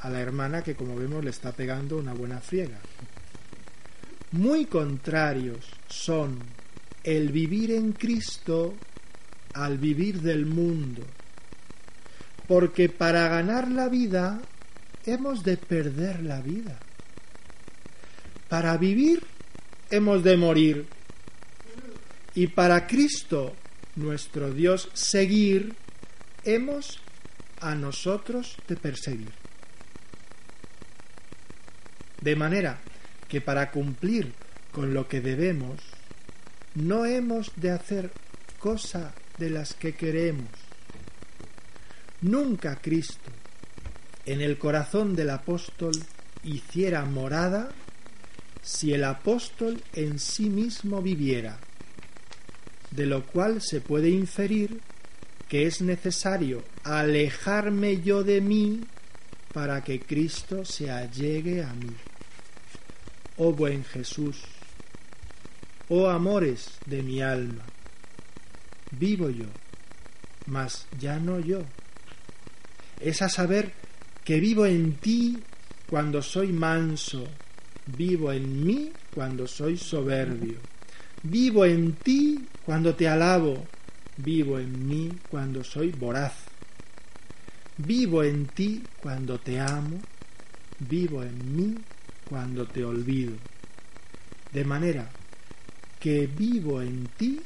a 0.01 0.11
la 0.11 0.21
hermana 0.21 0.63
que 0.63 0.75
como 0.75 0.97
vemos 0.97 1.25
le 1.25 1.31
está 1.31 1.53
pegando 1.53 1.97
una 1.97 2.13
buena 2.13 2.41
friega. 2.41 2.79
Muy 4.37 4.67
contrarios 4.67 5.67
son 5.89 6.39
el 7.05 7.31
vivir 7.31 7.73
en 7.73 7.93
Cristo 7.93 8.75
al 9.55 9.79
vivir 9.79 10.21
del 10.21 10.47
mundo 10.47 11.03
porque 12.47 12.89
para 12.89 13.29
ganar 13.29 13.69
la 13.71 13.89
vida 13.89 14.41
hemos 15.05 15.43
de 15.43 15.57
perder 15.57 16.23
la 16.23 16.41
vida. 16.41 16.79
Para 18.49 18.77
vivir 18.77 19.23
hemos 19.91 20.23
de 20.23 20.37
morir. 20.37 20.87
Y 22.35 22.49
para 22.49 22.87
Cristo, 22.87 23.55
nuestro 23.97 24.53
Dios, 24.53 24.91
seguir, 24.93 25.75
hemos 26.45 27.01
a 27.61 27.75
nosotros 27.75 28.57
de 28.69 28.77
perseguir. 28.77 29.33
De 32.21 32.37
manera 32.37 32.79
que 33.29 33.41
para 33.41 33.71
cumplir 33.71 34.33
con 34.73 34.95
lo 34.95 35.09
que 35.09 35.21
debemos, 35.21 35.81
no 36.75 37.07
hemos 37.07 37.53
de 37.57 37.71
hacer 37.71 38.11
cosa 38.59 39.15
de 39.39 39.51
las 39.51 39.75
que 39.75 39.95
queremos, 39.95 40.49
Nunca 42.23 42.77
Cristo 42.77 43.31
en 44.25 44.41
el 44.41 44.59
corazón 44.59 45.15
del 45.15 45.31
apóstol 45.31 45.93
hiciera 46.43 47.05
morada 47.05 47.69
si 48.63 48.93
el 48.93 49.05
apóstol 49.05 49.81
en 49.93 50.19
sí 50.19 50.49
mismo 50.49 51.03
viviera, 51.03 51.59
de 52.91 53.07
lo 53.07 53.25
cual 53.25 53.61
se 53.61 53.81
puede 53.81 54.09
inferir 54.09 54.81
que 55.49 55.67
es 55.67 55.83
necesario 55.83 56.65
alejarme 56.83 58.01
yo 58.01 58.25
de 58.25 58.41
mí 58.41 58.81
para 59.53 59.85
que 59.85 60.01
Cristo 60.01 60.65
se 60.65 60.91
allegue 60.91 61.63
a 61.63 61.73
mí. 61.75 61.95
Oh 63.39 63.53
buen 63.53 63.85
Jesús, 63.85 64.39
oh 65.91 66.09
amores 66.09 66.79
de 66.87 67.03
mi 67.03 67.21
alma, 67.21 67.65
vivo 68.93 69.29
yo, 69.29 69.45
mas 70.47 70.87
ya 70.99 71.19
no 71.19 71.39
yo. 71.41 71.61
Es 72.99 73.21
a 73.21 73.29
saber 73.29 73.75
que 74.25 74.41
vivo 74.41 74.65
en 74.65 74.95
ti 74.97 75.37
cuando 75.91 76.23
soy 76.23 76.51
manso, 76.51 77.29
vivo 77.85 78.33
en 78.33 78.65
mí 78.65 78.91
cuando 79.15 79.47
soy 79.47 79.77
soberbio, 79.77 80.57
vivo 81.23 81.67
en 81.67 81.93
ti 81.93 82.43
cuando 82.65 82.95
te 82.95 83.07
alabo, 83.07 83.67
vivo 84.17 84.59
en 84.59 84.89
mí 84.89 85.13
cuando 85.29 85.63
soy 85.63 85.93
voraz, 85.93 86.33
vivo 87.77 88.23
en 88.23 88.47
ti 88.47 88.83
cuando 89.03 89.39
te 89.39 89.61
amo, 89.61 90.01
vivo 90.79 91.23
en 91.23 91.55
mí 91.55 91.75
cuando 92.29 92.67
te 92.67 92.85
olvido, 92.85 93.35
de 94.53 94.65
manera 94.65 95.09
que 96.01 96.27
vivo 96.27 96.83
en 96.83 97.07
ti 97.17 97.41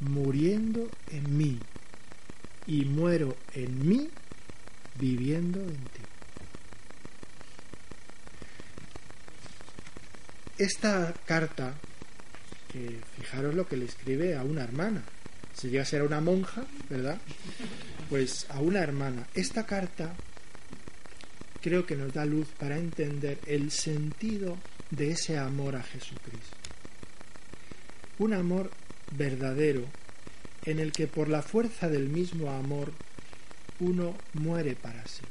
muriendo 0.00 0.90
en 1.10 1.36
mí 1.36 1.58
y 2.66 2.84
muero 2.84 3.36
en 3.54 3.88
mí 3.88 4.08
viviendo 4.98 5.60
en 5.60 5.76
ti. 5.76 6.02
Esta 10.58 11.12
carta, 11.26 11.74
que 12.72 12.98
fijaros 13.18 13.54
lo 13.54 13.68
que 13.68 13.76
le 13.76 13.84
escribe 13.84 14.36
a 14.36 14.42
una 14.42 14.64
hermana, 14.64 15.02
si 15.54 15.68
llega 15.68 15.82
a 15.82 15.86
ser 15.86 16.02
una 16.02 16.20
monja, 16.20 16.64
¿verdad? 16.88 17.18
Pues 18.08 18.46
a 18.50 18.60
una 18.60 18.80
hermana. 18.80 19.26
Esta 19.34 19.66
carta 19.66 20.14
creo 21.60 21.86
que 21.86 21.96
nos 21.96 22.12
da 22.12 22.24
luz 22.24 22.48
para 22.58 22.78
entender 22.78 23.38
el 23.46 23.70
sentido 23.70 24.56
de 24.90 25.12
ese 25.12 25.38
amor 25.38 25.76
a 25.76 25.82
Jesucristo. 25.82 26.56
Un 28.18 28.32
amor 28.32 28.70
verdadero 29.12 29.84
en 30.64 30.78
el 30.80 30.92
que 30.92 31.06
por 31.06 31.28
la 31.28 31.42
fuerza 31.42 31.88
del 31.88 32.08
mismo 32.08 32.50
amor 32.50 32.92
uno 33.80 34.14
muere 34.34 34.74
para 34.74 35.06
sí. 35.06 35.22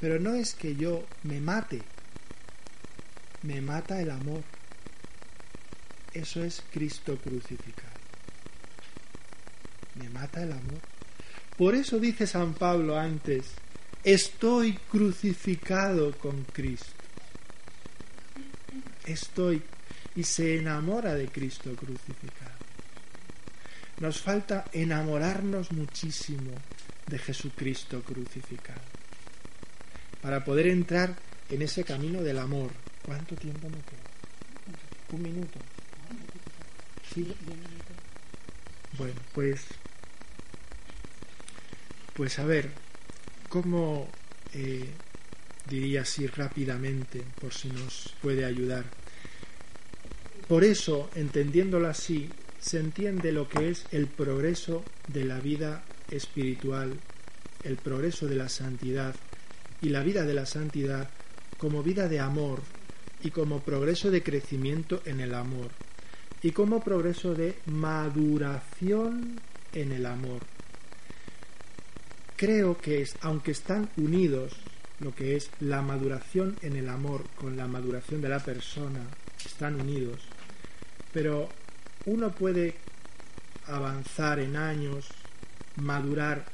Pero 0.00 0.20
no 0.20 0.34
es 0.34 0.54
que 0.54 0.76
yo 0.76 1.04
me 1.22 1.40
mate, 1.40 1.80
me 3.42 3.60
mata 3.60 4.00
el 4.00 4.10
amor. 4.10 4.42
Eso 6.12 6.44
es 6.44 6.62
Cristo 6.70 7.18
crucificado. 7.18 7.96
Me 9.94 10.08
mata 10.10 10.42
el 10.42 10.52
amor. 10.52 10.80
Por 11.56 11.74
eso 11.74 11.98
dice 11.98 12.26
San 12.26 12.54
Pablo 12.54 12.98
antes, 12.98 13.46
estoy 14.06 14.74
crucificado 14.88 16.16
con 16.16 16.44
Cristo. 16.44 16.86
Estoy 19.04 19.60
y 20.14 20.22
se 20.22 20.58
enamora 20.58 21.14
de 21.14 21.26
Cristo 21.26 21.74
crucificado. 21.74 22.54
Nos 23.98 24.20
falta 24.20 24.66
enamorarnos 24.72 25.72
muchísimo 25.72 26.52
de 27.08 27.18
Jesucristo 27.18 28.00
crucificado 28.02 28.80
para 30.22 30.44
poder 30.44 30.68
entrar 30.68 31.16
en 31.50 31.62
ese 31.62 31.82
camino 31.82 32.22
del 32.22 32.38
amor. 32.38 32.70
¿Cuánto 33.04 33.34
tiempo 33.34 33.68
me 33.68 33.78
queda? 33.78 34.06
Un 35.10 35.22
minuto. 35.22 35.58
¿Sí? 37.12 37.34
Bueno, 38.98 39.20
pues, 39.34 39.64
pues 42.14 42.38
a 42.38 42.44
ver, 42.44 42.85
¿cómo 43.62 44.06
eh, 44.52 44.84
diría 45.66 46.02
así 46.02 46.26
rápidamente, 46.26 47.22
por 47.40 47.54
si 47.54 47.68
nos 47.68 48.14
puede 48.20 48.44
ayudar? 48.44 48.84
Por 50.46 50.62
eso, 50.62 51.08
entendiéndolo 51.14 51.88
así, 51.88 52.28
se 52.60 52.78
entiende 52.78 53.32
lo 53.32 53.48
que 53.48 53.70
es 53.70 53.86
el 53.92 54.08
progreso 54.08 54.84
de 55.08 55.24
la 55.24 55.40
vida 55.40 55.82
espiritual, 56.10 56.98
el 57.64 57.76
progreso 57.76 58.26
de 58.26 58.36
la 58.36 58.50
santidad 58.50 59.14
y 59.80 59.88
la 59.88 60.02
vida 60.02 60.24
de 60.24 60.34
la 60.34 60.44
santidad 60.44 61.08
como 61.56 61.82
vida 61.82 62.10
de 62.10 62.20
amor 62.20 62.60
y 63.22 63.30
como 63.30 63.60
progreso 63.60 64.10
de 64.10 64.22
crecimiento 64.22 65.00
en 65.06 65.20
el 65.20 65.32
amor 65.32 65.70
y 66.42 66.50
como 66.50 66.84
progreso 66.84 67.34
de 67.34 67.56
maduración 67.64 69.40
en 69.72 69.92
el 69.92 70.04
amor. 70.04 70.55
Creo 72.36 72.76
que 72.76 73.00
es, 73.00 73.16
aunque 73.22 73.50
están 73.52 73.88
unidos 73.96 74.52
lo 75.00 75.14
que 75.14 75.36
es 75.36 75.50
la 75.60 75.82
maduración 75.82 76.56
en 76.62 76.76
el 76.76 76.88
amor 76.88 77.24
con 77.36 77.56
la 77.56 77.66
maduración 77.66 78.20
de 78.20 78.28
la 78.28 78.40
persona, 78.40 79.00
están 79.44 79.80
unidos, 79.80 80.20
pero 81.12 81.48
uno 82.04 82.30
puede 82.30 82.74
avanzar 83.66 84.38
en 84.38 84.56
años, 84.56 85.08
madurar 85.76 86.44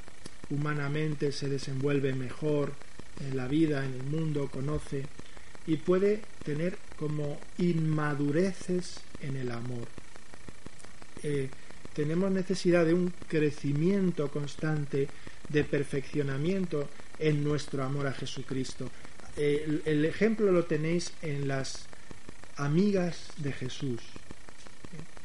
humanamente, 0.50 1.32
se 1.32 1.48
desenvuelve 1.48 2.14
mejor 2.14 2.72
en 3.20 3.36
la 3.36 3.46
vida, 3.48 3.84
en 3.84 3.94
el 3.94 4.02
mundo, 4.04 4.48
conoce 4.50 5.06
y 5.66 5.76
puede 5.76 6.22
tener 6.44 6.78
como 6.96 7.38
inmadureces 7.58 9.00
en 9.20 9.36
el 9.36 9.50
amor. 9.50 9.86
Eh, 11.22 11.48
tenemos 11.94 12.30
necesidad 12.30 12.86
de 12.86 12.94
un 12.94 13.12
crecimiento 13.28 14.28
constante, 14.30 15.08
de 15.52 15.64
perfeccionamiento 15.64 16.88
en 17.18 17.44
nuestro 17.44 17.84
amor 17.84 18.06
a 18.06 18.12
Jesucristo. 18.12 18.90
El 19.36 20.04
ejemplo 20.04 20.52
lo 20.52 20.64
tenéis 20.64 21.12
en 21.22 21.48
las 21.48 21.86
amigas 22.56 23.28
de 23.38 23.52
Jesús, 23.52 24.00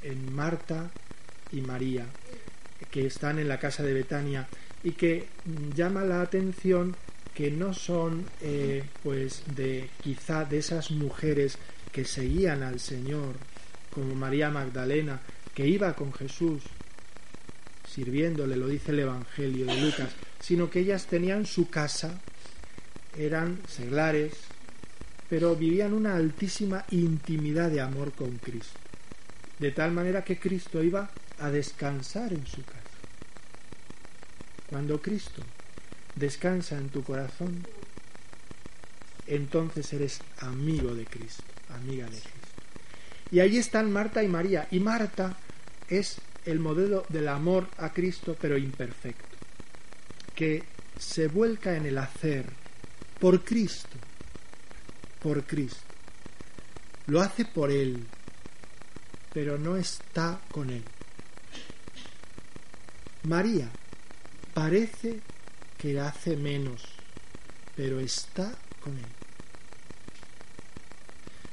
en 0.03 0.33
Marta 0.33 0.89
y 1.51 1.61
María, 1.61 2.05
que 2.91 3.05
están 3.05 3.39
en 3.39 3.47
la 3.47 3.59
casa 3.59 3.83
de 3.83 3.93
Betania 3.93 4.47
y 4.83 4.91
que 4.91 5.27
llama 5.75 6.03
la 6.03 6.21
atención 6.21 6.95
que 7.33 7.51
no 7.51 7.73
son 7.73 8.25
eh, 8.41 8.83
pues 9.03 9.43
de 9.55 9.89
quizá 10.01 10.45
de 10.45 10.57
esas 10.57 10.91
mujeres 10.91 11.57
que 11.91 12.05
seguían 12.05 12.63
al 12.63 12.79
Señor 12.79 13.35
como 13.91 14.15
María 14.15 14.49
Magdalena 14.49 15.19
que 15.53 15.67
iba 15.67 15.93
con 15.93 16.13
Jesús 16.13 16.63
sirviéndole 17.89 18.55
lo 18.57 18.67
dice 18.67 18.91
el 18.91 18.99
Evangelio 18.99 19.65
de 19.65 19.81
Lucas 19.81 20.09
sino 20.39 20.69
que 20.69 20.79
ellas 20.79 21.05
tenían 21.05 21.45
su 21.45 21.69
casa 21.69 22.19
eran 23.17 23.59
seglares 23.67 24.33
pero 25.29 25.55
vivían 25.55 25.93
una 25.93 26.15
altísima 26.15 26.85
intimidad 26.91 27.69
de 27.69 27.81
amor 27.81 28.11
con 28.13 28.37
Cristo 28.37 28.79
de 29.59 29.71
tal 29.71 29.91
manera 29.91 30.23
que 30.23 30.39
Cristo 30.39 30.83
iba 30.83 31.09
a 31.39 31.49
descansar 31.49 32.33
en 32.33 32.45
su 32.45 32.63
casa. 32.63 32.81
Cuando 34.69 35.01
Cristo 35.01 35.43
descansa 36.15 36.77
en 36.77 36.89
tu 36.89 37.03
corazón, 37.03 37.65
entonces 39.27 39.91
eres 39.93 40.21
amigo 40.39 40.93
de 40.93 41.05
Cristo, 41.05 41.43
amiga 41.69 42.05
de 42.05 42.11
Cristo. 42.11 42.37
Y 43.31 43.39
allí 43.39 43.57
están 43.57 43.91
Marta 43.91 44.23
y 44.23 44.27
María. 44.27 44.67
Y 44.71 44.79
Marta 44.79 45.35
es 45.89 46.17
el 46.47 46.59
modelo 46.59 47.05
del 47.09 47.27
amor 47.27 47.67
a 47.77 47.91
Cristo, 47.91 48.35
pero 48.39 48.57
imperfecto, 48.57 49.35
que 50.33 50.63
se 50.97 51.27
vuelca 51.27 51.75
en 51.75 51.85
el 51.85 51.97
hacer 51.97 52.45
por 53.19 53.43
Cristo, 53.43 53.97
por 55.21 55.43
Cristo. 55.43 55.81
Lo 57.07 57.21
hace 57.21 57.45
por 57.45 57.71
Él, 57.71 58.05
pero 59.37 59.59
no 59.59 59.77
está 59.77 60.41
con 60.51 60.71
él. 60.71 60.83
María 63.21 63.69
parece 64.53 65.19
que 65.77 65.99
hace 65.99 66.35
menos, 66.35 66.81
pero 67.75 67.99
está 67.99 68.51
con 68.81 68.97
él. 68.97 69.05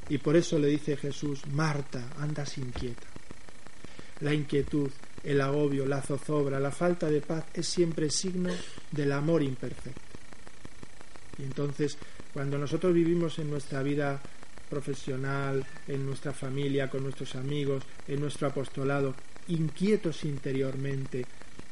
Y 0.08 0.16
por 0.16 0.34
eso 0.36 0.58
le 0.58 0.68
dice 0.68 0.96
Jesús, 0.96 1.46
Marta, 1.48 2.02
andas 2.18 2.56
inquieta. 2.56 3.13
La 4.24 4.32
inquietud, 4.32 4.90
el 5.22 5.38
agobio, 5.42 5.84
la 5.84 6.00
zozobra, 6.00 6.58
la 6.58 6.70
falta 6.70 7.10
de 7.10 7.20
paz 7.20 7.44
es 7.52 7.66
siempre 7.66 8.08
signo 8.08 8.48
del 8.90 9.12
amor 9.12 9.42
imperfecto. 9.42 10.00
Y 11.38 11.42
entonces, 11.42 11.98
cuando 12.32 12.56
nosotros 12.56 12.94
vivimos 12.94 13.38
en 13.38 13.50
nuestra 13.50 13.82
vida 13.82 14.18
profesional, 14.70 15.62
en 15.86 16.06
nuestra 16.06 16.32
familia, 16.32 16.88
con 16.88 17.02
nuestros 17.02 17.34
amigos, 17.34 17.84
en 18.08 18.18
nuestro 18.18 18.48
apostolado, 18.48 19.14
inquietos 19.48 20.24
interiormente, 20.24 21.26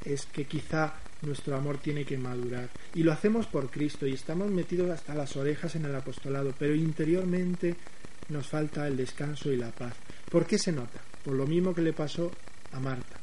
es 0.04 0.26
que 0.26 0.44
quizá 0.44 0.92
nuestro 1.22 1.56
amor 1.56 1.78
tiene 1.78 2.04
que 2.04 2.18
madurar. 2.18 2.68
Y 2.94 3.02
lo 3.02 3.12
hacemos 3.12 3.46
por 3.46 3.70
Cristo 3.70 4.06
y 4.06 4.12
estamos 4.12 4.50
metidos 4.50 4.90
hasta 4.90 5.14
las 5.14 5.34
orejas 5.38 5.74
en 5.76 5.86
el 5.86 5.94
apostolado, 5.94 6.52
pero 6.58 6.74
interiormente 6.74 7.76
nos 8.28 8.46
falta 8.46 8.86
el 8.86 8.98
descanso 8.98 9.50
y 9.50 9.56
la 9.56 9.70
paz. 9.70 9.94
¿Por 10.30 10.44
qué 10.44 10.58
se 10.58 10.70
nota? 10.70 11.00
Por 11.24 11.34
lo 11.34 11.46
mismo 11.46 11.74
que 11.74 11.82
le 11.82 11.92
pasó 11.92 12.30
a 12.72 12.80
Marta, 12.80 13.16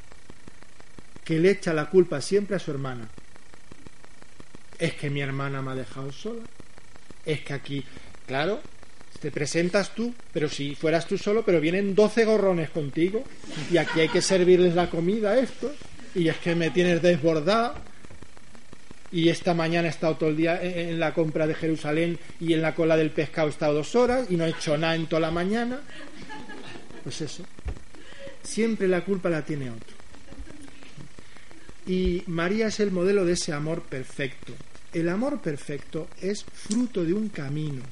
que 1.24 1.38
le 1.38 1.50
echa 1.50 1.72
la 1.74 1.90
culpa 1.90 2.20
siempre 2.20 2.56
a 2.56 2.58
su 2.58 2.70
hermana. 2.70 3.08
Es 4.78 4.94
que 4.94 5.10
mi 5.10 5.20
hermana 5.20 5.60
me 5.60 5.72
ha 5.72 5.74
dejado 5.74 6.10
sola. 6.10 6.42
Es 7.26 7.42
que 7.42 7.52
aquí, 7.52 7.84
claro, 8.26 8.60
te 9.20 9.30
presentas 9.30 9.94
tú, 9.94 10.14
pero 10.32 10.48
si 10.48 10.74
fueras 10.74 11.06
tú 11.06 11.18
solo, 11.18 11.44
pero 11.44 11.60
vienen 11.60 11.94
12 11.94 12.24
gorrones 12.24 12.70
contigo 12.70 13.22
y 13.70 13.76
aquí 13.76 14.00
hay 14.00 14.08
que 14.08 14.22
servirles 14.22 14.74
la 14.74 14.88
comida 14.88 15.32
a 15.32 15.38
estos 15.38 15.72
y 16.14 16.28
es 16.28 16.38
que 16.38 16.54
me 16.54 16.70
tienes 16.70 17.02
desbordado 17.02 17.74
y 19.12 19.28
esta 19.28 19.54
mañana 19.54 19.88
he 19.88 19.90
estado 19.90 20.16
todo 20.16 20.30
el 20.30 20.36
día 20.36 20.60
en 20.62 20.98
la 21.00 21.12
compra 21.12 21.46
de 21.46 21.54
Jerusalén 21.54 22.18
y 22.40 22.54
en 22.54 22.62
la 22.62 22.74
cola 22.74 22.96
del 22.96 23.10
pescado 23.10 23.48
he 23.48 23.50
estado 23.50 23.74
dos 23.74 23.94
horas 23.94 24.26
y 24.30 24.36
no 24.36 24.46
he 24.46 24.50
hecho 24.50 24.78
nada 24.78 24.94
en 24.94 25.06
toda 25.06 25.20
la 25.20 25.30
mañana. 25.30 25.80
Pues 27.02 27.20
eso. 27.20 27.44
Siempre 28.42 28.88
la 28.88 29.04
culpa 29.04 29.30
la 29.30 29.44
tiene 29.44 29.70
otro. 29.70 29.96
Y 31.86 32.22
María 32.26 32.68
es 32.68 32.80
el 32.80 32.90
modelo 32.90 33.24
de 33.24 33.32
ese 33.32 33.52
amor 33.52 33.82
perfecto. 33.82 34.54
El 34.92 35.08
amor 35.08 35.40
perfecto 35.40 36.08
es 36.20 36.44
fruto 36.44 37.04
de 37.04 37.14
un 37.14 37.28
camino, 37.28 37.82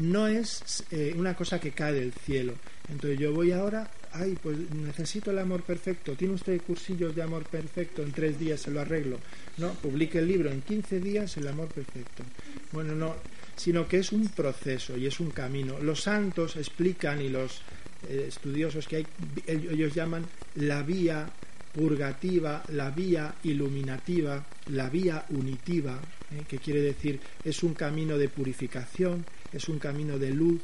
no 0.00 0.26
es 0.26 0.84
eh, 0.90 1.14
una 1.16 1.34
cosa 1.34 1.60
que 1.60 1.72
cae 1.72 1.92
del 1.92 2.12
cielo. 2.12 2.54
Entonces 2.88 3.18
yo 3.18 3.32
voy 3.32 3.52
ahora, 3.52 3.90
ay, 4.12 4.36
pues 4.42 4.58
necesito 4.70 5.30
el 5.30 5.38
amor 5.38 5.62
perfecto. 5.62 6.14
¿Tiene 6.14 6.34
usted 6.34 6.60
cursillos 6.62 7.14
de 7.14 7.22
amor 7.22 7.44
perfecto? 7.44 8.02
En 8.02 8.12
tres 8.12 8.38
días 8.38 8.60
se 8.60 8.70
lo 8.70 8.80
arreglo. 8.80 9.18
No, 9.58 9.72
publique 9.74 10.18
el 10.18 10.26
libro 10.26 10.50
en 10.50 10.62
15 10.62 11.00
días 11.00 11.36
el 11.36 11.48
amor 11.48 11.68
perfecto. 11.68 12.24
Bueno, 12.72 12.94
no, 12.94 13.16
sino 13.56 13.86
que 13.86 13.98
es 13.98 14.12
un 14.12 14.28
proceso 14.28 14.96
y 14.96 15.06
es 15.06 15.20
un 15.20 15.30
camino. 15.30 15.78
Los 15.80 16.02
santos 16.02 16.56
explican 16.56 17.20
y 17.20 17.28
los 17.28 17.60
eh, 18.08 18.26
estudiosos 18.28 18.86
que 18.86 18.96
hay, 18.96 19.06
ellos 19.46 19.94
llaman 19.94 20.24
la 20.56 20.82
vía 20.82 21.28
purgativa, 21.74 22.62
la 22.68 22.90
vía 22.90 23.34
iluminativa, 23.44 24.44
la 24.66 24.90
vía 24.90 25.24
unitiva, 25.30 26.00
¿eh? 26.32 26.44
que 26.48 26.58
quiere 26.58 26.80
decir 26.80 27.20
es 27.44 27.62
un 27.62 27.74
camino 27.74 28.18
de 28.18 28.28
purificación, 28.28 29.24
es 29.52 29.68
un 29.68 29.78
camino 29.78 30.18
de 30.18 30.30
luz, 30.30 30.60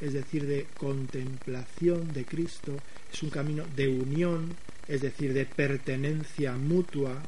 es 0.00 0.14
decir, 0.14 0.46
de 0.46 0.66
contemplación 0.76 2.12
de 2.12 2.24
Cristo, 2.24 2.76
es 3.12 3.22
un 3.22 3.30
camino 3.30 3.64
de 3.76 3.88
unión, 3.88 4.54
es 4.88 5.02
decir, 5.02 5.34
de 5.34 5.44
pertenencia 5.44 6.52
mutua, 6.56 7.22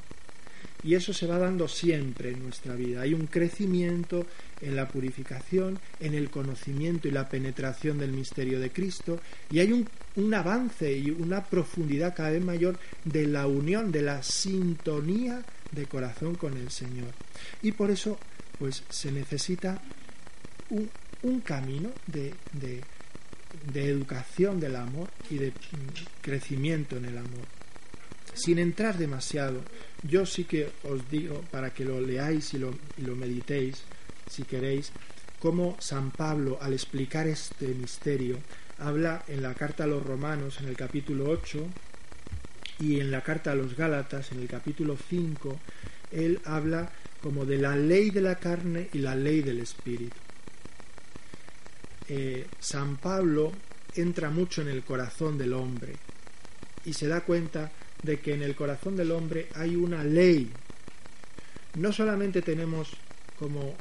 y 0.85 0.95
eso 0.95 1.13
se 1.13 1.27
va 1.27 1.39
dando 1.39 1.69
siempre 1.69 2.31
en 2.31 2.43
nuestra 2.43 2.75
vida. 2.75 3.03
Hay 3.03 3.15
un 3.15 3.27
crecimiento 3.27 4.27
en 4.61 4.77
la 4.77 4.89
purificación, 4.89 5.79
en 6.01 6.15
el 6.15 6.31
conocimiento 6.31 7.09
y 7.09 7.11
la 7.11 7.29
penetración 7.29 7.99
del 7.99 8.13
misterio 8.13 8.61
de 8.61 8.71
Cristo, 8.71 9.21
y 9.51 9.61
hay 9.61 9.73
un, 9.73 9.89
un, 10.17 10.35
avance 10.35 10.93
y 10.93 11.11
una 11.11 11.45
profundidad 11.45 12.15
cada 12.15 12.31
vez 12.31 12.45
mayor 12.45 12.79
de 13.05 13.27
la 13.27 13.47
unión, 13.47 13.93
de 13.93 14.03
la 14.03 14.23
sintonía 14.23 15.43
de 15.71 15.87
corazón 15.87 16.35
con 16.35 16.57
el 16.57 16.71
Señor. 16.71 17.09
Y 17.63 17.73
por 17.73 17.91
eso, 17.91 18.19
pues 18.59 18.83
se 18.89 19.13
necesita 19.13 19.81
un, 20.71 20.89
un 21.23 21.41
camino 21.41 21.91
de, 22.07 22.35
de, 22.53 22.83
de 23.73 23.89
educación 23.89 24.61
del 24.61 24.77
amor 24.77 25.09
y 25.31 25.37
de 25.37 25.53
crecimiento 26.21 26.97
en 26.97 27.05
el 27.07 27.19
amor. 27.19 27.62
Sin 28.35 28.59
entrar 28.59 28.97
demasiado, 28.97 29.63
yo 30.03 30.27
sí 30.27 30.45
que 30.45 30.71
os 30.85 31.09
digo, 31.11 31.43
para 31.51 31.71
que 31.71 31.85
lo 31.85 32.01
leáis 32.01 32.55
y 32.55 32.59
lo, 32.59 32.75
y 32.97 33.03
lo 33.03 33.15
meditéis, 33.15 33.83
si 34.31 34.45
queréis, 34.45 34.91
cómo 35.39 35.77
San 35.81 36.11
Pablo, 36.11 36.59
al 36.61 36.73
explicar 36.73 37.27
este 37.27 37.69
misterio, 37.69 38.39
habla 38.79 39.23
en 39.29 39.43
la 39.43 39.55
carta 39.55 39.85
a 39.85 39.87
los 39.87 40.03
romanos, 40.05 40.59
en 40.61 40.69
el 40.69 40.77
capítulo 40.77 41.29
8, 41.31 41.67
y 42.81 43.01
en 43.01 43.11
la 43.11 43.21
carta 43.21 43.53
a 43.53 43.55
los 43.55 43.77
Gálatas, 43.77 44.33
en 44.33 44.41
el 44.41 44.49
capítulo 44.49 44.97
5, 45.09 45.61
él 46.11 46.41
habla 46.45 46.91
como 47.23 47.45
de 47.45 47.59
la 47.59 47.77
ley 47.77 48.11
de 48.11 48.21
la 48.21 48.37
carne 48.37 48.89
y 48.93 48.99
la 48.99 49.15
ley 49.15 49.43
del 49.43 49.61
espíritu. 49.61 50.17
Eh, 52.09 52.47
San 52.59 52.97
Pablo 52.97 53.53
entra 53.95 54.31
mucho 54.31 54.63
en 54.63 54.69
el 54.69 54.83
corazón 54.83 55.39
del 55.39 55.53
hombre 55.53 55.95
y 56.85 56.93
se 56.95 57.07
da 57.07 57.21
cuenta 57.21 57.71
de 58.03 58.21
que 58.21 58.35
en 58.35 58.43
el 58.43 58.55
corazón 58.55 58.97
del 58.97 59.13
hombre 59.13 59.49
hay 59.55 59.77
una 59.77 60.05
ley. 60.05 60.51
No 61.75 61.93
solamente 61.93 62.43
tenemos 62.43 62.91
como 63.39 63.75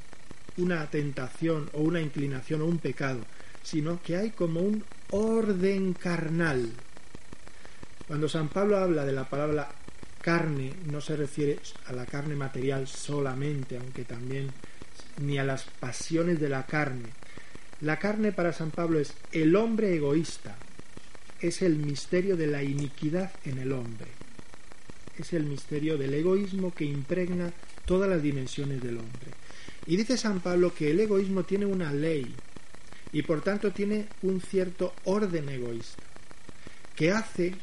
una 0.57 0.85
tentación 0.89 1.69
o 1.73 1.81
una 1.81 2.01
inclinación 2.01 2.61
o 2.61 2.65
un 2.65 2.77
pecado, 2.77 3.21
sino 3.63 4.01
que 4.01 4.17
hay 4.17 4.31
como 4.31 4.61
un 4.61 4.83
orden 5.11 5.93
carnal. 5.93 6.71
Cuando 8.07 8.27
San 8.27 8.49
Pablo 8.49 8.77
habla 8.77 9.05
de 9.05 9.13
la 9.13 9.29
palabra 9.29 9.69
carne, 10.21 10.73
no 10.85 11.01
se 11.01 11.15
refiere 11.15 11.59
a 11.87 11.93
la 11.93 12.05
carne 12.05 12.35
material 12.35 12.87
solamente, 12.87 13.77
aunque 13.77 14.03
también 14.03 14.51
ni 15.21 15.37
a 15.37 15.43
las 15.43 15.63
pasiones 15.63 16.39
de 16.39 16.49
la 16.49 16.65
carne. 16.65 17.09
La 17.81 17.97
carne 17.97 18.31
para 18.31 18.53
San 18.53 18.71
Pablo 18.71 18.99
es 18.99 19.13
el 19.31 19.55
hombre 19.55 19.95
egoísta, 19.95 20.55
es 21.41 21.61
el 21.61 21.75
misterio 21.75 22.37
de 22.37 22.47
la 22.47 22.63
iniquidad 22.63 23.31
en 23.45 23.57
el 23.57 23.71
hombre, 23.71 24.07
es 25.17 25.33
el 25.33 25.43
misterio 25.43 25.97
del 25.97 26.13
egoísmo 26.13 26.73
que 26.73 26.85
impregna 26.85 27.51
todas 27.85 28.09
las 28.09 28.21
dimensiones 28.21 28.81
del 28.81 28.97
hombre. 28.97 29.31
Y 29.87 29.97
dice 29.97 30.17
San 30.17 30.39
Pablo 30.41 30.73
que 30.73 30.91
el 30.91 30.99
egoísmo 30.99 31.43
tiene 31.43 31.65
una 31.65 31.91
ley 31.91 32.33
y 33.11 33.23
por 33.23 33.41
tanto 33.41 33.71
tiene 33.71 34.07
un 34.21 34.39
cierto 34.39 34.93
orden 35.03 35.49
egoísta 35.49 36.03
que 36.95 37.11
hace 37.11 37.55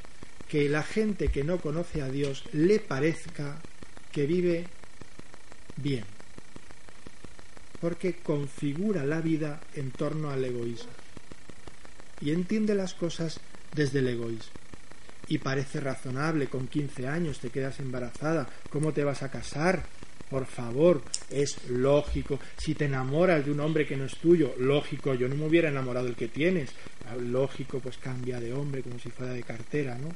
que 0.49 0.69
la 0.69 0.83
gente 0.83 1.29
que 1.29 1.45
no 1.45 1.59
conoce 1.59 2.03
a 2.03 2.09
Dios 2.09 2.45
le 2.53 2.81
parezca 2.81 3.61
que 4.11 4.27
vive 4.27 4.67
bien, 5.77 6.05
porque 7.81 8.17
configura 8.17 9.05
la 9.05 9.21
vida 9.21 9.61
en 9.75 9.91
torno 9.91 10.31
al 10.31 10.45
egoísmo 10.45 10.91
y 12.21 12.33
entiende 12.33 12.75
las 12.75 12.95
cosas 12.95 13.41
desde 13.79 14.01
el 14.01 14.09
egoísmo. 14.09 14.53
Y 15.29 15.39
parece 15.39 15.81
razonable, 15.81 16.49
con 16.49 16.67
15 16.67 17.07
años 17.07 17.39
te 17.39 17.51
quedas 17.51 17.81
embarazada, 17.81 18.49
¿cómo 18.71 18.93
te 18.93 19.05
vas 19.05 19.23
a 19.23 19.31
casar? 19.31 19.85
Por 20.29 20.47
favor, 20.47 21.03
es 21.31 21.69
lógico. 21.71 22.39
Si 22.57 22.75
te 22.75 22.85
enamoras 22.85 23.45
de 23.45 23.53
un 23.53 23.61
hombre 23.61 23.87
que 23.87 23.97
no 23.97 24.05
es 24.05 24.17
tuyo, 24.17 24.55
lógico, 24.59 25.15
yo 25.15 25.29
no 25.29 25.37
me 25.37 25.47
hubiera 25.47 25.69
enamorado 25.71 26.07
del 26.07 26.17
que 26.17 26.29
tienes. 26.29 26.71
Ah, 27.07 27.17
lógico, 27.17 27.79
pues 27.79 27.97
cambia 27.97 28.39
de 28.39 28.53
hombre 28.53 28.83
como 28.83 28.99
si 28.99 29.09
fuera 29.11 29.33
de 29.33 29.43
cartera, 29.43 29.97
¿no? 29.97 30.09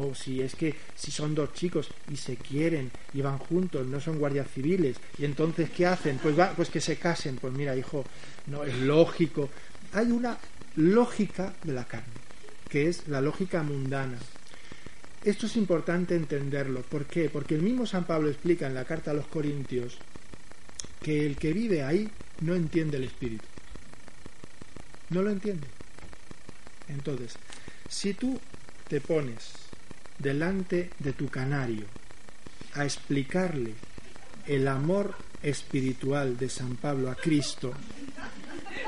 O 0.00 0.14
si 0.14 0.40
es 0.40 0.56
que 0.56 0.74
si 0.96 1.12
son 1.12 1.34
dos 1.34 1.52
chicos 1.52 1.88
y 2.10 2.16
se 2.16 2.36
quieren 2.36 2.90
y 3.12 3.20
van 3.20 3.38
juntos, 3.38 3.86
no 3.86 4.00
son 4.00 4.18
guardias 4.18 4.48
civiles, 4.50 4.96
y 5.18 5.24
entonces 5.24 5.70
¿qué 5.70 5.86
hacen? 5.86 6.18
Pues 6.18 6.36
va, 6.36 6.52
pues 6.56 6.70
que 6.70 6.80
se 6.80 6.96
casen. 6.96 7.36
Pues 7.36 7.52
mira, 7.52 7.76
hijo, 7.76 8.04
no 8.46 8.64
es 8.64 8.76
lógico. 8.78 9.50
Hay 9.92 10.10
una 10.10 10.36
lógica 10.76 11.54
de 11.62 11.72
la 11.72 11.84
carne, 11.84 12.19
que 12.70 12.88
es 12.88 13.08
la 13.08 13.20
lógica 13.20 13.62
mundana 13.62 14.18
esto 15.22 15.46
es 15.46 15.56
importante 15.56 16.16
entenderlo. 16.16 16.80
¿Por 16.82 17.04
qué? 17.04 17.28
Porque 17.28 17.54
el 17.54 17.62
mismo 17.62 17.84
San 17.84 18.04
Pablo 18.04 18.30
explica 18.30 18.66
en 18.66 18.74
la 18.74 18.86
carta 18.86 19.10
a 19.10 19.14
los 19.14 19.26
Corintios 19.26 19.98
que 21.02 21.26
el 21.26 21.36
que 21.36 21.52
vive 21.52 21.82
ahí 21.82 22.08
no 22.40 22.54
entiende 22.54 22.96
el 22.96 23.04
Espíritu. 23.04 23.44
No 25.10 25.22
lo 25.22 25.30
entiende. 25.30 25.66
Entonces, 26.88 27.34
si 27.88 28.14
tú 28.14 28.40
te 28.88 29.00
pones 29.00 29.52
delante 30.18 30.90
de 30.98 31.12
tu 31.12 31.28
canario 31.28 31.84
a 32.74 32.84
explicarle 32.84 33.74
el 34.46 34.68
amor 34.68 35.14
espiritual 35.42 36.38
de 36.38 36.48
San 36.48 36.76
Pablo 36.76 37.10
a 37.10 37.14
Cristo 37.14 37.74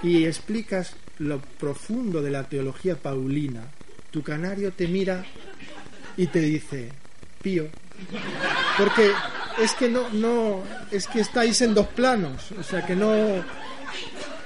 y 0.02 0.24
explicas 0.24 0.94
lo 1.18 1.40
profundo 1.40 2.22
de 2.22 2.30
la 2.30 2.44
teología 2.44 2.96
paulina, 2.96 3.64
tu 4.10 4.22
canario 4.22 4.72
te 4.72 4.88
mira 4.88 5.24
y 6.16 6.26
te 6.26 6.40
dice, 6.40 6.90
pío. 7.42 7.68
Porque 8.76 9.12
es 9.60 9.74
que 9.74 9.88
no, 9.88 10.08
no, 10.10 10.62
es 10.90 11.06
que 11.06 11.20
estáis 11.20 11.60
en 11.62 11.74
dos 11.74 11.88
planos, 11.88 12.52
o 12.52 12.62
sea 12.62 12.84
que 12.84 12.96
no. 12.96 13.12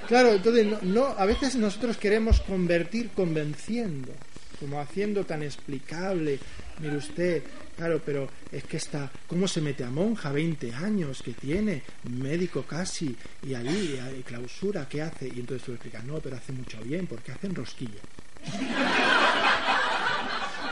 Claro, 0.08 0.32
entonces 0.32 0.66
no, 0.66 0.78
no, 0.82 1.04
a 1.06 1.24
veces 1.24 1.56
nosotros 1.56 1.96
queremos 1.96 2.40
convertir 2.40 3.10
convenciendo, 3.10 4.12
como 4.60 4.80
haciendo 4.80 5.24
tan 5.24 5.42
explicable, 5.42 6.38
mire 6.80 6.96
usted, 6.96 7.42
claro, 7.76 8.00
pero 8.04 8.28
es 8.50 8.64
que 8.64 8.78
está, 8.78 9.10
¿cómo 9.26 9.46
se 9.46 9.60
mete 9.60 9.84
a 9.84 9.90
monja? 9.90 10.32
20 10.32 10.74
años 10.74 11.22
que 11.22 11.32
tiene, 11.32 11.82
médico 12.10 12.62
casi, 12.62 13.14
y 13.42 13.54
allí, 13.54 14.00
clausura, 14.24 14.88
¿qué 14.88 15.02
hace? 15.02 15.28
Y 15.28 15.40
entonces 15.40 15.64
tú 15.64 15.72
le 15.72 15.76
explicas, 15.76 16.04
no, 16.04 16.18
pero 16.20 16.36
hace 16.36 16.52
mucho 16.52 16.78
bien, 16.82 17.06
porque 17.06 17.32
hacen 17.32 17.54
rosquilla. 17.54 18.00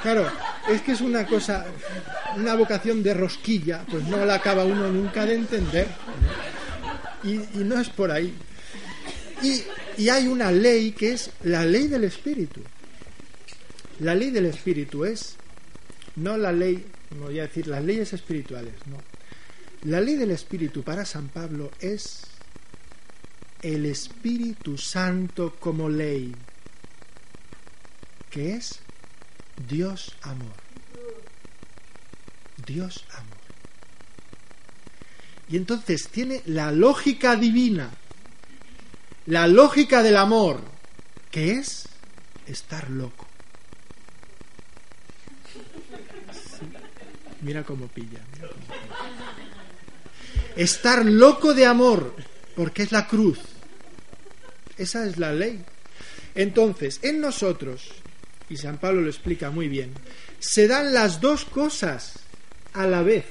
Claro, 0.03 0.31
es 0.69 0.83
que 0.83 0.93
es 0.93 1.01
una 1.01 1.27
cosa, 1.27 1.65
una 2.37 2.55
vocación 2.55 3.03
de 3.03 3.15
rosquilla, 3.15 3.87
pues 3.91 4.05
no 4.05 4.23
la 4.27 4.35
acaba 4.35 4.65
uno 4.65 4.89
nunca 4.93 5.25
de 5.25 5.35
entender. 5.35 5.87
Y, 7.23 7.41
no 7.65 7.81
es 7.81 7.89
por 7.89 8.11
ahí. 8.11 8.35
Y, 9.43 9.63
y 10.03 10.11
hay 10.11 10.27
una 10.27 10.53
ley 10.53 10.93
que 10.93 11.13
es 11.13 11.31
la 11.45 11.65
ley 11.65 11.89
del 11.89 12.05
espíritu. 12.05 12.61
La 14.01 14.15
ley 14.15 14.31
del 14.31 14.45
espíritu 14.45 15.07
es, 15.07 15.37
no 16.17 16.37
la 16.37 16.53
ley, 16.53 16.87
como 17.09 17.27
voy 17.27 17.39
a 17.39 17.43
decir, 17.43 17.67
las 17.67 17.85
leyes 17.85 18.13
espirituales, 18.13 18.75
no. 18.87 18.99
La 19.83 20.01
ley 20.01 20.17
del 20.17 20.31
espíritu 20.31 20.83
para 20.83 21.05
San 21.05 21.29
Pablo 21.29 21.71
es 21.81 22.23
el 23.65 23.87
Espíritu 23.87 24.77
Santo 24.77 25.57
como 25.59 25.89
ley, 25.89 26.35
que 28.31 28.55
es 28.55 28.81
Dios 29.69 30.17
amor. 30.23 30.55
Dios 32.67 33.05
amor. 33.13 33.39
Y 35.49 35.57
entonces 35.57 36.09
tiene 36.09 36.43
la 36.47 36.73
lógica 36.73 37.37
divina, 37.37 37.91
la 39.27 39.47
lógica 39.47 40.03
del 40.03 40.17
amor, 40.17 40.61
que 41.31 41.53
es 41.53 41.89
estar 42.47 42.91
loco. 42.91 43.24
Mira 47.45 47.63
cómo 47.63 47.89
pilla. 47.89 48.21
Estar 50.57 51.05
loco 51.05 51.53
de 51.53 51.67
amor, 51.67 52.15
porque 52.57 52.83
es 52.83 52.91
la 52.91 53.07
cruz. 53.07 53.39
Esa 54.79 55.07
es 55.07 55.19
la 55.19 55.33
ley. 55.33 55.63
Entonces, 56.35 57.01
en 57.03 57.21
nosotros, 57.21 57.91
y 58.49 58.57
San 58.57 58.79
Pablo 58.79 59.03
lo 59.03 59.09
explica 59.09 59.51
muy 59.51 59.69
bien, 59.69 59.93
se 60.39 60.67
dan 60.67 60.95
las 60.95 61.21
dos 61.21 61.45
cosas 61.45 62.15
a 62.73 62.87
la 62.87 63.03
vez. 63.03 63.27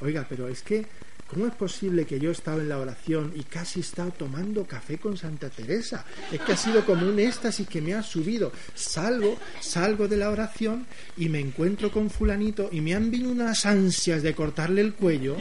Oiga, 0.00 0.26
pero 0.26 0.48
es 0.48 0.62
que, 0.62 0.86
¿cómo 1.28 1.46
es 1.46 1.54
posible 1.54 2.06
que 2.06 2.18
yo 2.18 2.30
estaba 2.30 2.60
en 2.60 2.68
la 2.68 2.78
oración 2.78 3.32
y 3.36 3.44
casi 3.44 3.80
estaba 3.80 4.10
tomando 4.10 4.66
café 4.66 4.98
con 4.98 5.16
Santa 5.16 5.50
Teresa? 5.50 6.04
Es 6.32 6.40
que 6.40 6.52
ha 6.52 6.56
sido 6.56 6.84
como 6.84 7.06
un 7.06 7.18
éxtasis 7.18 7.68
que 7.68 7.80
me 7.80 7.94
ha 7.94 8.02
subido. 8.02 8.52
Salgo, 8.74 9.38
salgo 9.60 10.08
de 10.08 10.16
la 10.16 10.30
oración 10.30 10.86
y 11.16 11.28
me 11.28 11.40
encuentro 11.40 11.90
con 11.90 12.10
fulanito 12.10 12.68
y 12.72 12.80
me 12.80 12.94
han 12.94 13.10
venido 13.10 13.30
unas 13.30 13.66
ansias 13.66 14.22
de 14.22 14.34
cortarle 14.34 14.80
el 14.80 14.94
cuello. 14.94 15.36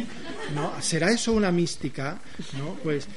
¿No? 0.54 0.82
¿Será 0.82 1.12
eso 1.12 1.34
una 1.34 1.52
mística? 1.52 2.20
¿No? 2.58 2.76
Pues 2.84 3.08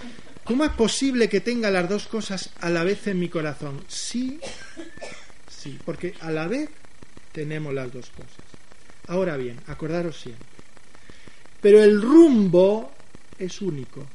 ¿Cómo 0.45 0.65
es 0.65 0.73
posible 0.73 1.29
que 1.29 1.41
tenga 1.41 1.71
las 1.71 1.89
dos 1.89 2.09
cosas 2.09 2.51
a 2.61 2.71
la 2.71 2.83
vez 2.83 3.07
en 3.07 3.21
mi 3.21 3.29
corazón? 3.29 3.85
Sí, 3.87 4.41
sí, 5.49 5.79
porque 5.85 6.15
a 6.21 6.33
la 6.33 6.49
vez 6.49 6.69
tenemos 7.33 7.73
las 7.73 7.93
dos 7.93 8.11
cosas. 8.11 8.35
Ahora 9.07 9.37
bien, 9.37 9.61
acordaros 9.69 10.19
siempre. 10.19 10.60
Pero 11.61 11.83
el 11.83 12.01
rumbo 12.01 12.93
es 13.39 13.61
único. 13.61 14.07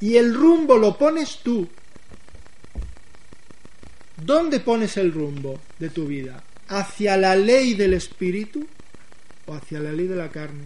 Y 0.00 0.16
el 0.16 0.34
rumbo 0.34 0.76
lo 0.76 0.96
pones 0.96 1.38
tú. 1.42 1.68
¿Dónde 4.16 4.60
pones 4.60 4.96
el 4.96 5.12
rumbo 5.12 5.60
de 5.78 5.90
tu 5.90 6.06
vida? 6.06 6.42
¿Hacia 6.68 7.16
la 7.16 7.36
ley 7.36 7.74
del 7.74 7.94
espíritu 7.94 8.66
o 9.46 9.54
hacia 9.54 9.80
la 9.80 9.92
ley 9.92 10.06
de 10.06 10.16
la 10.16 10.30
carne? 10.30 10.64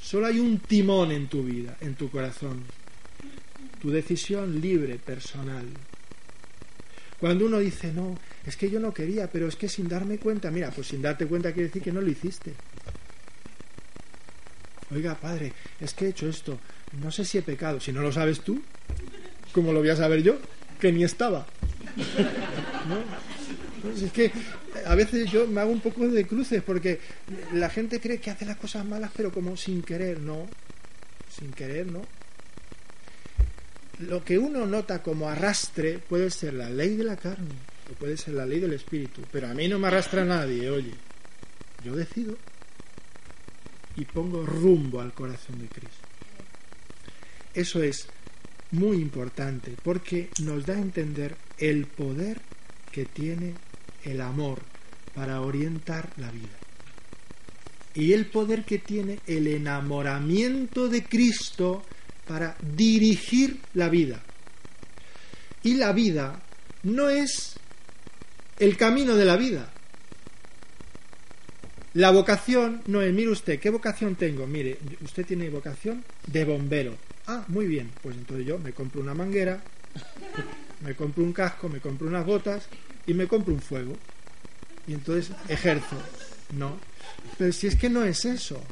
Solo 0.00 0.26
hay 0.26 0.40
un 0.40 0.58
timón 0.58 1.12
en 1.12 1.28
tu 1.28 1.44
vida, 1.44 1.76
en 1.80 1.94
tu 1.94 2.10
corazón. 2.10 2.64
Tu 3.80 3.90
decisión 3.90 4.60
libre, 4.60 4.96
personal. 4.96 5.66
Cuando 7.18 7.46
uno 7.46 7.58
dice, 7.58 7.92
no, 7.92 8.18
es 8.44 8.56
que 8.56 8.68
yo 8.68 8.80
no 8.80 8.92
quería, 8.92 9.30
pero 9.30 9.46
es 9.46 9.56
que 9.56 9.68
sin 9.68 9.88
darme 9.88 10.18
cuenta, 10.18 10.50
mira, 10.50 10.70
pues 10.70 10.88
sin 10.88 11.00
darte 11.00 11.26
cuenta 11.26 11.52
quiere 11.52 11.68
decir 11.68 11.82
que 11.82 11.92
no 11.92 12.00
lo 12.00 12.10
hiciste. 12.10 12.52
Oiga, 14.92 15.14
padre, 15.14 15.52
es 15.80 15.94
que 15.94 16.06
he 16.06 16.08
hecho 16.08 16.28
esto, 16.28 16.58
no 17.00 17.10
sé 17.10 17.24
si 17.24 17.38
he 17.38 17.42
pecado. 17.42 17.80
Si 17.80 17.92
no 17.92 18.02
lo 18.02 18.12
sabes 18.12 18.40
tú, 18.40 18.62
¿cómo 19.52 19.72
lo 19.72 19.80
voy 19.80 19.88
a 19.88 19.96
saber 19.96 20.22
yo? 20.22 20.36
Que 20.80 20.92
ni 20.92 21.04
estaba. 21.04 21.46
Pues 23.82 24.02
es 24.02 24.12
que 24.12 24.30
a 24.86 24.94
veces 24.94 25.30
yo 25.30 25.46
me 25.48 25.60
hago 25.60 25.72
un 25.72 25.80
poco 25.80 26.06
de 26.06 26.24
cruces 26.24 26.62
porque 26.62 27.00
la 27.52 27.68
gente 27.68 28.00
cree 28.00 28.18
que 28.18 28.30
hace 28.30 28.46
las 28.46 28.56
cosas 28.56 28.84
malas 28.84 29.10
pero 29.16 29.32
como 29.32 29.56
sin 29.56 29.82
querer, 29.82 30.20
no. 30.20 30.46
Sin 31.36 31.52
querer, 31.52 31.86
no. 31.86 32.02
lo 33.98 34.24
que 34.24 34.38
uno 34.38 34.66
nota 34.66 35.02
como 35.02 35.28
arrastre 35.28 35.98
puede 35.98 36.30
ser 36.30 36.54
la 36.54 36.70
ley 36.70 36.96
de 36.96 37.04
la 37.04 37.16
carne 37.16 37.54
o 37.90 37.94
puede 37.94 38.16
ser 38.16 38.34
la 38.34 38.46
ley 38.46 38.60
del 38.60 38.74
espíritu, 38.74 39.22
pero 39.32 39.48
a 39.48 39.54
mí 39.54 39.66
no 39.68 39.78
me 39.78 39.88
arrastra 39.88 40.24
nadie, 40.24 40.70
oye. 40.70 40.94
Yo 41.84 41.96
decido 41.96 42.36
y 43.96 44.04
pongo 44.04 44.44
rumbo 44.44 45.00
al 45.00 45.12
corazón 45.12 45.60
de 45.60 45.68
Cristo. 45.68 46.06
Eso 47.54 47.82
es 47.82 48.06
muy 48.70 48.98
importante 48.98 49.74
porque 49.82 50.30
nos 50.40 50.64
da 50.64 50.74
a 50.74 50.80
entender 50.80 51.36
el 51.58 51.86
poder 51.86 52.40
que 52.90 53.04
tiene 53.04 53.54
el 54.04 54.20
amor 54.20 54.60
para 55.14 55.40
orientar 55.42 56.10
la 56.16 56.30
vida. 56.30 56.58
Y 57.94 58.14
el 58.14 58.26
poder 58.26 58.64
que 58.64 58.78
tiene 58.78 59.20
el 59.26 59.46
enamoramiento 59.46 60.88
de 60.88 61.04
Cristo 61.04 61.84
para 62.26 62.56
dirigir 62.60 63.60
la 63.74 63.90
vida. 63.90 64.22
Y 65.62 65.74
la 65.74 65.92
vida 65.92 66.42
no 66.84 67.10
es 67.10 67.54
el 68.58 68.76
camino 68.76 69.14
de 69.16 69.24
la 69.26 69.36
vida. 69.36 69.70
La 71.94 72.10
vocación 72.10 72.82
no 72.86 73.00
mire 73.00 73.28
usted, 73.28 73.60
¿qué 73.60 73.68
vocación 73.68 74.14
tengo? 74.14 74.46
Mire, 74.46 74.78
usted 75.02 75.26
tiene 75.26 75.50
vocación 75.50 76.02
de 76.26 76.44
bombero. 76.44 76.96
Ah, 77.26 77.44
muy 77.48 77.66
bien, 77.66 77.90
pues 78.02 78.16
entonces 78.16 78.46
yo 78.46 78.58
me 78.58 78.72
compro 78.72 79.00
una 79.00 79.14
manguera, 79.14 79.62
me 80.84 80.94
compro 80.94 81.22
un 81.22 81.32
casco, 81.32 81.68
me 81.68 81.80
compro 81.80 82.08
unas 82.08 82.24
botas 82.24 82.66
y 83.06 83.12
me 83.12 83.26
compro 83.26 83.52
un 83.52 83.60
fuego. 83.60 83.96
Y 84.86 84.94
entonces 84.94 85.36
ejerzo. 85.48 85.96
No. 86.56 86.78
Pero 87.38 87.52
si 87.52 87.66
es 87.66 87.76
que 87.76 87.90
no 87.90 88.04
es 88.04 88.24
eso, 88.24 88.62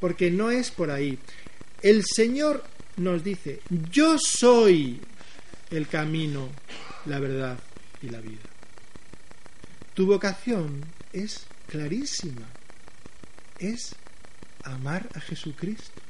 porque 0.00 0.30
no 0.30 0.50
es 0.50 0.70
por 0.70 0.90
ahí. 0.90 1.18
El 1.82 2.04
Señor 2.04 2.64
nos 2.96 3.24
dice, 3.24 3.60
yo 3.90 4.18
soy 4.18 5.00
el 5.70 5.88
camino, 5.88 6.48
la 7.06 7.18
verdad 7.18 7.58
y 8.02 8.08
la 8.10 8.20
vida. 8.20 8.42
Tu 9.94 10.06
vocación 10.06 10.84
es 11.12 11.46
clarísima, 11.68 12.46
es 13.58 13.94
amar 14.64 15.08
a 15.14 15.20
Jesucristo. 15.20 16.00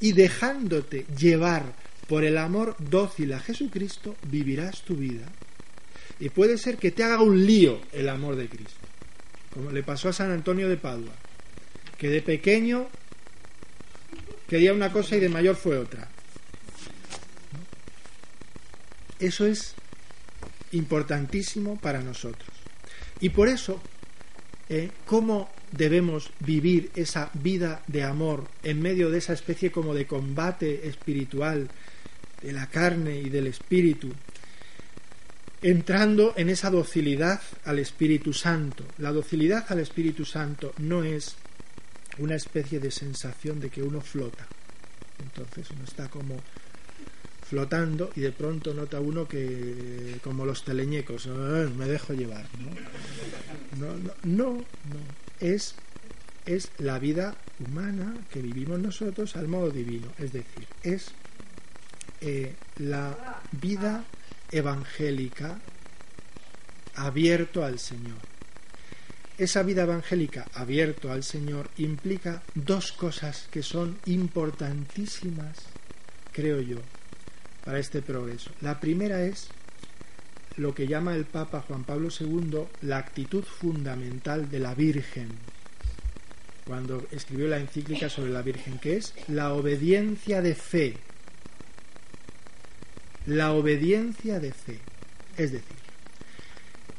Y 0.00 0.12
dejándote 0.12 1.04
llevar 1.16 1.74
por 2.08 2.24
el 2.24 2.38
amor 2.38 2.74
dócil 2.78 3.32
a 3.32 3.40
Jesucristo, 3.40 4.16
vivirás 4.22 4.82
tu 4.82 4.96
vida. 4.96 5.26
Y 6.18 6.28
puede 6.28 6.58
ser 6.58 6.76
que 6.76 6.90
te 6.90 7.04
haga 7.04 7.22
un 7.22 7.46
lío 7.46 7.80
el 7.92 8.08
amor 8.08 8.36
de 8.36 8.48
Cristo, 8.48 8.86
como 9.54 9.70
le 9.70 9.82
pasó 9.82 10.08
a 10.08 10.12
San 10.12 10.30
Antonio 10.30 10.68
de 10.68 10.76
Padua, 10.76 11.12
que 11.96 12.08
de 12.08 12.20
pequeño 12.20 12.88
quería 14.48 14.74
una 14.74 14.92
cosa 14.92 15.16
y 15.16 15.20
de 15.20 15.28
mayor 15.28 15.56
fue 15.56 15.78
otra. 15.78 16.08
Eso 19.18 19.46
es 19.46 19.74
importantísimo 20.72 21.78
para 21.78 22.00
nosotros. 22.00 22.48
Y 23.20 23.28
por 23.28 23.48
eso, 23.48 23.80
eh, 24.68 24.90
¿cómo 25.06 25.50
debemos 25.72 26.30
vivir 26.40 26.90
esa 26.94 27.30
vida 27.34 27.82
de 27.86 28.02
amor 28.02 28.48
en 28.62 28.80
medio 28.80 29.10
de 29.10 29.18
esa 29.18 29.32
especie 29.32 29.70
como 29.70 29.94
de 29.94 30.06
combate 30.06 30.88
espiritual 30.88 31.68
de 32.42 32.52
la 32.52 32.66
carne 32.66 33.20
y 33.20 33.28
del 33.28 33.46
espíritu? 33.46 34.12
Entrando 35.62 36.32
en 36.36 36.48
esa 36.48 36.70
docilidad 36.70 37.40
al 37.64 37.78
Espíritu 37.78 38.32
Santo. 38.32 38.84
La 38.96 39.12
docilidad 39.12 39.66
al 39.68 39.80
Espíritu 39.80 40.24
Santo 40.24 40.72
no 40.78 41.04
es 41.04 41.36
una 42.18 42.34
especie 42.34 42.80
de 42.80 42.90
sensación 42.90 43.60
de 43.60 43.68
que 43.68 43.82
uno 43.82 44.00
flota. 44.00 44.46
Entonces 45.22 45.70
uno 45.70 45.84
está 45.84 46.08
como 46.08 46.40
flotando 47.50 48.10
y 48.14 48.20
de 48.20 48.30
pronto 48.32 48.72
nota 48.72 49.00
uno 49.00 49.26
que 49.26 50.18
como 50.22 50.46
los 50.46 50.64
teleñecos, 50.64 51.26
me 51.26 51.86
dejo 51.86 52.14
llevar. 52.14 52.46
¿no? 52.58 53.86
No, 53.86 53.98
no, 53.98 54.12
no, 54.22 54.52
no. 54.54 55.29
Es, 55.40 55.74
es 56.46 56.70
la 56.78 56.98
vida 56.98 57.36
humana 57.66 58.14
que 58.30 58.40
vivimos 58.40 58.78
nosotros 58.80 59.36
al 59.36 59.48
modo 59.48 59.70
divino. 59.70 60.08
Es 60.18 60.32
decir, 60.32 60.66
es 60.82 61.12
eh, 62.20 62.54
la 62.76 63.40
vida 63.52 64.04
evangélica 64.50 65.58
abierto 66.94 67.64
al 67.64 67.78
Señor 67.78 68.30
esa 69.40 69.62
vida 69.62 69.84
evangélica 69.84 70.46
abierto 70.52 71.10
al 71.10 71.24
Señor 71.24 71.70
implica 71.78 72.42
dos 72.54 72.92
cosas 72.92 73.48
que 73.50 73.62
son 73.62 73.96
importantísimas, 74.04 75.56
creo 76.30 76.60
yo, 76.60 76.76
para 77.64 77.78
este 77.78 78.02
progreso. 78.02 78.50
La 78.60 78.78
primera 78.78 79.22
es 79.22 79.48
lo 80.60 80.74
que 80.74 80.86
llama 80.86 81.14
el 81.14 81.24
Papa 81.24 81.64
Juan 81.66 81.84
Pablo 81.84 82.10
II 82.10 82.66
la 82.82 82.98
actitud 82.98 83.42
fundamental 83.42 84.50
de 84.50 84.58
la 84.58 84.74
Virgen, 84.74 85.28
cuando 86.66 87.06
escribió 87.12 87.48
la 87.48 87.58
encíclica 87.58 88.10
sobre 88.10 88.30
la 88.30 88.42
Virgen, 88.42 88.78
que 88.78 88.98
es 88.98 89.14
la 89.28 89.54
obediencia 89.54 90.42
de 90.42 90.54
fe. 90.54 90.96
La 93.24 93.52
obediencia 93.52 94.38
de 94.38 94.52
fe. 94.52 94.78
Es 95.38 95.52
decir, 95.52 95.76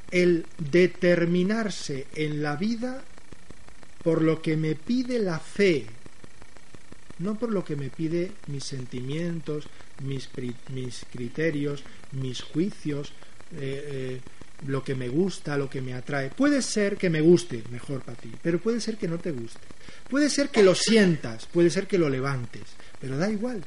el 0.10 0.48
determinarse 0.58 2.08
en 2.16 2.42
la 2.42 2.56
vida 2.56 3.04
por 4.04 4.24
lo 4.24 4.42
que 4.42 4.58
me 4.58 4.74
pide 4.74 5.20
la 5.20 5.38
fe, 5.38 5.86
no 7.20 7.38
por 7.38 7.52
lo 7.52 7.64
que 7.64 7.76
me 7.76 7.92
pide 7.92 8.32
mis 8.48 8.64
sentimientos, 8.64 9.68
mis, 10.04 10.30
mis 10.74 11.06
criterios, 11.12 11.84
mis 12.12 12.42
juicios, 12.42 13.14
eh, 13.60 14.20
eh, 14.20 14.22
lo 14.68 14.84
que 14.84 14.96
me 14.96 15.10
gusta, 15.10 15.58
lo 15.58 15.70
que 15.70 15.82
me 15.82 15.94
atrae. 15.94 16.30
Puede 16.30 16.62
ser 16.62 16.98
que 16.98 17.10
me 17.10 17.22
guste, 17.22 17.64
mejor 17.72 18.02
para 18.02 18.18
ti, 18.18 18.32
pero 18.42 18.60
puede 18.60 18.80
ser 18.80 18.98
que 18.98 19.08
no 19.08 19.18
te 19.18 19.32
guste. 19.32 19.60
Puede 20.10 20.30
ser 20.30 20.50
que 20.50 20.64
lo 20.64 20.76
sientas, 20.76 21.48
puede 21.48 21.70
ser 21.70 21.88
que 21.88 21.98
lo 21.98 22.10
levantes, 22.10 22.64
pero 23.00 23.18
da 23.18 23.30
igual. 23.30 23.64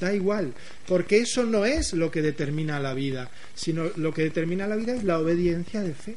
Da 0.00 0.14
igual, 0.14 0.54
porque 0.88 1.18
eso 1.18 1.44
no 1.44 1.66
es 1.66 1.92
lo 1.92 2.10
que 2.10 2.22
determina 2.22 2.80
la 2.80 2.94
vida, 2.94 3.30
sino 3.54 3.90
lo 3.96 4.14
que 4.14 4.22
determina 4.22 4.66
la 4.66 4.76
vida 4.76 4.94
es 4.94 5.04
la 5.04 5.18
obediencia 5.18 5.82
de 5.82 5.92
fe. 5.92 6.16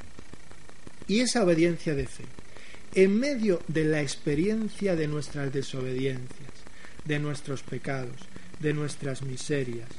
Y 1.08 1.20
esa 1.20 1.44
obediencia 1.44 1.94
de 1.94 2.08
fe, 2.08 2.24
en 2.96 3.20
medio 3.20 3.62
de 3.68 3.84
la 3.84 4.02
experiencia 4.02 4.96
de 4.96 5.08
nuestras 5.08 5.52
desobediencias, 5.52 6.50
de 7.04 7.20
nuestros 7.20 7.64
pecados, 7.64 8.16
de 8.62 8.74
nuestras 8.74 9.22
miserias, 9.24 9.90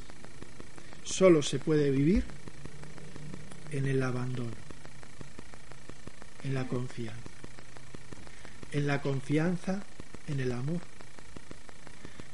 solo 1.04 1.42
se 1.42 1.58
puede 1.58 1.90
vivir 1.90 2.24
en 3.70 3.86
el 3.86 4.02
abandono, 4.02 4.56
en 6.44 6.54
la 6.54 6.66
confianza, 6.68 7.20
en 8.72 8.86
la 8.86 9.02
confianza 9.02 9.82
en 10.28 10.40
el 10.40 10.52
amor. 10.52 10.80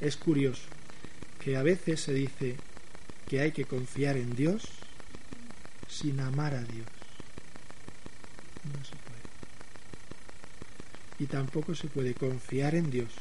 Es 0.01 0.17
curioso 0.17 0.63
que 1.43 1.57
a 1.57 1.63
veces 1.63 2.01
se 2.01 2.13
dice 2.13 2.57
que 3.29 3.41
hay 3.41 3.53
que 3.53 3.65
confiar 3.65 4.17
en 4.17 4.35
Dios 4.35 4.63
sin 5.89 6.21
amar 6.21 6.55
a 6.55 6.63
Dios. 6.63 6.87
No 8.65 8.85
se 8.85 8.97
puede. 8.97 9.23
Y 11.19 11.27
tampoco 11.27 11.75
se 11.75 11.89
puede 11.89 12.15
confiar 12.15 12.75
en 12.75 12.91
Dios 12.91 13.13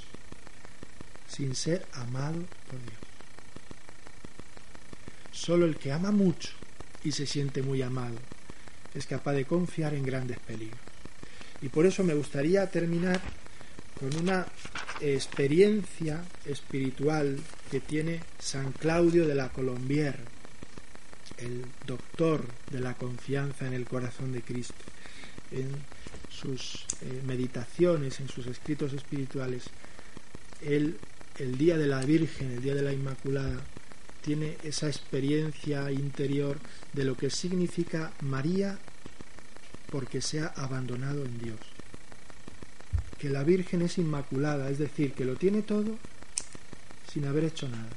sin 1.28 1.56
ser 1.56 1.88
amado 1.94 2.44
por 2.70 2.80
Dios. 2.82 3.00
Solo 5.32 5.66
el 5.66 5.78
que 5.78 5.92
ama 5.92 6.12
mucho 6.12 6.61
y 7.04 7.12
se 7.12 7.26
siente 7.26 7.62
muy 7.62 7.82
amado 7.82 8.18
es 8.94 9.06
capaz 9.06 9.34
de 9.34 9.46
confiar 9.46 9.94
en 9.94 10.04
grandes 10.04 10.40
peligros. 10.40 10.80
Y 11.62 11.70
por 11.70 11.86
eso 11.86 12.04
me 12.04 12.14
gustaría 12.14 12.70
terminar 12.70 13.22
con 14.00 14.16
una 14.16 14.48
experiencia 15.00 16.24
espiritual 16.46 17.38
que 17.70 17.80
tiene 17.80 18.22
San 18.40 18.72
Claudio 18.72 19.28
de 19.28 19.36
la 19.36 19.50
Colombier, 19.50 20.18
el 21.38 21.66
doctor 21.86 22.46
de 22.72 22.80
la 22.80 22.96
confianza 22.96 23.68
en 23.68 23.74
el 23.74 23.86
corazón 23.86 24.32
de 24.32 24.42
Cristo. 24.42 24.84
En 25.52 25.70
sus 26.30 26.86
eh, 27.02 27.22
meditaciones, 27.26 28.20
en 28.20 28.30
sus 28.30 28.48
escritos 28.48 28.94
espirituales, 28.94 29.66
él, 30.62 30.98
el 31.38 31.58
día 31.58 31.78
de 31.78 31.88
la 31.88 32.02
Virgen, 32.02 32.52
el 32.52 32.62
día 32.62 32.74
de 32.74 32.82
la 32.82 32.94
Inmaculada, 32.94 33.62
tiene 34.22 34.58
esa 34.64 34.88
experiencia 34.88 35.92
interior 35.92 36.60
de 36.94 37.06
lo 37.06 37.16
que 37.18 37.30
significa 37.30 38.12
María 38.22 38.78
porque 39.90 40.22
se 40.22 40.40
ha 40.40 40.48
abandonado 40.48 41.26
en 41.26 41.38
Dios 41.40 41.60
que 43.22 43.30
la 43.30 43.44
Virgen 43.44 43.84
es 43.84 44.00
inmaculada, 44.00 44.72
es 44.72 44.80
decir, 44.80 45.14
que 45.14 45.26
lo 45.26 45.36
tiene 45.36 45.62
todo 45.62 45.96
sin 47.14 47.26
haber 47.26 47.44
hecho 47.44 47.70
nada. 47.70 47.90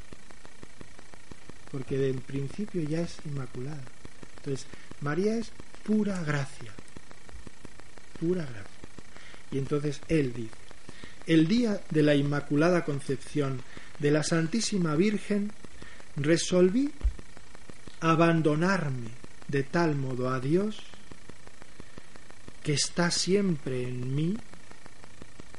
Porque 1.72 1.96
del 1.96 2.16
principio 2.16 2.82
ya 2.82 3.00
es 3.00 3.16
inmaculada. 3.24 3.80
Entonces, 4.36 4.66
María 5.00 5.38
es 5.38 5.50
pura 5.82 6.22
gracia. 6.24 6.72
Pura 8.20 8.42
gracia. 8.42 8.68
Y 9.50 9.56
entonces 9.56 10.02
él 10.08 10.34
dice, 10.34 10.54
el 11.26 11.48
día 11.48 11.80
de 11.88 12.02
la 12.02 12.14
Inmaculada 12.14 12.84
Concepción 12.84 13.62
de 14.00 14.10
la 14.10 14.24
Santísima 14.24 14.94
Virgen 14.94 15.52
resolví 16.16 16.92
abandonarme 18.00 19.10
de 19.48 19.62
tal 19.62 19.94
modo 19.96 20.30
a 20.30 20.40
Dios 20.40 20.78
que 22.62 22.72
está 22.72 23.10
siempre 23.10 23.82
en 23.82 24.14
mí 24.14 24.36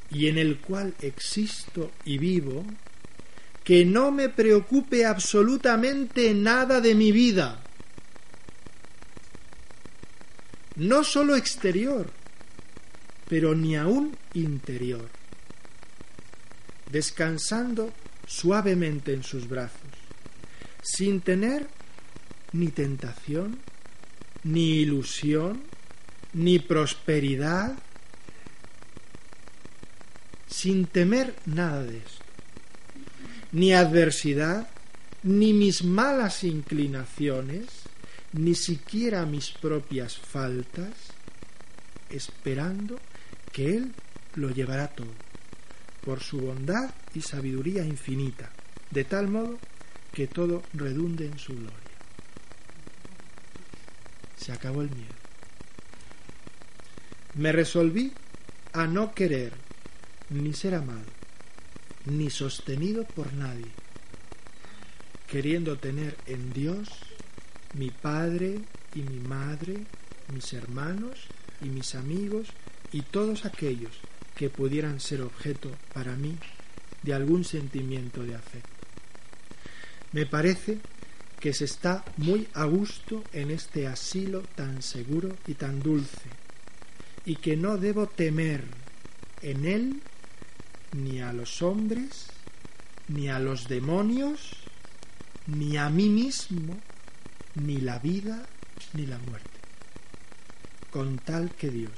y 0.09 0.27
en 0.27 0.37
el 0.37 0.59
cual 0.59 0.95
existo 1.01 1.91
y 2.03 2.17
vivo, 2.17 2.65
que 3.63 3.85
no 3.85 4.11
me 4.11 4.29
preocupe 4.29 5.05
absolutamente 5.05 6.33
nada 6.33 6.81
de 6.81 6.95
mi 6.95 7.11
vida, 7.11 7.61
no 10.75 11.03
sólo 11.03 11.35
exterior, 11.35 12.09
pero 13.27 13.55
ni 13.55 13.75
aún 13.75 14.15
interior, 14.33 15.09
descansando 16.91 17.91
suavemente 18.27 19.13
en 19.13 19.23
sus 19.23 19.47
brazos, 19.47 19.79
sin 20.85 21.19
tener 21.21 21.67
ni 22.53 22.67
tentación, 22.67 23.57
ni 24.43 24.81
ilusión, 24.81 25.63
ni 26.33 26.59
prosperidad, 26.59 27.73
sin 30.47 30.85
temer 30.85 31.35
nada 31.47 31.83
de 31.83 31.97
esto, 31.97 32.23
ni 33.51 33.73
adversidad, 33.73 34.69
ni 35.23 35.53
mis 35.53 35.83
malas 35.83 36.43
inclinaciones, 36.43 37.65
ni 38.33 38.53
siquiera 38.53 39.25
mis 39.25 39.49
propias 39.49 40.15
faltas, 40.17 40.93
esperando 42.11 42.99
que 43.51 43.75
Él 43.75 43.91
lo 44.35 44.51
llevará 44.51 44.89
todo, 44.89 45.13
por 46.03 46.21
su 46.21 46.41
bondad 46.41 46.93
y 47.15 47.21
sabiduría 47.21 47.83
infinita, 47.83 48.51
de 48.91 49.03
tal 49.03 49.29
modo 49.29 49.57
que 50.15 50.27
todo 50.27 50.63
redunde 50.73 51.25
en 51.25 51.37
su 51.37 51.53
gloria. 51.53 51.73
Se 54.37 54.53
acabó 54.53 54.81
el 54.81 54.89
miedo. 54.89 55.13
Me 57.35 57.51
resolví 57.51 58.13
a 58.71 58.87
no 58.87 59.13
querer 59.13 59.51
ni 60.29 60.53
ser 60.53 60.73
amado, 60.73 61.11
ni 62.05 62.29
sostenido 62.29 63.03
por 63.03 63.33
nadie, 63.33 63.67
queriendo 65.27 65.77
tener 65.77 66.15
en 66.27 66.53
Dios 66.53 66.87
mi 67.73 67.89
Padre 67.89 68.61
y 68.95 69.01
mi 69.01 69.19
Madre, 69.19 69.83
mis 70.33 70.53
hermanos 70.53 71.27
y 71.61 71.65
mis 71.65 71.93
amigos 71.93 72.47
y 72.93 73.01
todos 73.01 73.43
aquellos 73.43 73.91
que 74.35 74.49
pudieran 74.49 75.01
ser 75.01 75.21
objeto 75.21 75.71
para 75.93 76.15
mí 76.15 76.37
de 77.03 77.13
algún 77.13 77.43
sentimiento 77.43 78.23
de 78.23 78.35
afecto. 78.35 78.74
Me 80.15 80.25
parece 80.25 80.77
que 81.41 81.53
se 81.53 81.65
está 81.65 82.05
muy 82.15 82.47
a 82.53 82.63
gusto 82.63 83.21
en 83.33 83.51
este 83.51 83.85
asilo 83.85 84.43
tan 84.55 84.81
seguro 84.81 85.35
y 85.45 85.55
tan 85.55 85.81
dulce, 85.81 86.29
y 87.25 87.35
que 87.35 87.57
no 87.57 87.75
debo 87.75 88.07
temer 88.07 88.63
en 89.41 89.65
él 89.65 89.99
ni 90.93 91.19
a 91.19 91.33
los 91.33 91.61
hombres, 91.61 92.27
ni 93.09 93.27
a 93.27 93.39
los 93.39 93.67
demonios, 93.67 94.53
ni 95.47 95.75
a 95.75 95.89
mí 95.89 96.07
mismo, 96.07 96.79
ni 97.55 97.81
la 97.81 97.99
vida, 97.99 98.45
ni 98.93 99.05
la 99.07 99.17
muerte. 99.17 99.59
Con 100.91 101.17
tal 101.17 101.51
que 101.51 101.69
Dios 101.69 101.91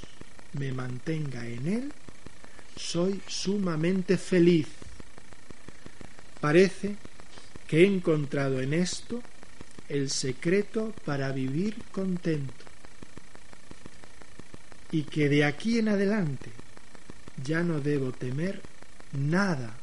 me 0.53 0.71
mantenga 0.71 1.45
en 1.45 1.67
él, 1.67 1.93
soy 2.75 3.21
sumamente 3.27 4.17
feliz. 4.17 4.69
Parece 6.41 6.95
que 7.67 7.83
he 7.83 7.85
encontrado 7.85 8.61
en 8.61 8.73
esto 8.73 9.21
el 9.89 10.09
secreto 10.09 10.93
para 11.05 11.31
vivir 11.31 11.75
contento 11.91 12.65
y 14.91 15.03
que 15.03 15.29
de 15.29 15.43
aquí 15.43 15.79
en 15.79 15.89
adelante 15.89 16.49
ya 17.43 17.63
no 17.63 17.79
debo 17.79 18.11
temer 18.11 18.61
nada 19.11 19.75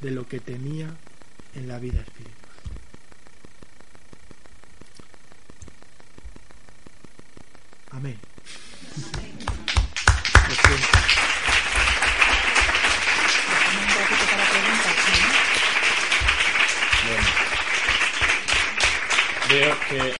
de 0.00 0.10
lo 0.10 0.26
que 0.26 0.40
temía 0.40 0.94
en 1.54 1.68
la 1.68 1.78
vida 1.78 2.00
espiritual. 2.00 2.38
Amén. 7.90 8.37
Veo 19.48 19.74
que 19.88 20.12